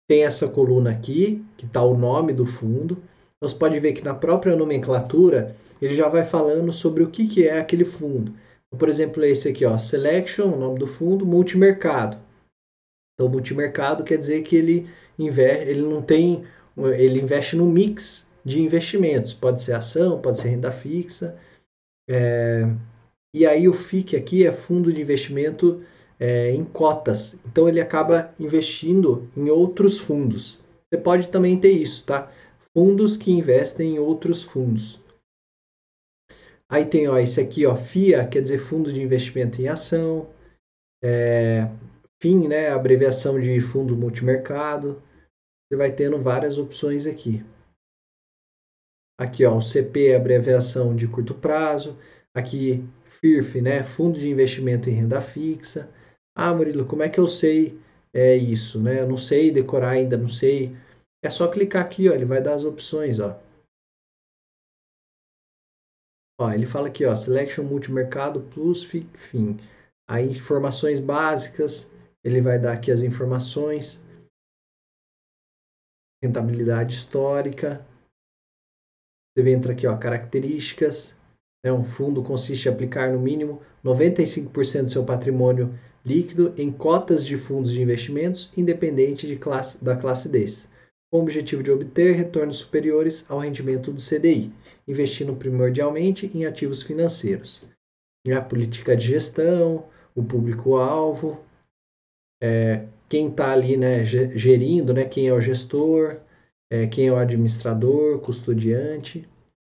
[0.08, 3.02] tem essa coluna aqui, que está o nome do fundo.
[3.36, 7.26] Então, você pode ver que na própria nomenclatura ele já vai falando sobre o que,
[7.26, 8.32] que é aquele fundo.
[8.66, 12.16] Então, por exemplo, esse aqui, ó, Selection, o nome do fundo, multimercado.
[13.14, 16.44] Então, multimercado quer dizer que ele, investe, ele não tem,
[16.76, 19.32] ele investe no mix de investimentos.
[19.32, 21.36] Pode ser ação, pode ser renda fixa.
[22.08, 22.62] É,
[23.34, 25.82] e aí o FIC aqui é fundo de investimento
[26.20, 27.36] é, em cotas.
[27.46, 30.58] Então ele acaba investindo em outros fundos.
[30.88, 32.30] Você pode também ter isso, tá?
[32.76, 35.00] Fundos que investem em outros fundos.
[36.70, 40.28] Aí tem ó, esse aqui, ó, FIA, quer dizer Fundo de Investimento em Ação.
[41.02, 41.68] É,
[42.22, 45.02] FIM, né, abreviação de Fundo Multimercado.
[45.68, 47.44] Você vai tendo várias opções aqui.
[49.18, 51.96] Aqui, ó, o CP é abreviação de curto prazo.
[52.34, 52.84] Aqui,
[53.20, 55.88] FIRF, né, Fundo de Investimento em Renda Fixa.
[56.36, 57.78] Ah, Murilo, como é que eu sei
[58.12, 58.82] é, isso?
[58.82, 59.00] Né?
[59.00, 60.76] Eu não sei decorar ainda, não sei.
[61.24, 63.40] É só clicar aqui, ó, ele vai dar as opções, ó.
[66.40, 69.56] Ó, ele fala aqui, ó, Selection Multimercado Plus FIM.
[70.10, 71.88] Aí, informações básicas,
[72.24, 74.02] ele vai dar aqui as informações.
[76.22, 77.86] Rentabilidade histórica.
[79.36, 81.16] Você entra aqui, ó, características.
[81.64, 81.72] Né?
[81.72, 85.74] Um fundo consiste em aplicar no mínimo 95% do seu patrimônio
[86.04, 90.68] líquido em cotas de fundos de investimentos independente de classe, da classe desses,
[91.10, 94.52] com o objetivo de obter retornos superiores ao rendimento do CDI,
[94.86, 97.62] investindo primordialmente em ativos financeiros.
[98.30, 101.42] A política de gestão, o público-alvo,
[102.42, 106.16] é, quem está ali né, gerindo, né, quem é o gestor,
[106.74, 109.28] é, quem é o administrador, custodiante.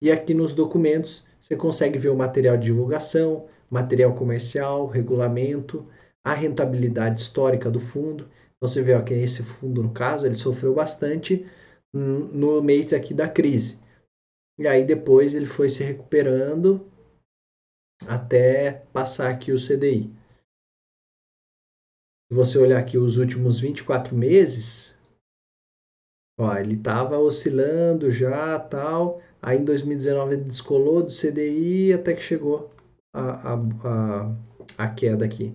[0.01, 5.87] E aqui nos documentos você consegue ver o material de divulgação, material comercial, regulamento,
[6.25, 8.25] a rentabilidade histórica do fundo.
[8.57, 11.47] Então você vê ó, que esse fundo, no caso, ele sofreu bastante
[11.93, 13.79] no mês aqui da crise.
[14.59, 16.91] E aí depois ele foi se recuperando
[18.07, 20.11] até passar aqui o CDI.
[22.31, 24.96] Se você olhar aqui os últimos 24 meses,
[26.39, 29.21] ó, ele estava oscilando já, tal.
[29.43, 32.71] Aí em 2019 ele descolou do CDI até que chegou
[33.15, 33.55] a, a,
[33.85, 34.35] a,
[34.79, 35.55] a queda aqui.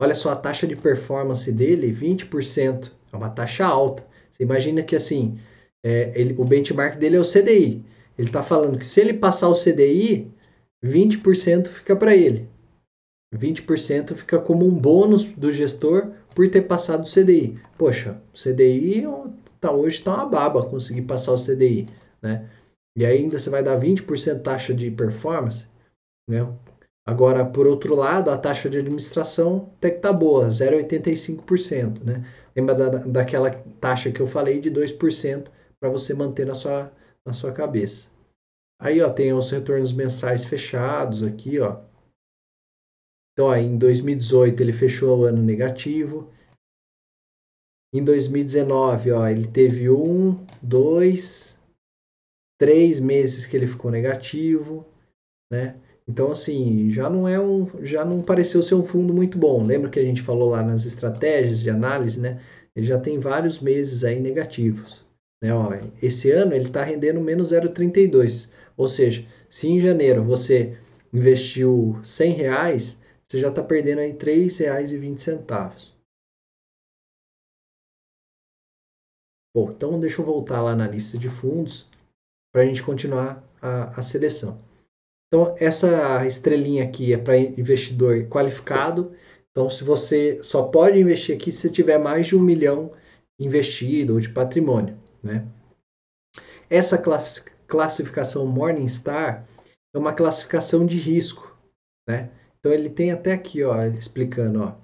[0.00, 2.90] Olha só a taxa de performance dele, 20%.
[3.12, 4.04] É uma taxa alta.
[4.30, 5.38] Você imagina que assim,
[5.84, 7.84] é, ele, o benchmark dele é o CDI.
[8.18, 10.30] Ele está falando que se ele passar o CDI,
[10.84, 12.48] 20% fica para ele.
[13.34, 17.58] 20% fica como um bônus do gestor por ter passado o CDI.
[17.78, 19.06] Poxa, o CDI
[19.62, 21.86] tá, hoje está uma baba conseguir passar o CDI.
[22.20, 22.50] Né?
[22.96, 25.66] E ainda você vai dar 20% taxa de performance.
[26.28, 26.40] Né?
[27.06, 32.04] Agora, por outro lado, a taxa de administração até que está boa, 0,85%.
[32.04, 32.26] Né?
[32.54, 35.48] Lembra da, daquela taxa que eu falei de 2%
[35.80, 36.92] para você manter na sua,
[37.24, 38.08] na sua cabeça.
[38.80, 41.60] Aí ó, tem os retornos mensais fechados aqui.
[41.60, 41.80] Ó.
[43.32, 46.30] Então, ó, em 2018 ele fechou o ano negativo.
[47.94, 51.58] Em 2019, ó, ele teve um, dois,
[52.58, 54.86] três meses que ele ficou negativo,
[55.52, 55.76] né?
[56.08, 59.62] Então, assim, já não é um, já não pareceu ser um fundo muito bom.
[59.62, 62.40] Lembra que a gente falou lá nas estratégias de análise, né?
[62.74, 65.04] Ele já tem vários meses aí negativos.
[65.42, 65.54] Né?
[65.54, 68.50] Ó, esse ano ele está rendendo menos 0,32.
[68.76, 70.78] Ou seja, se em janeiro você
[71.12, 75.92] investiu 100 reais, você já está perdendo aí R$ 3,20.
[79.54, 81.88] Bom, então deixa eu voltar lá na lista de fundos
[82.52, 84.58] para a gente continuar a, a seleção.
[85.28, 89.12] Então, essa estrelinha aqui é para investidor qualificado.
[89.50, 92.92] Então, se você só pode investir aqui se tiver mais de um milhão
[93.40, 94.98] investido ou de patrimônio.
[95.22, 95.46] Né?
[96.68, 97.02] Essa
[97.66, 99.48] classificação Morningstar
[99.94, 101.56] é uma classificação de risco.
[102.06, 102.30] Né?
[102.58, 104.62] Então, ele tem até aqui, ó, explicando.
[104.62, 104.74] Ó,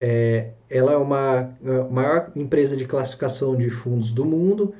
[0.00, 4.74] é, ela é uma a maior empresa de classificação de fundos do mundo,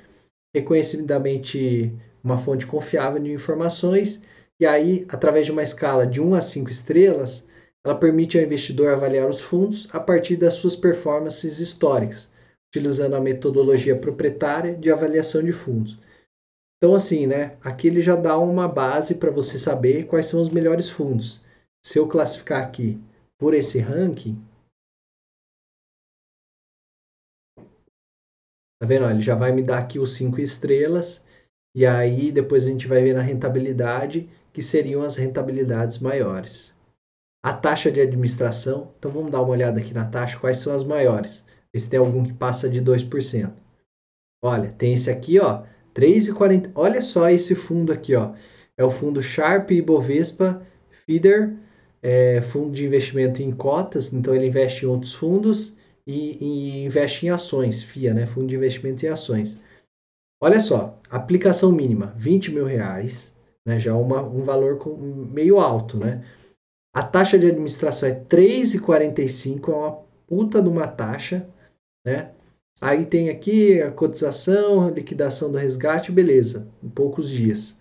[0.54, 1.92] reconhecidamente
[2.22, 4.22] uma fonte confiável de informações
[4.60, 7.46] e aí, através de uma escala de 1 a 5 estrelas,
[7.84, 12.32] ela permite ao investidor avaliar os fundos a partir das suas performances históricas,
[12.68, 15.96] utilizando a metodologia proprietária de avaliação de fundos.
[16.76, 17.56] Então, assim, né?
[17.62, 21.40] Aqui ele já dá uma base para você saber quais são os melhores fundos.
[21.84, 23.00] Se eu classificar aqui
[23.38, 24.40] por esse ranking,
[28.80, 29.08] tá vendo?
[29.10, 31.24] Ele já vai me dar aqui os cinco estrelas
[31.74, 36.74] e aí depois a gente vai ver na rentabilidade que seriam as rentabilidades maiores.
[37.44, 40.84] A taxa de administração, então vamos dar uma olhada aqui na taxa, quais são as
[40.84, 41.44] maiores?
[41.72, 43.52] Ver se tem algum que passa de 2%.
[44.42, 45.62] Olha, tem esse aqui, ó,
[45.94, 46.72] 3,40.
[46.74, 48.34] Olha só esse fundo aqui, ó.
[48.76, 50.62] É o fundo Sharp Ibovespa
[51.04, 51.54] Feeder,
[52.02, 55.77] é, fundo de investimento em cotas, então ele investe em outros fundos
[56.08, 58.26] e, e investe em ações, FIA, né?
[58.26, 59.62] Fundo de investimento em ações.
[60.42, 63.36] Olha só, aplicação mínima, 20 mil reais,
[63.66, 63.78] né?
[63.78, 66.24] Já uma, um valor com, meio alto, né?
[66.94, 69.92] A taxa de administração é 3,45, é uma
[70.26, 71.46] puta de uma taxa,
[72.06, 72.32] né?
[72.80, 77.76] Aí tem aqui a cotização, a liquidação do resgate, beleza, em poucos dias.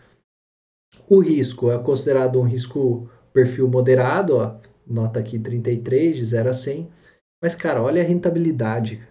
[1.08, 6.54] O risco é considerado um risco perfil moderado, ó, nota aqui 33, de 0 a
[6.54, 6.97] 100.
[7.42, 9.02] Mas, cara, olha a rentabilidade.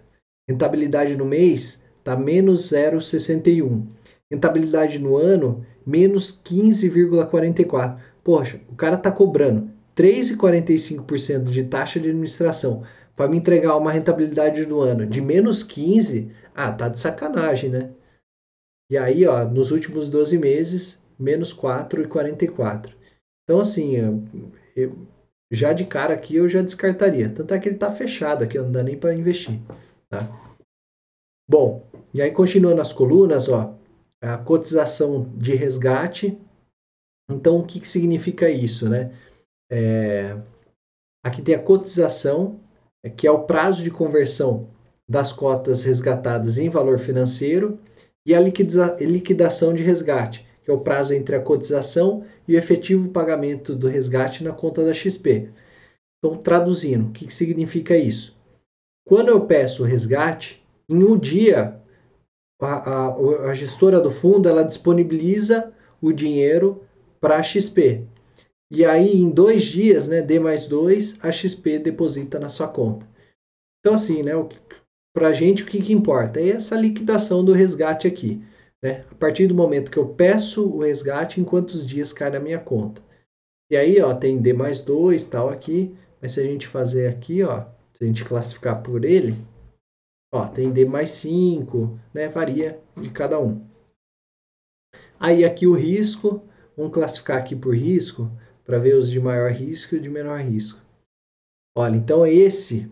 [0.48, 3.86] Rentabilidade no mês tá menos 0,61.
[4.30, 7.98] Rentabilidade no ano, menos 15,44.
[8.22, 12.82] Poxa, o cara tá cobrando 3,45% de taxa de administração
[13.14, 17.90] para me entregar uma rentabilidade no ano de menos 15, ah, tá de sacanagem, né?
[18.90, 22.92] E aí, ó, nos últimos 12 meses, menos 4,44.
[23.42, 24.22] Então, assim, eu,
[25.50, 27.32] já de cara aqui eu já descartaria.
[27.32, 29.60] Tanto é que ele está fechado aqui, não dá nem para investir.
[30.08, 30.28] Tá?
[31.48, 33.76] Bom, e aí continuando as colunas, ó,
[34.20, 36.38] a cotização de resgate.
[37.30, 39.12] Então, o que, que significa isso, né?
[39.70, 40.36] É,
[41.24, 42.60] aqui tem a cotização,
[43.16, 44.68] que é o prazo de conversão
[45.08, 47.80] das cotas resgatadas em valor financeiro,
[48.26, 53.08] e a liquidação de resgate, que é o prazo entre a cotização e o efetivo
[53.10, 55.48] pagamento do resgate na conta da XP.
[56.18, 58.36] Então, traduzindo, o que, significa isso?
[59.06, 61.80] Quando eu peço o resgate, em um dia,
[62.60, 65.72] a, a, a gestora do fundo ela disponibiliza
[66.02, 66.82] o dinheiro
[67.20, 68.02] para a XP.
[68.68, 73.08] E aí, em dois dias, né, D mais dois, a XP deposita na sua conta.
[73.78, 74.32] Então, assim, né,
[75.14, 76.40] para a gente, o que, que importa?
[76.40, 78.42] É essa liquidação do resgate aqui.
[78.86, 79.04] Né?
[79.10, 82.60] A partir do momento que eu peço o resgate, em quantos dias cai na minha
[82.60, 83.02] conta.
[83.68, 85.92] E aí, ó, tem D mais 2 tal aqui,
[86.22, 89.44] mas se a gente fazer aqui, ó, se a gente classificar por ele,
[90.32, 92.28] ó, tem D mais 5, né?
[92.28, 93.66] Varia de cada um.
[95.18, 96.40] Aí aqui o risco,
[96.76, 98.30] vamos classificar aqui por risco,
[98.64, 100.80] para ver os de maior risco e de menor risco.
[101.76, 102.88] Olha, então esse,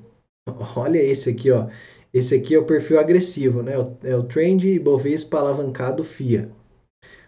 [0.77, 1.69] olha esse aqui, ó,
[2.15, 3.73] esse aqui é o perfil agressivo, né?
[4.05, 6.49] É o Trend Ibovespa alavancado FIA.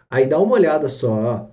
[0.08, 1.46] Aí dá uma olhada só, ó.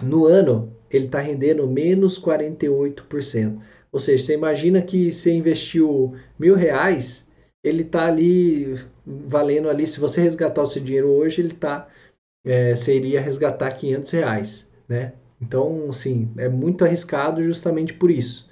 [0.00, 3.60] No ano, ele está rendendo menos 48%.
[3.90, 7.28] Ou seja, você imagina que você investiu mil reais,
[7.64, 9.84] ele está ali valendo ali.
[9.84, 11.88] Se você resgatar o seu dinheiro hoje, ele tá,
[12.44, 15.14] é, você iria resgatar 500 reais, né?
[15.40, 18.48] Então, sim, é muito arriscado justamente por isso.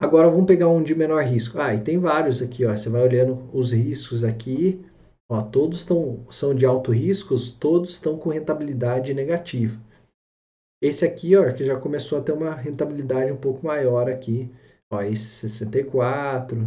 [0.00, 1.58] Agora vamos pegar um de menor risco.
[1.58, 2.74] Ah, e tem vários aqui, ó.
[2.74, 4.82] Você vai olhando os riscos aqui.
[5.30, 9.78] Ó, todos estão, são de alto risco, todos estão com rentabilidade negativa.
[10.82, 14.50] Esse aqui, ó, que já começou a ter uma rentabilidade um pouco maior aqui.
[14.90, 16.66] Ó, esse 64.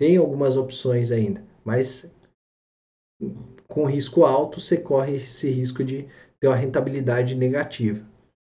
[0.00, 2.10] Tem algumas opções ainda, mas
[3.68, 6.08] com risco alto você corre esse risco de
[6.40, 8.02] ter uma rentabilidade negativa.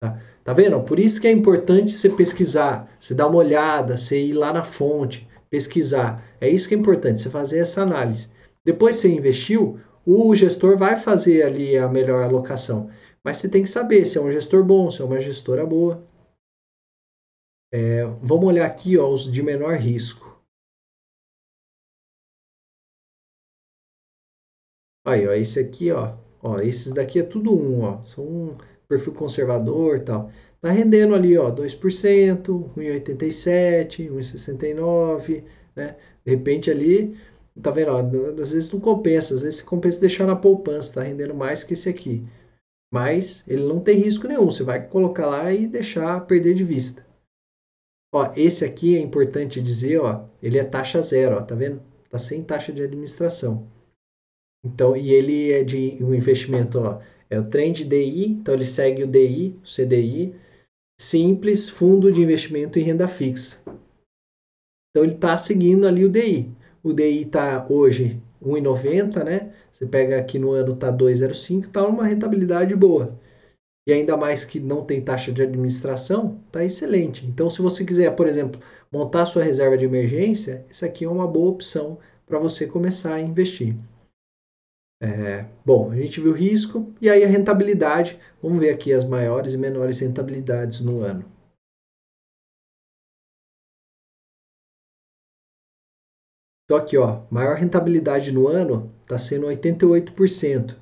[0.01, 0.21] Tá?
[0.51, 0.83] Tá vendo?
[0.83, 4.65] Por isso que é importante você pesquisar, você dar uma olhada, você ir lá na
[4.65, 6.25] fonte, pesquisar.
[6.41, 8.33] É isso que é importante, você fazer essa análise.
[8.65, 12.91] Depois que você investiu, o gestor vai fazer ali a melhor alocação.
[13.23, 16.05] Mas você tem que saber se é um gestor bom, se é uma gestora boa.
[17.73, 20.43] É, vamos olhar aqui ó, os de menor risco.
[25.07, 28.59] Aí, ó, esse aqui, ó, ó, esses daqui é tudo um, ó, são
[28.91, 30.31] perfil conservador e tal.
[30.61, 35.45] Tá rendendo ali, ó, 2%, 1,87, 1,69,
[35.77, 35.97] né?
[36.25, 37.17] De repente ali,
[37.63, 38.01] tá vendo, ó,
[38.43, 41.89] às vezes não compensa, às vezes compensa deixar na poupança, tá rendendo mais que esse
[41.89, 42.27] aqui.
[42.93, 47.07] Mas ele não tem risco nenhum, você vai colocar lá e deixar perder de vista.
[48.13, 51.81] Ó, esse aqui é importante dizer, ó, ele é taxa zero, ó, tá vendo?
[52.11, 53.69] Tá sem taxa de administração.
[54.65, 57.01] Então, e ele é de um investimento, ó,
[57.31, 60.35] é o trend DI, então ele segue o DI, o CDI,
[61.01, 63.63] simples, fundo de investimento em renda fixa.
[64.91, 66.51] Então ele está seguindo ali o DI.
[66.83, 69.55] O DI está hoje 1,90, né?
[69.71, 73.17] Você pega aqui no ano está 2,05, está uma rentabilidade boa.
[73.87, 77.25] E ainda mais que não tem taxa de administração, está excelente.
[77.27, 78.61] Então, se você quiser, por exemplo,
[78.93, 83.21] montar sua reserva de emergência, isso aqui é uma boa opção para você começar a
[83.21, 83.75] investir.
[85.03, 88.21] É, bom, a gente viu o risco e aí a rentabilidade.
[88.43, 91.25] Vamos ver aqui as maiores e menores rentabilidades no ano.
[96.65, 100.77] Então aqui, ó, maior rentabilidade no ano está sendo 88%.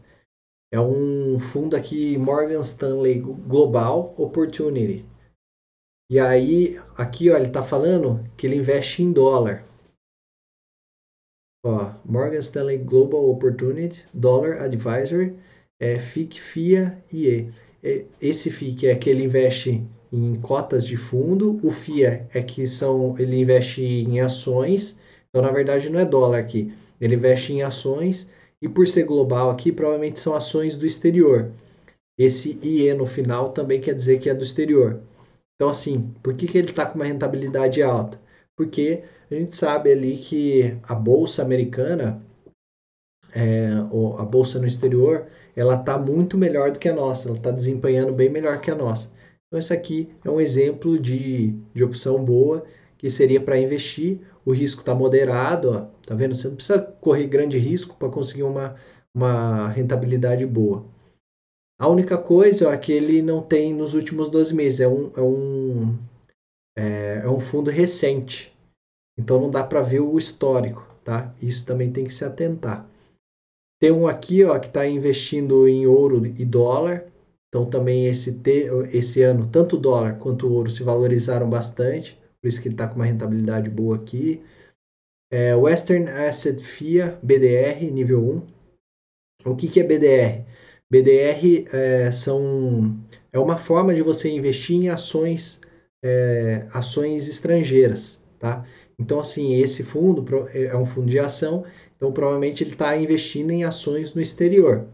[0.71, 5.07] É um fundo aqui Morgan Stanley Global Opportunity.
[6.11, 9.68] E aí, aqui, ó, ele está falando que ele investe em dólar.
[11.69, 15.35] Ó, Morgan Stanley Global Opportunity Dollar Advisory
[15.79, 17.29] é FIC, FIA e
[17.83, 18.07] E.
[18.23, 23.15] Esse FIC é que ele investe em cotas de fundo, o FIA é que são
[23.19, 24.99] ele investe em ações.
[25.29, 26.73] Então, na verdade, não é dólar aqui.
[26.99, 28.31] Ele investe em ações
[28.63, 31.53] e por ser global aqui, provavelmente são ações do exterior.
[32.19, 35.01] Esse IE no final também quer dizer que é do exterior.
[35.55, 38.19] Então, assim, por que, que ele está com uma rentabilidade alta?
[38.57, 42.23] Porque a gente sabe ali que a bolsa americana,
[43.35, 43.69] é,
[44.19, 48.13] a bolsa no exterior, ela está muito melhor do que a nossa, ela está desempenhando
[48.13, 49.11] bem melhor que a nossa.
[49.47, 52.65] Então, esse aqui é um exemplo de, de opção boa
[52.97, 54.21] que seria para investir.
[54.45, 56.35] O risco está moderado, ó, tá vendo?
[56.35, 58.77] Você não precisa correr grande risco para conseguir uma,
[59.15, 60.85] uma rentabilidade boa.
[61.81, 65.21] A única coisa é que ele não tem nos últimos 12 meses, é um, é
[65.21, 65.99] um,
[66.77, 68.53] é, é um fundo recente.
[69.19, 71.35] Então não dá para ver o histórico, tá?
[71.43, 72.89] Isso também tem que se atentar.
[73.81, 77.05] Tem um aqui, ó, que está investindo em ouro e dólar.
[77.49, 82.19] Então também esse, te, esse ano, tanto o dólar quanto o ouro se valorizaram bastante.
[82.41, 84.43] Por isso que ele está com uma rentabilidade boa aqui.
[85.31, 88.45] É, Western Asset FIA, BDR, nível
[89.45, 89.51] 1.
[89.51, 90.45] O que, que é BDR?
[90.91, 92.97] BDR é, são,
[93.33, 95.61] é uma forma de você investir em ações,
[96.03, 98.65] é, ações estrangeiras, tá?
[99.01, 101.65] Então, assim, esse fundo é um fundo de ação,
[101.97, 104.87] então provavelmente ele está investindo em ações no exterior.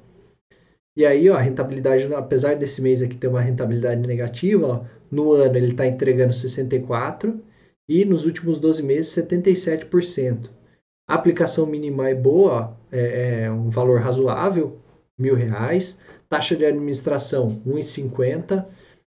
[0.97, 5.32] E aí, ó, a rentabilidade, apesar desse mês aqui ter uma rentabilidade negativa, ó, no
[5.32, 7.40] ano ele está entregando 64%
[7.89, 10.51] e nos últimos 12 meses 77%.
[11.09, 14.78] A aplicação mínima é boa, é, é um valor razoável,
[15.18, 15.98] mil reais.
[16.28, 18.66] Taxa de administração 1,50,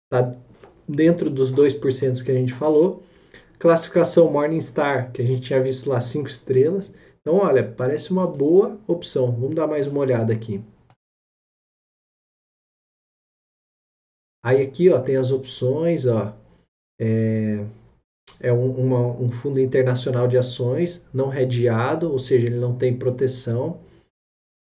[0.05, 0.31] está
[0.87, 3.03] dentro dos 2% que a gente falou.
[3.61, 6.91] Classificação Morningstar, que a gente tinha visto lá 5 estrelas.
[7.19, 9.31] Então, olha, parece uma boa opção.
[9.31, 10.63] Vamos dar mais uma olhada aqui.
[14.43, 16.35] Aí aqui, ó, tem as opções, ó.
[16.99, 17.63] É,
[18.39, 22.97] é um, uma, um fundo internacional de ações não redeado, ou seja, ele não tem
[22.97, 23.79] proteção.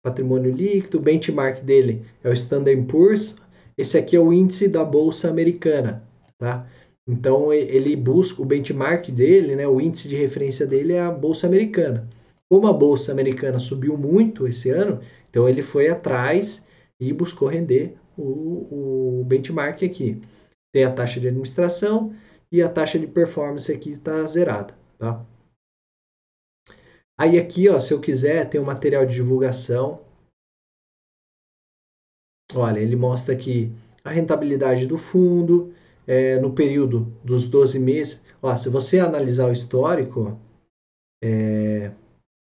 [0.04, 3.34] Patrimônio líquido, o benchmark dele é o Standard Poor's.
[3.78, 6.06] Esse aqui é o índice da bolsa americana,
[6.36, 6.68] tá?
[7.08, 11.46] Então ele busca o benchmark dele, né, o índice de referência dele é a bolsa
[11.46, 12.08] americana.
[12.48, 16.64] Como a bolsa americana subiu muito esse ano, então ele foi atrás
[17.00, 20.20] e buscou render o, o benchmark aqui.
[20.72, 22.14] Tem a taxa de administração
[22.52, 25.24] e a taxa de performance aqui está zerada, tá?
[27.18, 30.00] Aí aqui, ó, se eu quiser, tem um material de divulgação.
[32.54, 33.70] Olha, ele mostra aqui
[34.02, 35.72] a rentabilidade do fundo,
[36.06, 38.22] é, no período dos 12 meses.
[38.42, 40.38] Ó, se você analisar o histórico,
[41.22, 41.92] é,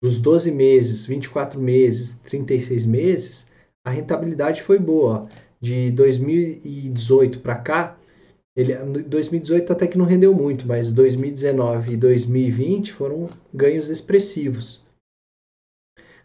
[0.02, 3.48] dos 12 meses, 24 meses, 36 meses,
[3.86, 5.28] a rentabilidade foi boa.
[5.30, 5.52] Ó.
[5.60, 8.00] De 2018 para cá,
[8.56, 8.74] ele,
[9.04, 14.84] 2018 até que não rendeu muito, mas 2019 e 2020 foram ganhos expressivos.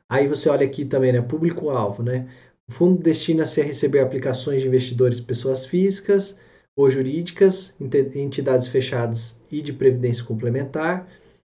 [0.09, 2.29] Aí você olha aqui também, né, público-alvo, né?
[2.69, 6.39] O fundo destina-se a receber aplicações de investidores pessoas físicas,
[6.77, 11.09] ou jurídicas, entidades fechadas e de previdência complementar,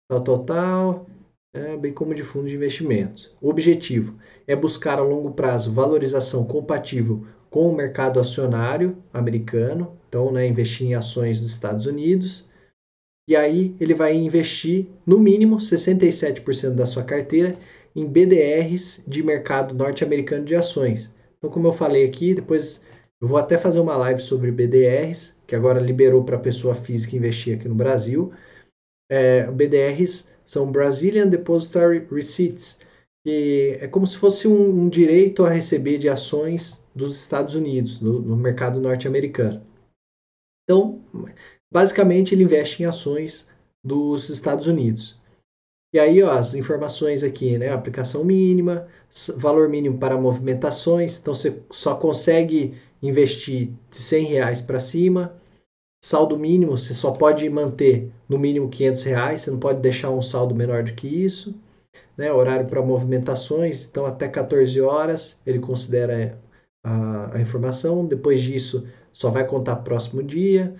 [0.09, 1.05] tal, tal, tal,
[1.53, 3.35] é, bem como de fundos de investimentos.
[3.39, 4.17] O objetivo
[4.47, 10.87] é buscar a longo prazo valorização compatível com o mercado acionário americano, então, né, investir
[10.87, 12.49] em ações dos Estados Unidos.
[13.29, 17.53] E aí ele vai investir no mínimo 67% da sua carteira
[17.95, 21.13] em BDRs de mercado norte-americano de ações.
[21.37, 22.81] Então, como eu falei aqui, depois
[23.21, 27.55] eu vou até fazer uma live sobre BDRs, que agora liberou para pessoa física investir
[27.55, 28.33] aqui no Brasil.
[29.09, 32.79] É, BDRs são Brazilian Depository Receipts,
[33.23, 38.01] que é como se fosse um, um direito a receber de ações dos Estados Unidos,
[38.01, 39.61] no, no mercado norte-americano.
[40.63, 40.99] Então,
[41.71, 43.47] basicamente, ele investe em ações
[43.83, 45.19] dos Estados Unidos.
[45.93, 47.69] E aí, ó, as informações aqui, né?
[47.69, 48.87] Aplicação mínima,
[49.35, 51.19] valor mínimo para movimentações.
[51.19, 55.33] Então, você só consegue investir de 100 reais para cima.
[56.03, 60.21] Saldo mínimo, você só pode manter no mínimo 500 reais, você não pode deixar um
[60.21, 61.55] saldo menor do que isso.
[62.17, 62.31] Né?
[62.31, 66.39] Horário para movimentações, então até 14 horas ele considera
[66.83, 68.05] a, a informação.
[68.05, 70.75] Depois disso, só vai contar próximo dia.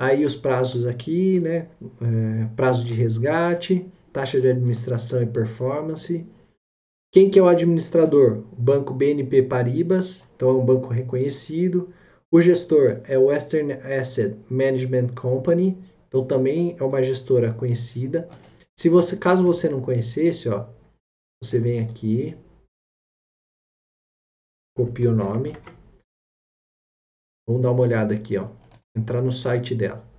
[0.00, 1.68] Aí os prazos aqui, né?
[2.00, 3.86] É, prazo de resgate.
[4.12, 6.26] taxa de administração e performance.
[7.12, 8.38] Quem que é o administrador?
[8.38, 11.92] O banco BNP Paribas, então é um banco reconhecido.
[12.30, 15.76] O gestor é o Western Asset Management Company,
[16.08, 18.26] então também é uma gestora conhecida.
[18.78, 20.66] Se você, caso você não conhecesse, ó,
[21.44, 22.34] você vem aqui,
[24.74, 25.52] copia o nome.
[27.46, 28.48] Vamos dar uma olhada aqui, ó.
[28.96, 30.11] Entrar no site dela.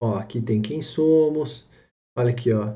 [0.00, 1.68] Ó, aqui tem quem somos.
[2.16, 2.74] Olha aqui, ó.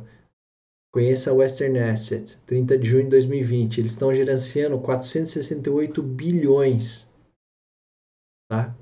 [0.92, 3.78] Conheça a Western Asset, 30 de junho de 2020.
[3.78, 7.10] Eles estão gerenciando 468 bilhões.
[8.50, 8.76] Tá?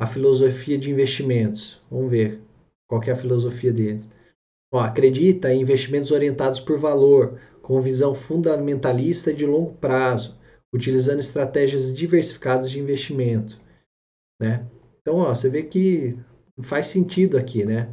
[0.00, 1.82] A filosofia de investimentos.
[1.90, 2.40] Vamos ver
[2.88, 4.08] qual é a filosofia deles.
[4.72, 10.38] Ó, acredita em investimentos orientados por valor, com visão fundamentalista de longo prazo,
[10.74, 13.60] utilizando estratégias diversificadas de investimento.
[14.40, 14.66] Né?
[15.00, 16.18] Então, ó, você vê que
[16.60, 17.88] faz sentido aqui, né?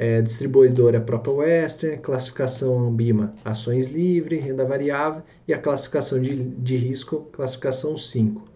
[0.00, 6.76] É, distribuidora própria Western, classificação Ambima, ações livre, renda variável e a classificação de, de
[6.76, 8.48] risco, classificação 5.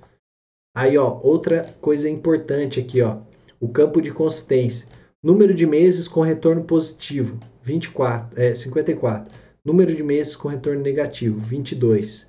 [0.77, 3.19] Aí, ó, outra coisa importante aqui, ó,
[3.61, 4.87] o campo de consistência.
[5.23, 9.33] Número de meses com retorno positivo, 24, é, 54.
[9.65, 12.29] Número de meses com retorno negativo, 22.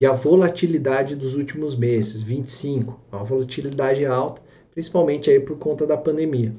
[0.00, 3.00] E a volatilidade dos últimos meses, 25.
[3.12, 4.42] Uma volatilidade alta
[4.76, 6.54] principalmente aí por conta da pandemia.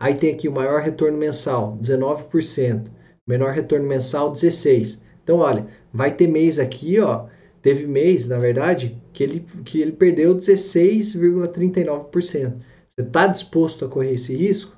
[0.00, 2.90] Aí tem aqui o maior retorno mensal, 19%,
[3.24, 5.00] menor retorno mensal, 16%.
[5.22, 7.28] Então, olha, vai ter mês aqui, ó,
[7.62, 12.60] teve mês, na verdade, que ele, que ele perdeu 16,39%.
[12.88, 14.76] Você está disposto a correr esse risco?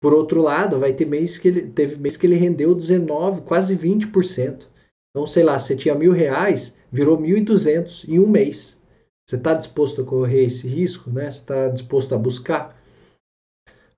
[0.00, 3.76] Por outro lado, vai ter mês que ele teve mês que ele rendeu 19, quase
[3.76, 4.64] 20%.
[5.10, 8.75] Então, sei lá, você tinha mil reais, virou 1.200 em um mês.
[9.26, 11.10] Você está disposto a correr esse risco?
[11.10, 11.24] Né?
[11.24, 12.80] Você está disposto a buscar?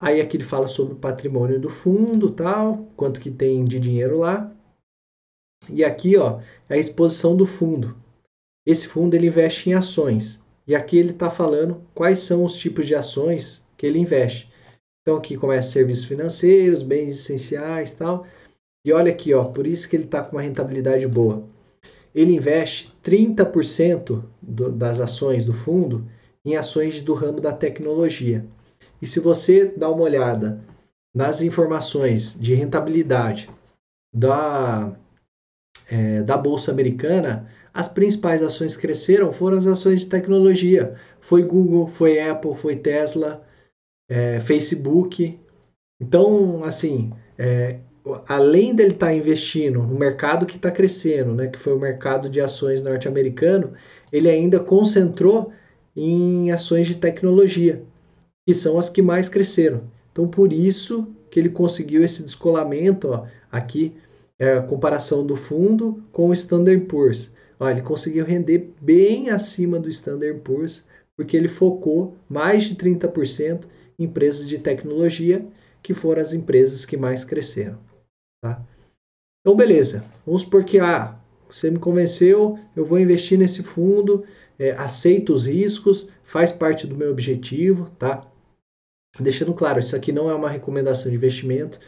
[0.01, 4.19] Aí aqui ele fala sobre o patrimônio do fundo, tal, quanto que tem de dinheiro
[4.19, 4.51] lá.
[5.69, 7.97] E aqui, ó, é a exposição do fundo.
[8.67, 10.43] Esse fundo ele investe em ações.
[10.67, 14.51] E aqui ele está falando quais são os tipos de ações que ele investe.
[15.03, 18.27] Então aqui começa serviços financeiros, bens essenciais, tal.
[18.87, 21.45] E olha aqui, ó, por isso que ele está com uma rentabilidade boa
[22.15, 26.07] ele investe 30% do, das ações do fundo
[26.45, 28.45] em ações do ramo da tecnologia.
[29.01, 30.61] E se você dá uma olhada
[31.15, 33.49] nas informações de rentabilidade
[34.15, 34.93] da,
[35.91, 40.95] é, da Bolsa Americana, as principais ações que cresceram foram as ações de tecnologia.
[41.21, 43.47] Foi Google, foi Apple, foi Tesla,
[44.09, 45.39] é, Facebook.
[46.01, 47.81] Então, assim, é,
[48.29, 52.29] além dele estar tá investindo no mercado que está crescendo, né, que foi o mercado
[52.29, 53.73] de ações norte-americano,
[54.13, 55.53] ele ainda concentrou
[55.97, 57.83] em ações de tecnologia,
[58.47, 59.83] que são as que mais cresceram.
[60.13, 63.95] Então, por isso que ele conseguiu esse descolamento, ó, aqui
[64.39, 67.35] é a comparação do fundo com o Standard Poor's.
[67.59, 70.85] Ó, ele conseguiu render bem acima do Standard Poor's,
[71.17, 73.65] porque ele focou mais de 30%
[73.99, 75.45] em empresas de tecnologia,
[75.83, 77.88] que foram as empresas que mais cresceram.
[78.41, 78.65] Tá?
[79.41, 80.03] Então, beleza.
[80.27, 81.19] Vamos supor que ah,
[81.51, 84.27] você me convenceu, eu vou investir nesse fundo,
[84.59, 88.31] é, aceito os riscos, faz parte do meu objetivo, tá?
[89.19, 91.81] Deixando claro, isso aqui não é uma recomendação de investimento.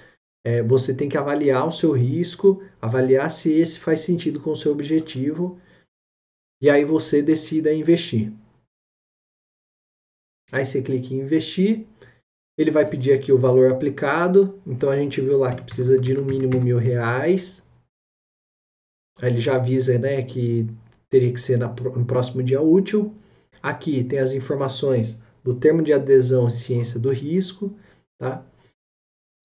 [0.44, 4.56] É, você tem que avaliar o seu risco, avaliar se esse faz sentido com o
[4.56, 5.60] seu objetivo,
[6.62, 8.32] e aí você decida investir.
[10.50, 11.86] Aí você clica em investir,
[12.60, 14.60] ele vai pedir aqui o valor aplicado.
[14.66, 17.62] Então a gente viu lá que precisa de no mínimo mil reais.
[19.20, 20.66] Aí ele já avisa né, que
[21.08, 23.14] teria que ser no próximo dia útil.
[23.62, 27.74] Aqui tem as informações do termo de adesão e ciência do risco.
[28.18, 28.44] Tá?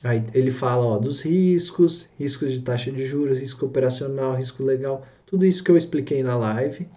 [0.04, 5.06] Aí ele fala ó, dos riscos, riscos de taxa de juros, risco operacional, risco legal,
[5.26, 6.90] tudo isso que eu expliquei na live.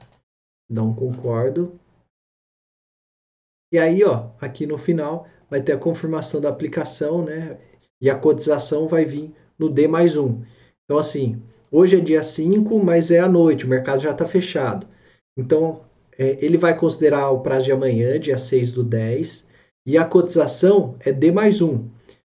[0.71, 1.79] Um concordo.
[3.73, 7.59] E aí, ó, aqui no final, vai ter a confirmação da aplicação, né?
[8.01, 10.43] E a cotização vai vir no D mais um.
[10.85, 14.87] Então, assim, hoje é dia 5, mas é à noite, o mercado já está fechado.
[15.37, 15.83] Então,
[16.19, 19.47] é, ele vai considerar o prazo de amanhã, dia 6 do 10,
[19.87, 21.89] e a cotização é D mais um.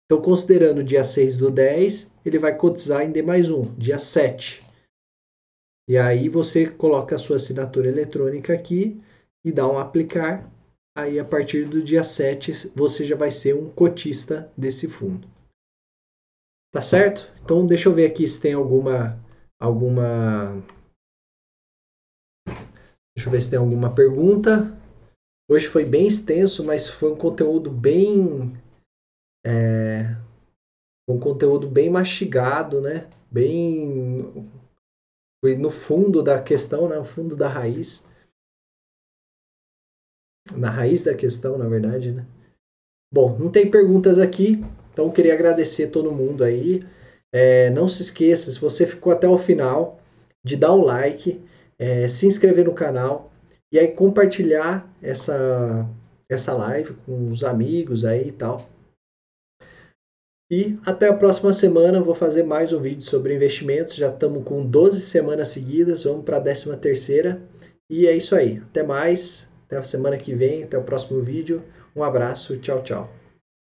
[0.05, 4.63] Então, considerando dia 6 do 10, ele vai cotizar em D mais um, dia 7.
[5.89, 9.01] E aí você coloca a sua assinatura eletrônica aqui
[9.45, 10.52] e dá um aplicar
[10.97, 15.29] aí a partir do dia 7 você já vai ser um cotista desse fundo.
[16.73, 17.31] Tá certo?
[17.43, 19.21] Então deixa eu ver aqui se tem alguma
[19.61, 20.63] alguma
[23.15, 24.77] Deixa eu ver se tem alguma pergunta.
[25.49, 28.57] Hoje foi bem extenso, mas foi um conteúdo bem.
[29.45, 30.17] É,
[31.09, 33.09] um conteúdo bem mastigado, né?
[33.31, 34.51] Bem.
[35.45, 36.97] Foi no fundo da questão, né?
[36.97, 38.09] No fundo da raiz.
[40.57, 42.27] Na raiz da questão, na verdade, né?
[43.13, 46.85] Bom, não tem perguntas aqui, então queria agradecer todo mundo aí.
[47.33, 50.01] É, não se esqueça, se você ficou até o final,
[50.45, 51.43] de dar um like,
[51.79, 53.33] é, se inscrever no canal
[53.73, 55.89] e aí compartilhar essa,
[56.29, 58.69] essa live com os amigos aí e tal.
[60.51, 63.95] E até a próxima semana vou fazer mais um vídeo sobre investimentos.
[63.95, 67.41] Já estamos com 12 semanas seguidas, vamos para a 13 terceira.
[67.91, 68.59] E é isso aí.
[68.59, 69.49] Até mais.
[69.73, 71.63] Até a semana que vem, até o próximo vídeo.
[71.97, 73.22] Um abraço, tchau, tchau.